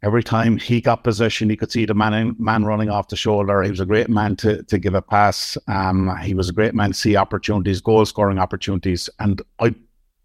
every 0.04 0.22
time 0.22 0.58
he 0.58 0.80
got 0.80 1.02
possession, 1.02 1.48
he 1.48 1.56
could 1.56 1.72
see 1.72 1.86
the 1.86 1.94
man 1.94 2.36
man 2.38 2.64
running 2.64 2.90
off 2.90 3.08
the 3.08 3.16
shoulder. 3.16 3.62
He 3.62 3.70
was 3.70 3.80
a 3.80 3.86
great 3.86 4.08
man 4.08 4.36
to 4.36 4.62
to 4.64 4.78
give 4.78 4.94
a 4.94 5.02
pass. 5.02 5.56
Um, 5.66 6.16
he 6.18 6.34
was 6.34 6.48
a 6.48 6.52
great 6.52 6.74
man 6.74 6.90
to 6.90 6.94
see 6.94 7.16
opportunities, 7.16 7.80
goal 7.80 8.04
scoring 8.04 8.38
opportunities, 8.38 9.08
and 9.18 9.40
I 9.58 9.74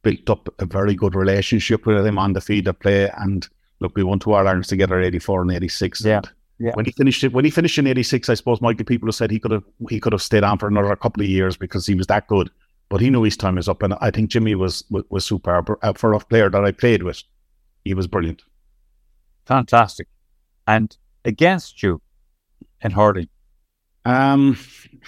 built 0.02 0.30
up 0.30 0.50
a 0.60 0.66
very 0.66 0.96
good 0.96 1.16
relationship 1.16 1.86
with 1.86 2.06
him 2.06 2.18
on 2.18 2.34
the 2.34 2.42
field 2.42 2.68
of 2.68 2.80
play. 2.80 3.10
And 3.18 3.48
look, 3.80 3.96
we 3.96 4.04
won 4.04 4.20
two 4.20 4.34
Irelands 4.34 4.68
together, 4.68 5.02
eighty 5.02 5.20
four 5.20 5.42
and 5.42 5.52
eighty 5.52 5.70
six. 5.70 6.04
Yeah. 6.04 6.22
Yeah. 6.62 6.74
When 6.74 6.84
he 6.84 6.92
finished 6.92 7.24
it, 7.24 7.32
when 7.32 7.46
he 7.46 7.52
finished 7.52 7.78
in 7.78 7.88
'86, 7.88 8.28
I 8.28 8.34
suppose 8.34 8.60
Michael 8.60 8.86
people 8.86 9.08
have 9.08 9.16
said 9.16 9.32
he 9.32 9.40
could 9.40 9.52
have 9.52 9.64
he 9.90 10.00
could 10.02 10.12
have 10.12 10.22
stayed 10.22 10.44
on 10.44 10.58
for 10.58 10.68
another 10.68 10.94
couple 10.98 11.24
of 11.24 11.30
years 11.30 11.56
because 11.56 11.86
he 11.86 11.96
was 11.96 12.08
that 12.08 12.28
good. 12.28 12.50
But 12.90 13.00
he 13.00 13.10
knew 13.10 13.24
his 13.24 13.38
time 13.38 13.56
was 13.56 13.70
up, 13.70 13.82
and 13.82 13.94
I 14.02 14.12
think 14.12 14.30
Jimmy 14.30 14.56
was 14.56 14.84
was, 14.90 15.06
was 15.10 15.26
superb 15.26 15.72
uh, 15.82 15.94
for 15.94 16.12
a 16.12 16.20
player 16.20 16.50
that 16.50 16.66
I 16.66 16.72
played 16.72 17.04
with. 17.04 17.24
He 17.86 17.94
was 17.94 18.08
brilliant. 18.08 18.42
Fantastic. 19.50 20.08
And 20.68 20.96
against 21.26 21.82
you 21.82 22.02
in 22.82 22.92
hurling? 22.92 23.30
Um, 24.06 24.60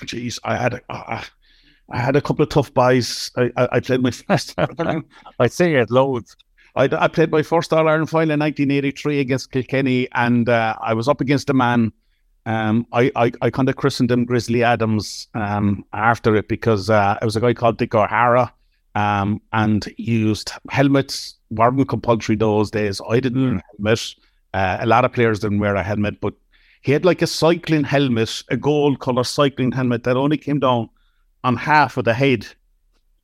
geez, 0.03 0.39
I 0.43 0.57
had 0.57 0.73
a, 0.73 0.81
uh, 0.89 1.23
I 1.91 1.97
had 1.99 2.15
a 2.15 2.21
couple 2.21 2.41
of 2.41 2.49
tough 2.49 2.73
buys. 2.73 3.29
I, 3.37 3.51
I, 3.55 3.67
I 3.73 3.79
played 3.81 4.01
my 4.01 4.09
first. 4.27 4.55
I'd 4.57 5.51
say 5.51 5.75
it 5.75 5.91
loads. 5.91 6.35
I, 6.75 6.89
I 6.91 7.07
played 7.07 7.29
my 7.29 7.43
first 7.43 7.71
All 7.71 7.87
Ireland 7.87 8.09
final 8.09 8.31
in 8.31 8.39
1983 8.39 9.19
against 9.19 9.51
Kilkenny, 9.51 10.07
and 10.15 10.49
uh, 10.49 10.75
I 10.81 10.95
was 10.95 11.07
up 11.07 11.21
against 11.21 11.51
a 11.51 11.53
man. 11.53 11.93
Um, 12.47 12.87
I, 12.93 13.11
I, 13.15 13.31
I 13.43 13.51
kind 13.51 13.69
of 13.69 13.75
christened 13.75 14.09
him 14.09 14.25
Grizzly 14.25 14.63
Adams 14.63 15.27
um, 15.35 15.85
after 15.93 16.35
it 16.35 16.47
because 16.47 16.89
uh, 16.89 17.15
it 17.21 17.25
was 17.25 17.35
a 17.35 17.41
guy 17.41 17.53
called 17.53 17.77
Dick 17.77 17.93
O'Hara, 17.93 18.51
um, 18.95 19.39
and 19.53 19.85
he 19.97 20.13
used 20.13 20.51
helmets, 20.71 21.35
weren't 21.51 21.87
compulsory 21.87 22.37
those 22.37 22.71
days. 22.71 22.99
I 23.07 23.19
didn't 23.19 23.61
helmet. 23.77 24.15
Uh, 24.53 24.77
a 24.79 24.85
lot 24.85 25.05
of 25.05 25.13
players 25.13 25.39
didn't 25.39 25.59
wear 25.59 25.75
a 25.75 25.83
helmet, 25.83 26.19
but 26.21 26.33
he 26.81 26.91
had 26.91 27.05
like 27.05 27.21
a 27.21 27.27
cycling 27.27 27.83
helmet, 27.83 28.43
a 28.49 28.57
gold 28.57 28.99
color 28.99 29.23
cycling 29.23 29.71
helmet 29.71 30.03
that 30.03 30.17
only 30.17 30.37
came 30.37 30.59
down 30.59 30.89
on 31.43 31.55
half 31.55 31.97
of 31.97 32.05
the 32.05 32.13
head 32.13 32.47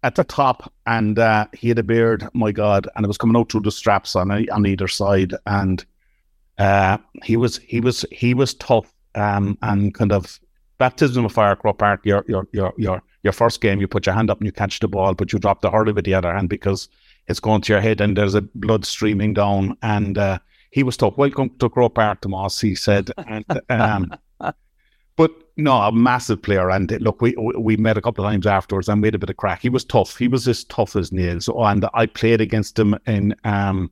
at 0.04 0.16
the 0.16 0.24
top, 0.24 0.72
and 0.86 1.20
uh, 1.20 1.48
he 1.54 1.70
had 1.70 1.80
a 1.80 1.84
beard. 1.84 2.28
My 2.34 2.52
God, 2.52 2.88
and 2.96 3.04
it 3.04 3.08
was 3.08 3.18
coming 3.18 3.36
out 3.36 3.52
through 3.52 3.62
the 3.62 3.72
straps 3.72 4.16
on 4.16 4.32
on 4.32 4.66
either 4.66 4.88
side, 4.88 5.34
and 5.46 5.84
uh, 6.58 6.98
he 7.24 7.36
was 7.36 7.58
he 7.58 7.80
was 7.80 8.06
he 8.12 8.34
was 8.34 8.54
tough 8.54 8.94
um, 9.16 9.58
and 9.64 9.94
kind 9.94 10.12
of 10.12 10.40
baptism 10.78 11.26
of 11.26 11.32
fire, 11.32 11.56
Croke 11.56 11.80
Park. 11.80 12.06
Your 12.06 12.24
your 12.28 12.48
your 12.52 12.74
your 12.78 13.02
your 13.24 13.34
first 13.34 13.60
game, 13.62 13.82
you 13.82 13.88
put 13.88 14.06
your 14.06 14.16
hand 14.16 14.30
up 14.30 14.40
and 14.40 14.46
you 14.46 14.52
catch 14.52 14.80
the 14.80 14.88
ball, 14.88 15.14
but 15.14 15.34
you 15.34 15.40
drop 15.40 15.62
the 15.62 15.70
hurley 15.70 15.92
with 15.92 16.06
the 16.06 16.14
other 16.14 16.34
hand 16.34 16.50
because 16.50 16.88
it's 17.28 17.40
going 17.40 17.62
to 17.62 17.74
your 17.74 17.82
head 17.82 18.00
and 18.00 18.16
there's 18.16 18.36
a 18.36 18.42
blood 18.42 18.86
streaming 18.86 19.34
down. 19.34 19.76
And 19.82 20.18
uh, 20.18 20.40
he 20.72 20.84
was 20.84 20.98
tough. 20.98 21.18
Welcome 21.18 21.52
to 21.60 21.70
Croke 21.70 21.96
Park, 21.96 22.22
Tomas. 22.22 22.60
He 22.60 22.76
said, 22.76 23.10
and, 23.18 23.46
um, 23.70 24.14
but 25.16 25.32
no, 25.56 25.74
a 25.74 25.92
massive 25.92 26.42
player. 26.42 26.70
And 26.70 26.92
look, 27.02 27.22
we 27.22 27.36
we 27.58 27.78
met 27.78 27.98
a 27.98 28.02
couple 28.02 28.26
of 28.26 28.32
times 28.32 28.46
afterwards 28.46 28.90
and 28.90 29.02
made 29.02 29.16
a 29.16 29.20
bit 29.20 29.30
of 29.30 29.38
crack. 29.38 29.62
He 29.62 29.70
was 29.70 29.84
tough. 29.84 30.18
He 30.18 30.28
was 30.28 30.48
as 30.48 30.64
tough 30.66 30.96
as 30.96 31.12
nails. 31.12 31.50
And 31.56 31.86
I 31.94 32.06
played 32.06 32.42
against 32.42 32.78
him 32.78 32.96
in 33.08 33.36
um, 33.44 33.90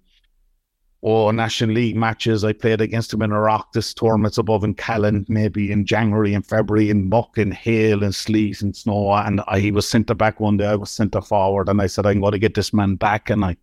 oh, 1.02 1.32
National 1.32 1.76
League 1.76 1.96
matches. 1.96 2.44
I 2.44 2.54
played 2.54 2.82
against 2.82 3.14
him 3.14 3.22
in 3.22 3.32
Oireachtas 3.32 3.96
tournaments 3.96 4.38
above 4.38 4.64
in 4.64 4.74
Callan, 4.74 5.26
maybe 5.30 5.72
in 5.72 5.86
January 5.86 6.34
and 6.34 6.46
February, 6.46 6.90
in 6.90 7.10
muck 7.10 7.38
and 7.38 7.54
hail 7.54 8.04
and 8.04 8.14
sleet 8.14 8.62
and 8.62 8.76
snow. 8.76 9.12
And 9.14 9.42
I, 9.48 9.60
he 9.60 9.72
was 9.72 9.88
centre 9.88 10.16
back 10.16 10.40
one 10.40 10.58
day. 10.58 10.68
I 10.68 10.76
was 10.76 10.92
centre 10.92 11.22
forward, 11.22 11.70
and 11.70 11.82
I 11.82 11.88
said, 11.88 12.06
I'm 12.06 12.20
going 12.20 12.34
to 12.34 12.40
get 12.40 12.56
this 12.56 12.74
man 12.74 12.96
back. 12.96 13.30
And 13.30 13.46
I, 13.46 13.56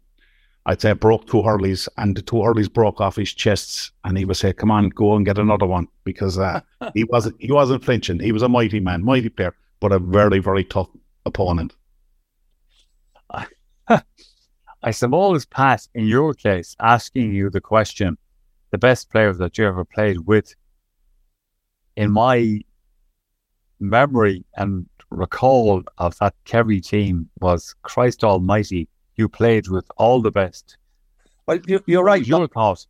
I'd 0.65 0.81
say 0.81 0.91
I 0.91 0.95
broke 0.95 1.27
two 1.27 1.43
hurleys, 1.43 1.89
and 1.97 2.17
the 2.17 2.23
two 2.23 2.37
hurleys 2.37 2.69
broke 2.69 3.01
off 3.01 3.17
his 3.17 3.33
chests. 3.33 3.91
And 4.05 4.17
he 4.17 4.25
would 4.25 4.37
say, 4.37 4.53
"Come 4.53 4.71
on, 4.71 4.91
go 4.91 5.17
and 5.17 5.27
get 5.27 5.39
another 5.39 5.67
one," 5.67 5.89
because 6.05 6.39
uh, 6.39 6.61
he 6.95 7.05
wasn't 7.05 7.37
he 7.41 7.51
wasn't 7.53 7.85
flinching. 7.85 8.21
He 8.21 8.33
was 8.33 8.43
a 8.43 8.49
mighty 8.49 8.81
man, 8.81 9.05
mighty 9.05 9.29
player, 9.29 9.55
but 9.81 9.93
a 9.93 9.99
very 9.99 10.39
very 10.39 10.65
tough 10.65 10.89
opponent. 11.27 11.75
I 14.85 14.91
suppose, 14.91 15.45
Pat, 15.47 15.87
in 15.95 16.07
your 16.07 16.35
case, 16.35 16.77
asking 16.81 17.33
you 17.33 17.51
the 17.51 17.61
question, 17.61 18.19
the 18.71 18.79
best 18.79 19.11
player 19.11 19.33
that 19.33 19.59
you 19.59 19.67
ever 19.67 19.85
played 19.85 20.27
with, 20.27 20.55
in 21.97 22.11
my 22.11 22.61
memory 23.81 24.45
and 24.57 24.87
recall 25.11 25.83
of 25.99 26.19
that 26.19 26.35
Kerry 26.45 26.81
team 26.81 27.29
was 27.41 27.75
Christ 27.83 28.25
Almighty. 28.25 28.89
You 29.17 29.29
played 29.29 29.69
with 29.69 29.87
all 29.97 30.21
the 30.23 30.31
best. 30.31 30.77
Well, 31.47 31.59
you, 31.67 31.83
you're 31.87 32.05
right. 32.05 32.27
Your 32.27 32.49
thought. 32.49 32.87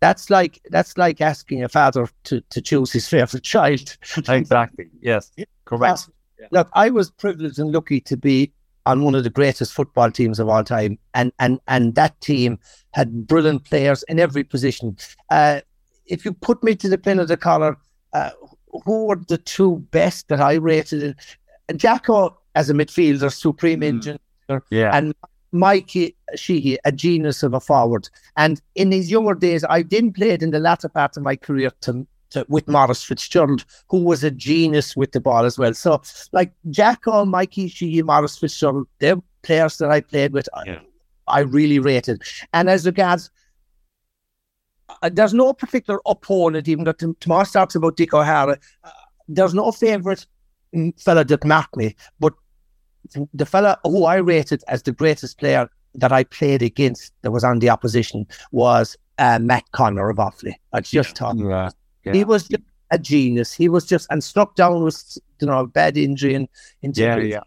That's 0.00 0.28
like 0.28 0.60
that's 0.70 0.98
like 0.98 1.20
asking 1.20 1.64
a 1.64 1.68
father 1.68 2.08
to, 2.24 2.40
to 2.50 2.60
choose 2.60 2.92
his 2.92 3.08
favorite 3.08 3.42
child. 3.54 3.96
exactly. 4.28 4.86
Yes. 5.00 5.32
Correct. 5.64 6.08
Look, 6.50 6.68
I 6.74 6.90
was 6.90 7.10
privileged 7.10 7.58
and 7.58 7.72
lucky 7.72 8.00
to 8.02 8.16
be 8.16 8.52
on 8.84 9.02
one 9.02 9.14
of 9.14 9.24
the 9.24 9.30
greatest 9.30 9.72
football 9.72 10.10
teams 10.10 10.38
of 10.38 10.48
all 10.48 10.62
time, 10.62 10.98
and 11.14 11.32
and 11.38 11.58
and 11.66 11.94
that 11.96 12.18
team 12.20 12.58
had 12.92 13.26
brilliant 13.26 13.64
players 13.64 14.04
in 14.04 14.20
every 14.20 14.44
position. 14.44 14.96
Uh, 15.30 15.60
if 16.06 16.24
you 16.24 16.32
put 16.32 16.62
me 16.62 16.74
to 16.76 16.88
the 16.88 16.98
pin 16.98 17.18
of 17.18 17.28
the 17.28 17.36
collar, 17.36 17.76
uh, 18.12 18.30
who 18.84 19.06
were 19.06 19.20
the 19.28 19.38
two 19.38 19.78
best 19.90 20.28
that 20.28 20.40
I 20.40 20.54
rated? 20.54 21.16
Jacko 21.74 22.38
as 22.54 22.70
a 22.70 22.74
midfielder, 22.74 23.32
supreme 23.32 23.80
mm. 23.80 23.86
engine, 23.86 24.18
yeah, 24.70 24.96
and 24.96 25.14
Mikey 25.58 26.16
Sheehy, 26.34 26.78
a 26.84 26.92
genius 26.92 27.42
of 27.42 27.54
a 27.54 27.60
forward. 27.60 28.08
And 28.36 28.60
in 28.74 28.92
his 28.92 29.10
younger 29.10 29.34
days, 29.34 29.64
I 29.68 29.82
didn't 29.82 30.14
play 30.14 30.30
it 30.30 30.42
in 30.42 30.50
the 30.50 30.58
latter 30.58 30.88
part 30.88 31.16
of 31.16 31.22
my 31.22 31.36
career 31.36 31.70
to 31.82 32.06
to, 32.30 32.44
with 32.48 32.66
Maurice 32.68 33.04
Fitzgerald, 33.04 33.64
who 33.88 34.02
was 34.02 34.24
a 34.24 34.30
genius 34.30 34.96
with 34.96 35.12
the 35.12 35.20
ball 35.20 35.44
as 35.44 35.58
well. 35.58 35.74
So, 35.74 36.02
like 36.32 36.52
Jacko 36.70 37.24
Mikey 37.24 37.68
Sheehy, 37.68 38.02
Maurice 38.02 38.36
Fitzgerald, 38.36 38.88
they're 38.98 39.22
players 39.42 39.78
that 39.78 39.90
I 39.90 40.00
played 40.00 40.32
with. 40.32 40.48
Yeah. 40.66 40.80
I, 41.28 41.38
I 41.38 41.40
really 41.40 41.78
rated. 41.78 42.22
And 42.52 42.68
as 42.68 42.84
regards, 42.84 43.30
uh, 45.02 45.10
there's 45.12 45.34
no 45.34 45.52
particular 45.52 46.00
opponent, 46.06 46.68
even 46.68 46.84
though 46.84 46.92
Tomas 46.92 47.52
talks 47.52 47.74
about 47.74 47.96
Dick 47.96 48.14
O'Hara. 48.14 48.58
Uh, 48.84 48.90
there's 49.28 49.54
no 49.54 49.72
favourite 49.72 50.26
fella 50.98 51.24
that 51.24 51.44
marked 51.44 51.76
me, 51.76 51.94
but 52.20 52.34
the 53.34 53.46
fella 53.46 53.78
who 53.84 54.04
I 54.04 54.16
rated 54.16 54.62
as 54.68 54.82
the 54.82 54.92
greatest 54.92 55.38
player 55.38 55.68
that 55.94 56.12
I 56.12 56.24
played 56.24 56.62
against 56.62 57.12
that 57.22 57.30
was 57.30 57.44
on 57.44 57.58
the 57.58 57.70
opposition 57.70 58.26
was 58.52 58.96
uh, 59.18 59.38
Matt 59.38 59.64
Connor 59.72 60.10
of 60.10 60.18
Offaly. 60.18 60.54
I 60.72 60.80
just 60.80 61.10
yeah. 61.10 61.14
thought 61.14 61.38
yeah. 61.38 61.70
Yeah. 62.04 62.12
He 62.12 62.24
was 62.24 62.48
just 62.48 62.62
a 62.90 62.98
genius. 62.98 63.52
He 63.52 63.68
was 63.68 63.84
just 63.84 64.06
and 64.10 64.22
struck 64.22 64.54
down 64.54 64.84
with 64.84 65.18
you 65.40 65.46
know 65.46 65.60
a 65.60 65.66
bad 65.66 65.96
injury 65.96 66.34
and 66.34 66.48
injury. 66.82 67.30
Yeah, 67.30 67.40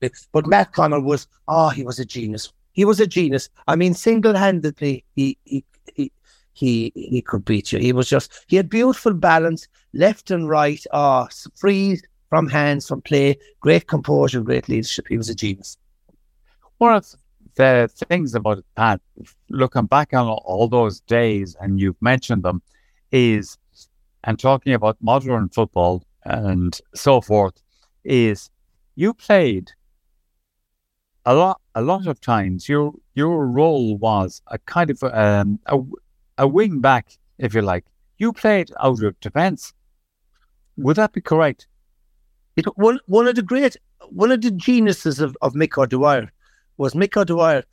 yeah. 0.00 0.08
But 0.32 0.46
Matt 0.46 0.72
Connor 0.72 1.00
was 1.00 1.26
oh, 1.48 1.70
he 1.70 1.82
was 1.82 1.98
a 1.98 2.04
genius. 2.04 2.52
He 2.72 2.84
was 2.84 3.00
a 3.00 3.06
genius. 3.06 3.48
I 3.66 3.76
mean, 3.76 3.94
single 3.94 4.34
handedly, 4.34 5.04
he 5.14 5.38
he 5.44 5.64
he 5.94 6.12
he 6.52 6.92
he 6.94 7.22
could 7.22 7.44
beat 7.44 7.72
you. 7.72 7.78
He 7.78 7.92
was 7.92 8.08
just 8.08 8.44
he 8.46 8.56
had 8.56 8.68
beautiful 8.68 9.14
balance, 9.14 9.66
left 9.92 10.30
and 10.30 10.48
right, 10.48 10.84
ah, 10.92 11.26
oh, 11.28 11.50
free 11.56 12.00
from 12.34 12.48
hands, 12.48 12.88
from 12.88 13.00
play, 13.00 13.38
great 13.60 13.86
composure, 13.86 14.40
great 14.40 14.68
leadership. 14.68 15.06
He 15.08 15.16
was 15.16 15.28
a 15.28 15.36
genius. 15.36 15.78
One 16.78 16.96
of 16.96 17.06
the 17.54 17.88
things 18.08 18.34
about 18.34 18.64
Pat, 18.74 19.00
looking 19.50 19.86
back 19.86 20.12
on 20.12 20.26
all 20.26 20.66
those 20.66 20.98
days, 21.02 21.54
and 21.60 21.78
you've 21.78 22.02
mentioned 22.02 22.42
them, 22.42 22.60
is 23.12 23.56
and 24.24 24.36
talking 24.36 24.72
about 24.72 24.96
modern 25.00 25.48
football 25.48 26.02
and 26.24 26.80
so 26.92 27.20
forth 27.20 27.54
is 28.02 28.50
you 28.96 29.14
played 29.14 29.70
a 31.26 31.34
lot 31.34 31.60
a 31.76 31.82
lot 31.82 32.08
of 32.08 32.20
times 32.20 32.68
your 32.68 32.92
your 33.14 33.46
role 33.46 33.96
was 33.98 34.42
a 34.48 34.58
kind 34.58 34.90
of 34.90 35.00
um, 35.04 35.60
a, 35.66 35.78
a 36.38 36.48
wing 36.48 36.80
back 36.80 37.06
if 37.38 37.54
you 37.54 37.62
like 37.62 37.84
you 38.18 38.32
played 38.32 38.72
out 38.80 39.02
of 39.02 39.20
defense 39.20 39.72
would 40.76 40.96
that 40.96 41.12
be 41.12 41.20
correct 41.20 41.68
it, 42.56 42.66
one 42.76 42.98
one 43.06 43.26
of 43.26 43.34
the 43.34 43.42
great 43.42 43.76
one 44.10 44.30
of 44.30 44.40
the 44.40 44.50
geniuses 44.50 45.20
of, 45.20 45.36
of 45.42 45.54
Mick 45.54 45.76
O'Dwyer 45.76 46.30
was 46.76 46.94
Mick 46.94 47.16
O'Dwyer. 47.16 47.64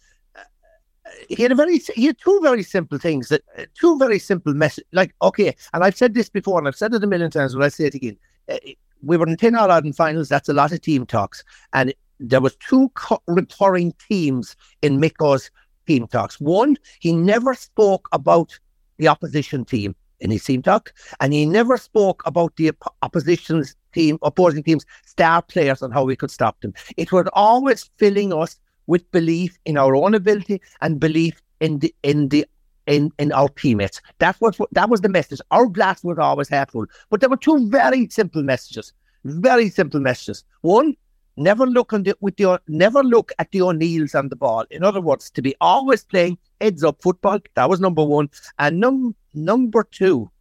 He 1.27 1.43
had 1.43 1.51
a 1.51 1.55
very 1.55 1.77
he 1.77 2.05
had 2.05 2.17
two 2.17 2.39
very 2.41 2.63
simple 2.63 2.97
things 2.97 3.29
that 3.29 3.41
two 3.79 3.97
very 3.97 4.17
simple 4.17 4.53
message 4.53 4.86
like 4.93 5.13
okay 5.21 5.53
and 5.73 5.84
i've 5.84 5.97
said 5.97 6.13
this 6.13 6.29
before 6.29 6.57
and 6.57 6.69
i've 6.69 6.75
said 6.75 6.93
it 6.93 7.03
a 7.03 7.07
million 7.07 7.29
times 7.29 7.53
but 7.53 7.63
i 7.63 7.67
say 7.67 7.86
it 7.86 7.95
again. 7.95 8.17
Uh, 8.49 8.57
we 9.03 9.17
were 9.17 9.27
in 9.27 9.36
10 9.36 9.55
all 9.55 9.69
in 9.71 9.91
finals 9.91 10.29
that's 10.29 10.47
a 10.47 10.53
lot 10.53 10.71
of 10.71 10.79
team 10.82 11.05
talks 11.05 11.43
and 11.73 11.93
there 12.21 12.39
was 12.41 12.55
two 12.57 12.89
co- 12.89 13.21
recurring 13.27 13.93
themes 14.07 14.55
in 14.82 14.99
Micko's 14.99 15.49
team 15.88 16.07
talks. 16.07 16.39
One 16.39 16.77
he 16.99 17.13
never 17.13 17.53
spoke 17.53 18.07
about 18.11 18.57
the 18.97 19.07
opposition 19.07 19.65
team 19.65 19.95
in 20.19 20.29
his 20.29 20.43
team 20.43 20.61
talk 20.61 20.93
and 21.19 21.34
he 21.34 21.45
never 21.45 21.77
spoke 21.77 22.21
about 22.25 22.55
the 22.55 22.69
op- 22.69 22.95
opposition's 23.01 23.75
team 23.91 24.17
opposing 24.21 24.63
team's 24.63 24.85
star 25.05 25.41
players 25.41 25.81
and 25.81 25.93
how 25.93 26.03
we 26.03 26.15
could 26.15 26.31
stop 26.31 26.59
them 26.61 26.73
it 26.97 27.11
was 27.11 27.27
always 27.33 27.89
filling 27.97 28.33
us 28.33 28.57
with 28.87 29.09
belief 29.11 29.57
in 29.65 29.77
our 29.77 29.95
own 29.95 30.13
ability 30.13 30.61
and 30.81 30.99
belief 30.99 31.41
in 31.59 31.79
the 31.79 31.93
in 32.03 32.29
the 32.29 32.45
in, 32.87 33.11
in 33.19 33.31
our 33.31 33.49
teammates. 33.49 34.01
That 34.19 34.39
was 34.41 34.59
that 34.71 34.89
was 34.89 35.01
the 35.01 35.09
message. 35.09 35.39
Our 35.51 35.67
glass 35.67 36.03
was 36.03 36.17
always 36.17 36.49
half 36.49 36.71
full. 36.71 36.87
But 37.09 37.21
there 37.21 37.29
were 37.29 37.37
two 37.37 37.69
very 37.69 38.09
simple 38.09 38.43
messages. 38.43 38.93
Very 39.23 39.69
simple 39.69 39.99
messages. 39.99 40.43
One, 40.61 40.95
never 41.37 41.65
look 41.65 41.93
on 41.93 42.03
the, 42.03 42.17
with 42.21 42.37
the 42.37 42.59
never 42.67 43.03
look 43.03 43.31
at 43.39 43.51
the 43.51 43.61
O'Neills 43.61 44.15
on 44.15 44.29
the 44.29 44.35
ball. 44.35 44.65
In 44.71 44.83
other 44.83 45.01
words, 45.01 45.29
to 45.31 45.41
be 45.41 45.55
always 45.61 46.03
playing 46.03 46.37
heads 46.59 46.83
up 46.83 47.01
football. 47.01 47.39
That 47.53 47.69
was 47.69 47.79
number 47.79 48.03
one. 48.03 48.29
And 48.57 48.79
num- 48.79 49.15
number 49.33 49.83
two, 49.83 50.31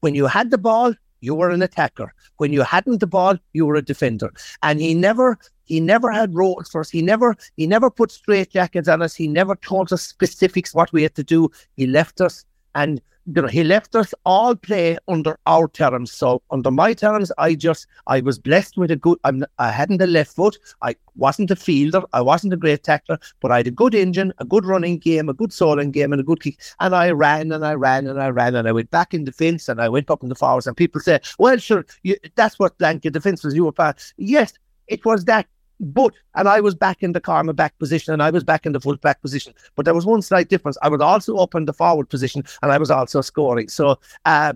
when 0.00 0.14
you 0.14 0.26
had 0.26 0.50
the 0.50 0.58
ball, 0.58 0.94
you 1.26 1.34
were 1.34 1.50
an 1.50 1.60
attacker. 1.60 2.14
When 2.36 2.52
you 2.52 2.62
hadn't 2.62 3.00
the 3.00 3.06
ball, 3.06 3.36
you 3.52 3.66
were 3.66 3.74
a 3.74 3.82
defender. 3.82 4.32
And 4.62 4.80
he 4.80 4.94
never 4.94 5.38
he 5.64 5.80
never 5.80 6.12
had 6.12 6.34
roles 6.34 6.68
for 6.68 6.80
us. 6.80 6.90
He 6.90 7.02
never 7.02 7.34
he 7.56 7.66
never 7.66 7.90
put 7.90 8.12
straight 8.12 8.50
jackets 8.50 8.88
on 8.88 9.02
us. 9.02 9.14
He 9.14 9.26
never 9.26 9.56
told 9.56 9.92
us 9.92 10.02
specifics 10.02 10.72
what 10.72 10.92
we 10.92 11.02
had 11.02 11.16
to 11.16 11.24
do. 11.24 11.50
He 11.76 11.86
left 11.86 12.20
us 12.20 12.44
and 12.76 13.02
you 13.26 13.42
know, 13.42 13.48
he 13.48 13.64
left 13.64 13.94
us 13.96 14.14
all 14.24 14.54
play 14.54 14.96
under 15.08 15.36
our 15.46 15.68
terms. 15.68 16.12
So 16.12 16.42
under 16.50 16.70
my 16.70 16.94
terms, 16.94 17.32
I 17.38 17.54
just 17.54 17.86
I 18.06 18.20
was 18.20 18.38
blessed 18.38 18.76
with 18.76 18.90
a 18.90 18.96
good. 18.96 19.18
I'm, 19.24 19.44
I 19.58 19.70
hadn't 19.70 20.00
a 20.00 20.06
left 20.06 20.34
foot. 20.34 20.56
I 20.82 20.94
wasn't 21.16 21.50
a 21.50 21.56
fielder. 21.56 22.02
I 22.12 22.20
wasn't 22.20 22.52
a 22.52 22.56
great 22.56 22.84
tackler, 22.84 23.18
but 23.40 23.50
I 23.50 23.58
had 23.58 23.66
a 23.66 23.72
good 23.72 23.94
engine, 23.94 24.32
a 24.38 24.44
good 24.44 24.64
running 24.64 24.98
game, 24.98 25.28
a 25.28 25.34
good 25.34 25.50
soloing 25.50 25.90
game, 25.90 26.12
and 26.12 26.20
a 26.20 26.24
good 26.24 26.40
kick. 26.40 26.58
And 26.78 26.94
I 26.94 27.10
ran 27.10 27.50
and 27.50 27.66
I 27.66 27.74
ran 27.74 28.06
and 28.06 28.22
I 28.22 28.28
ran 28.28 28.54
and 28.54 28.68
I 28.68 28.72
went 28.72 28.90
back 28.90 29.12
in 29.12 29.24
defence 29.24 29.68
and 29.68 29.80
I 29.80 29.88
went 29.88 30.10
up 30.10 30.22
in 30.22 30.28
the 30.28 30.36
forwards. 30.36 30.66
And 30.66 30.76
people 30.76 31.00
say, 31.00 31.20
"Well, 31.38 31.58
sure, 31.58 31.84
you, 32.04 32.16
that's 32.36 32.58
what 32.58 32.78
blanket 32.78 33.12
defence 33.12 33.42
was. 33.42 33.54
You 33.54 33.64
were 33.64 33.72
part." 33.72 34.12
Yes, 34.16 34.52
it 34.86 35.04
was 35.04 35.24
that 35.24 35.46
but, 35.80 36.14
and 36.34 36.48
I 36.48 36.60
was 36.60 36.74
back 36.74 37.02
in 37.02 37.12
the 37.12 37.20
corner 37.20 37.52
back 37.52 37.78
position 37.78 38.12
and 38.12 38.22
I 38.22 38.30
was 38.30 38.44
back 38.44 38.66
in 38.66 38.72
the 38.72 38.80
full 38.80 38.96
back 38.96 39.20
position. 39.22 39.54
But 39.74 39.84
there 39.84 39.94
was 39.94 40.06
one 40.06 40.22
slight 40.22 40.48
difference. 40.48 40.78
I 40.82 40.88
was 40.88 41.00
also 41.00 41.36
up 41.36 41.54
in 41.54 41.64
the 41.64 41.72
forward 41.72 42.08
position 42.08 42.44
and 42.62 42.72
I 42.72 42.78
was 42.78 42.90
also 42.90 43.20
scoring. 43.20 43.68
So, 43.68 43.98
uh, 44.24 44.54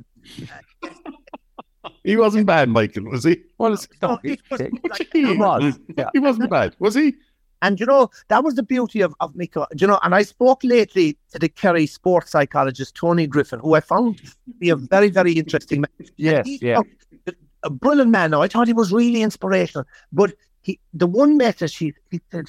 he 2.05 2.17
wasn't 2.17 2.47
bad, 2.47 2.69
Michael, 2.69 3.05
was 3.05 3.25
he? 3.25 3.43
Well, 3.59 3.75
it's 3.75 3.89
no, 4.03 4.19
he, 4.23 4.39
was, 4.51 4.61
he, 5.13 5.25
was. 5.37 5.79
Yeah. 5.97 6.11
he 6.13 6.19
wasn't 6.19 6.51
bad, 6.51 6.75
was 6.79 6.95
he? 6.95 7.15
And 7.63 7.79
you 7.79 7.87
know, 7.87 8.11
that 8.29 8.43
was 8.43 8.55
the 8.55 8.63
beauty 8.63 9.03
of, 9.03 9.15
of 9.21 9.35
Micko. 9.35 9.67
You 9.79 9.87
know, 9.87 9.99
and 10.03 10.15
I 10.15 10.23
spoke 10.23 10.65
lately 10.65 11.19
to 11.33 11.39
the 11.39 11.49
Kerry 11.49 11.87
sports 11.87 12.31
psychologist, 12.31 12.95
Tony 12.95 13.27
Griffin, 13.27 13.61
who 13.61 13.75
I 13.75 13.81
found 13.81 14.19
to 14.19 14.33
be 14.59 14.71
a 14.71 14.77
very, 14.77 15.11
very 15.11 15.33
interesting 15.33 15.83
man. 15.83 16.09
Yes, 16.17 16.47
yeah. 16.47 16.81
a 17.63 17.71
brilliant 17.71 18.11
man. 18.11 18.31
Now 18.31 18.41
I 18.41 18.49
thought 18.49 18.67
he 18.67 18.73
was 18.73 18.93
really 18.93 19.21
inspirational. 19.21 19.87
But 20.11 20.33
he, 20.63 20.79
the 20.93 21.07
one 21.07 21.37
message 21.37 21.77
he, 21.77 21.95
he 22.11 22.21
said, 22.31 22.47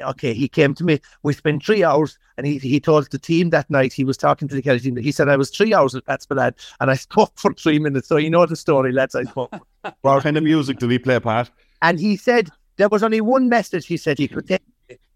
okay, 0.00 0.32
he 0.32 0.48
came 0.48 0.74
to 0.74 0.84
me. 0.84 1.00
We 1.22 1.32
spent 1.32 1.64
three 1.64 1.84
hours, 1.84 2.18
and 2.36 2.46
he, 2.46 2.58
he 2.58 2.80
told 2.80 3.10
the 3.10 3.18
team 3.18 3.50
that 3.50 3.68
night. 3.70 3.92
He 3.92 4.04
was 4.04 4.16
talking 4.16 4.48
to 4.48 4.54
the 4.54 4.62
Kerry 4.62 4.80
team. 4.80 4.96
He 4.96 5.12
said 5.12 5.28
I 5.28 5.36
was 5.36 5.50
three 5.50 5.74
hours 5.74 5.94
at 5.94 6.06
Pat's 6.06 6.26
and 6.30 6.90
I 6.90 6.94
spoke 6.94 7.32
for 7.36 7.52
three 7.52 7.78
minutes. 7.78 8.08
So 8.08 8.16
you 8.16 8.30
know 8.30 8.46
the 8.46 8.56
story, 8.56 8.92
lads. 8.92 9.14
I 9.14 9.24
spoke. 9.24 9.52
what 10.00 10.22
kind 10.22 10.36
of 10.36 10.44
music 10.44 10.78
did 10.78 10.90
he 10.90 10.98
play, 10.98 11.20
Pat? 11.20 11.50
And 11.82 12.00
he 12.00 12.16
said 12.16 12.50
there 12.76 12.88
was 12.88 13.02
only 13.02 13.20
one 13.20 13.48
message 13.48 13.86
he 13.86 13.96
said 13.96 14.18
he 14.18 14.28
could 14.28 14.48
take 14.48 14.62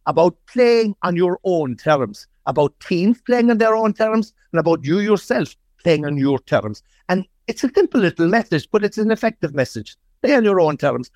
about 0.06 0.36
playing 0.46 0.94
on 1.02 1.16
your 1.16 1.38
own 1.44 1.76
terms, 1.76 2.26
about 2.46 2.78
teams 2.80 3.20
playing 3.22 3.50
on 3.50 3.58
their 3.58 3.74
own 3.74 3.94
terms, 3.94 4.34
and 4.52 4.60
about 4.60 4.84
you 4.84 4.98
yourself 4.98 5.56
playing 5.82 6.04
on 6.04 6.18
your 6.18 6.38
terms. 6.40 6.82
And 7.08 7.24
it's 7.46 7.64
a 7.64 7.70
simple 7.74 8.00
little 8.00 8.28
message, 8.28 8.68
but 8.70 8.84
it's 8.84 8.98
an 8.98 9.10
effective 9.10 9.54
message. 9.54 9.96
Play 10.22 10.34
on 10.34 10.44
your 10.44 10.60
own 10.60 10.76
terms 10.76 11.10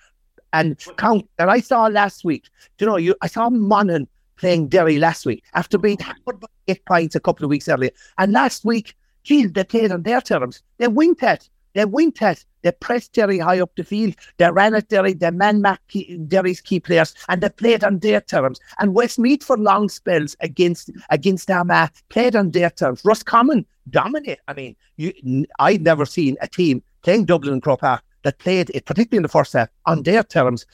and 0.53 0.79
count. 0.97 1.29
that 1.37 1.49
I 1.49 1.61
saw 1.61 1.87
last 1.87 2.25
week, 2.25 2.45
Do 2.77 2.85
you 2.85 2.91
know, 2.91 2.97
you 2.97 3.15
I 3.23 3.27
saw 3.27 3.51
Monaghan 3.51 4.09
playing 4.37 4.69
Derry 4.69 4.99
last 4.99 5.27
week 5.27 5.45
after 5.55 5.77
oh, 5.77 5.81
being 5.81 5.99
hammered 5.99 6.41
by 6.41 6.47
eight 6.69 6.85
points 6.87 7.15
a 7.15 7.21
couple 7.21 7.45
of 7.45 7.51
weeks 7.51 7.69
earlier. 7.69 7.91
And 8.19 8.33
last 8.33 8.65
week, 8.65 8.97
geez, 9.25 9.53
they 9.53 9.65
played 9.65 9.93
on 9.93 10.03
their 10.03 10.21
terms. 10.21 10.63
They 10.79 10.89
winked 10.89 11.23
at, 11.23 11.49
they 11.75 11.85
winked 11.85 12.23
at, 12.23 12.45
they 12.63 12.73
pressed 12.73 13.13
Derry 13.13 13.39
high 13.39 13.61
up 13.61 13.71
the 13.77 13.85
field. 13.85 14.15
They 14.39 14.51
ran 14.51 14.75
at 14.75 14.89
Derry, 14.89 15.13
they 15.13 15.31
man 15.31 15.63
marked 15.63 15.97
Derry's 16.29 16.61
key 16.61 16.81
players, 16.81 17.15
and 17.29 17.41
they 17.41 17.51
played 17.51 17.85
on 17.85 17.99
their 17.99 18.21
terms. 18.21 18.59
And 18.79 18.95
Westmeath 18.95 19.45
for 19.45 19.57
long 19.57 19.89
spells 19.89 20.37
against 20.41 20.91
against 21.11 21.51
Armagh 21.51 21.91
played 22.09 22.37
on 22.37 22.51
their 22.51 22.71
terms. 22.71 23.05
Roscommon 23.05 23.67
dominate. 23.91 24.41
I 24.49 24.55
mean, 24.55 24.77
you, 24.97 25.47
I'd 25.59 25.83
never 25.83 26.07
seen 26.07 26.37
a 26.41 26.49
team 26.49 26.83
playing 27.03 27.27
Dublin 27.27 27.55
and 27.55 27.63
Croke 27.63 27.81
Park 27.81 28.03
that 28.29 28.39
played 28.39 28.71
it, 28.75 28.85
particularly 28.85 29.17
in 29.17 29.23
the 29.23 29.29
first 29.29 29.55
half, 29.55 29.69
on 29.87 30.03
their 30.03 30.23
terms. 30.23 30.67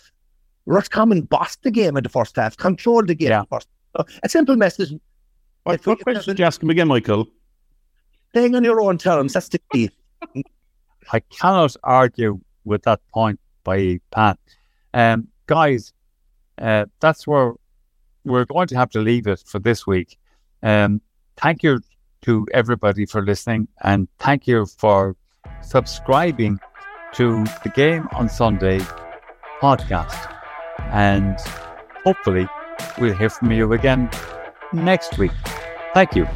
Roscommon 0.67 1.23
bossed 1.23 1.63
the 1.63 1.71
game 1.71 1.97
in 1.97 2.03
the 2.03 2.09
first 2.09 2.35
half, 2.35 2.57
controlled 2.57 3.07
the 3.07 3.15
game 3.15 3.31
yeah. 3.31 3.45
first. 3.49 3.69
So 3.97 4.05
a 4.25 4.29
simple 4.29 4.57
message. 4.57 4.93
What, 5.63 5.87
what 5.87 6.01
question 6.01 6.33
did 6.33 6.41
you 6.41 6.45
ask 6.45 6.61
him 6.61 6.71
again, 6.71 6.89
Michael? 6.89 7.29
Playing 8.33 8.57
on 8.57 8.65
your 8.65 8.81
own 8.81 8.99
terms, 8.99 9.35
that's 9.35 9.49
the 9.51 9.61
key. 9.73 9.91
I 11.13 11.21
cannot 11.21 11.77
argue 11.85 12.41
with 12.65 12.83
that 12.83 13.01
point 13.13 13.39
by 13.63 14.01
Pat. 14.11 14.39
Um, 14.93 15.29
guys, 15.47 15.93
uh, 16.61 16.87
that's 16.99 17.25
where 17.25 17.53
we're 18.25 18.47
going 18.47 18.67
to 18.69 18.77
have 18.77 18.91
to 18.91 19.01
leave 19.01 19.29
it 19.29 19.45
for 19.47 19.61
this 19.61 19.87
week. 19.87 20.19
Um, 20.65 21.01
thank 21.37 21.63
you 21.63 21.81
to 22.23 22.49
everybody 22.53 23.07
for 23.07 23.23
listening, 23.23 23.69
and 23.83 24.09
thank 24.19 24.49
you 24.49 24.67
for 24.67 25.15
subscribing 25.63 26.59
to 27.15 27.45
the 27.63 27.71
Game 27.75 28.09
on 28.13 28.29
Sunday 28.29 28.81
podcast. 29.61 30.33
And 30.91 31.39
hopefully, 32.05 32.49
we'll 32.99 33.15
hear 33.15 33.31
from 33.31 33.53
you 33.53 33.73
again 33.73 34.11
next 34.73 35.19
week. 35.19 35.33
Thank 35.95 36.15
you. 36.15 36.27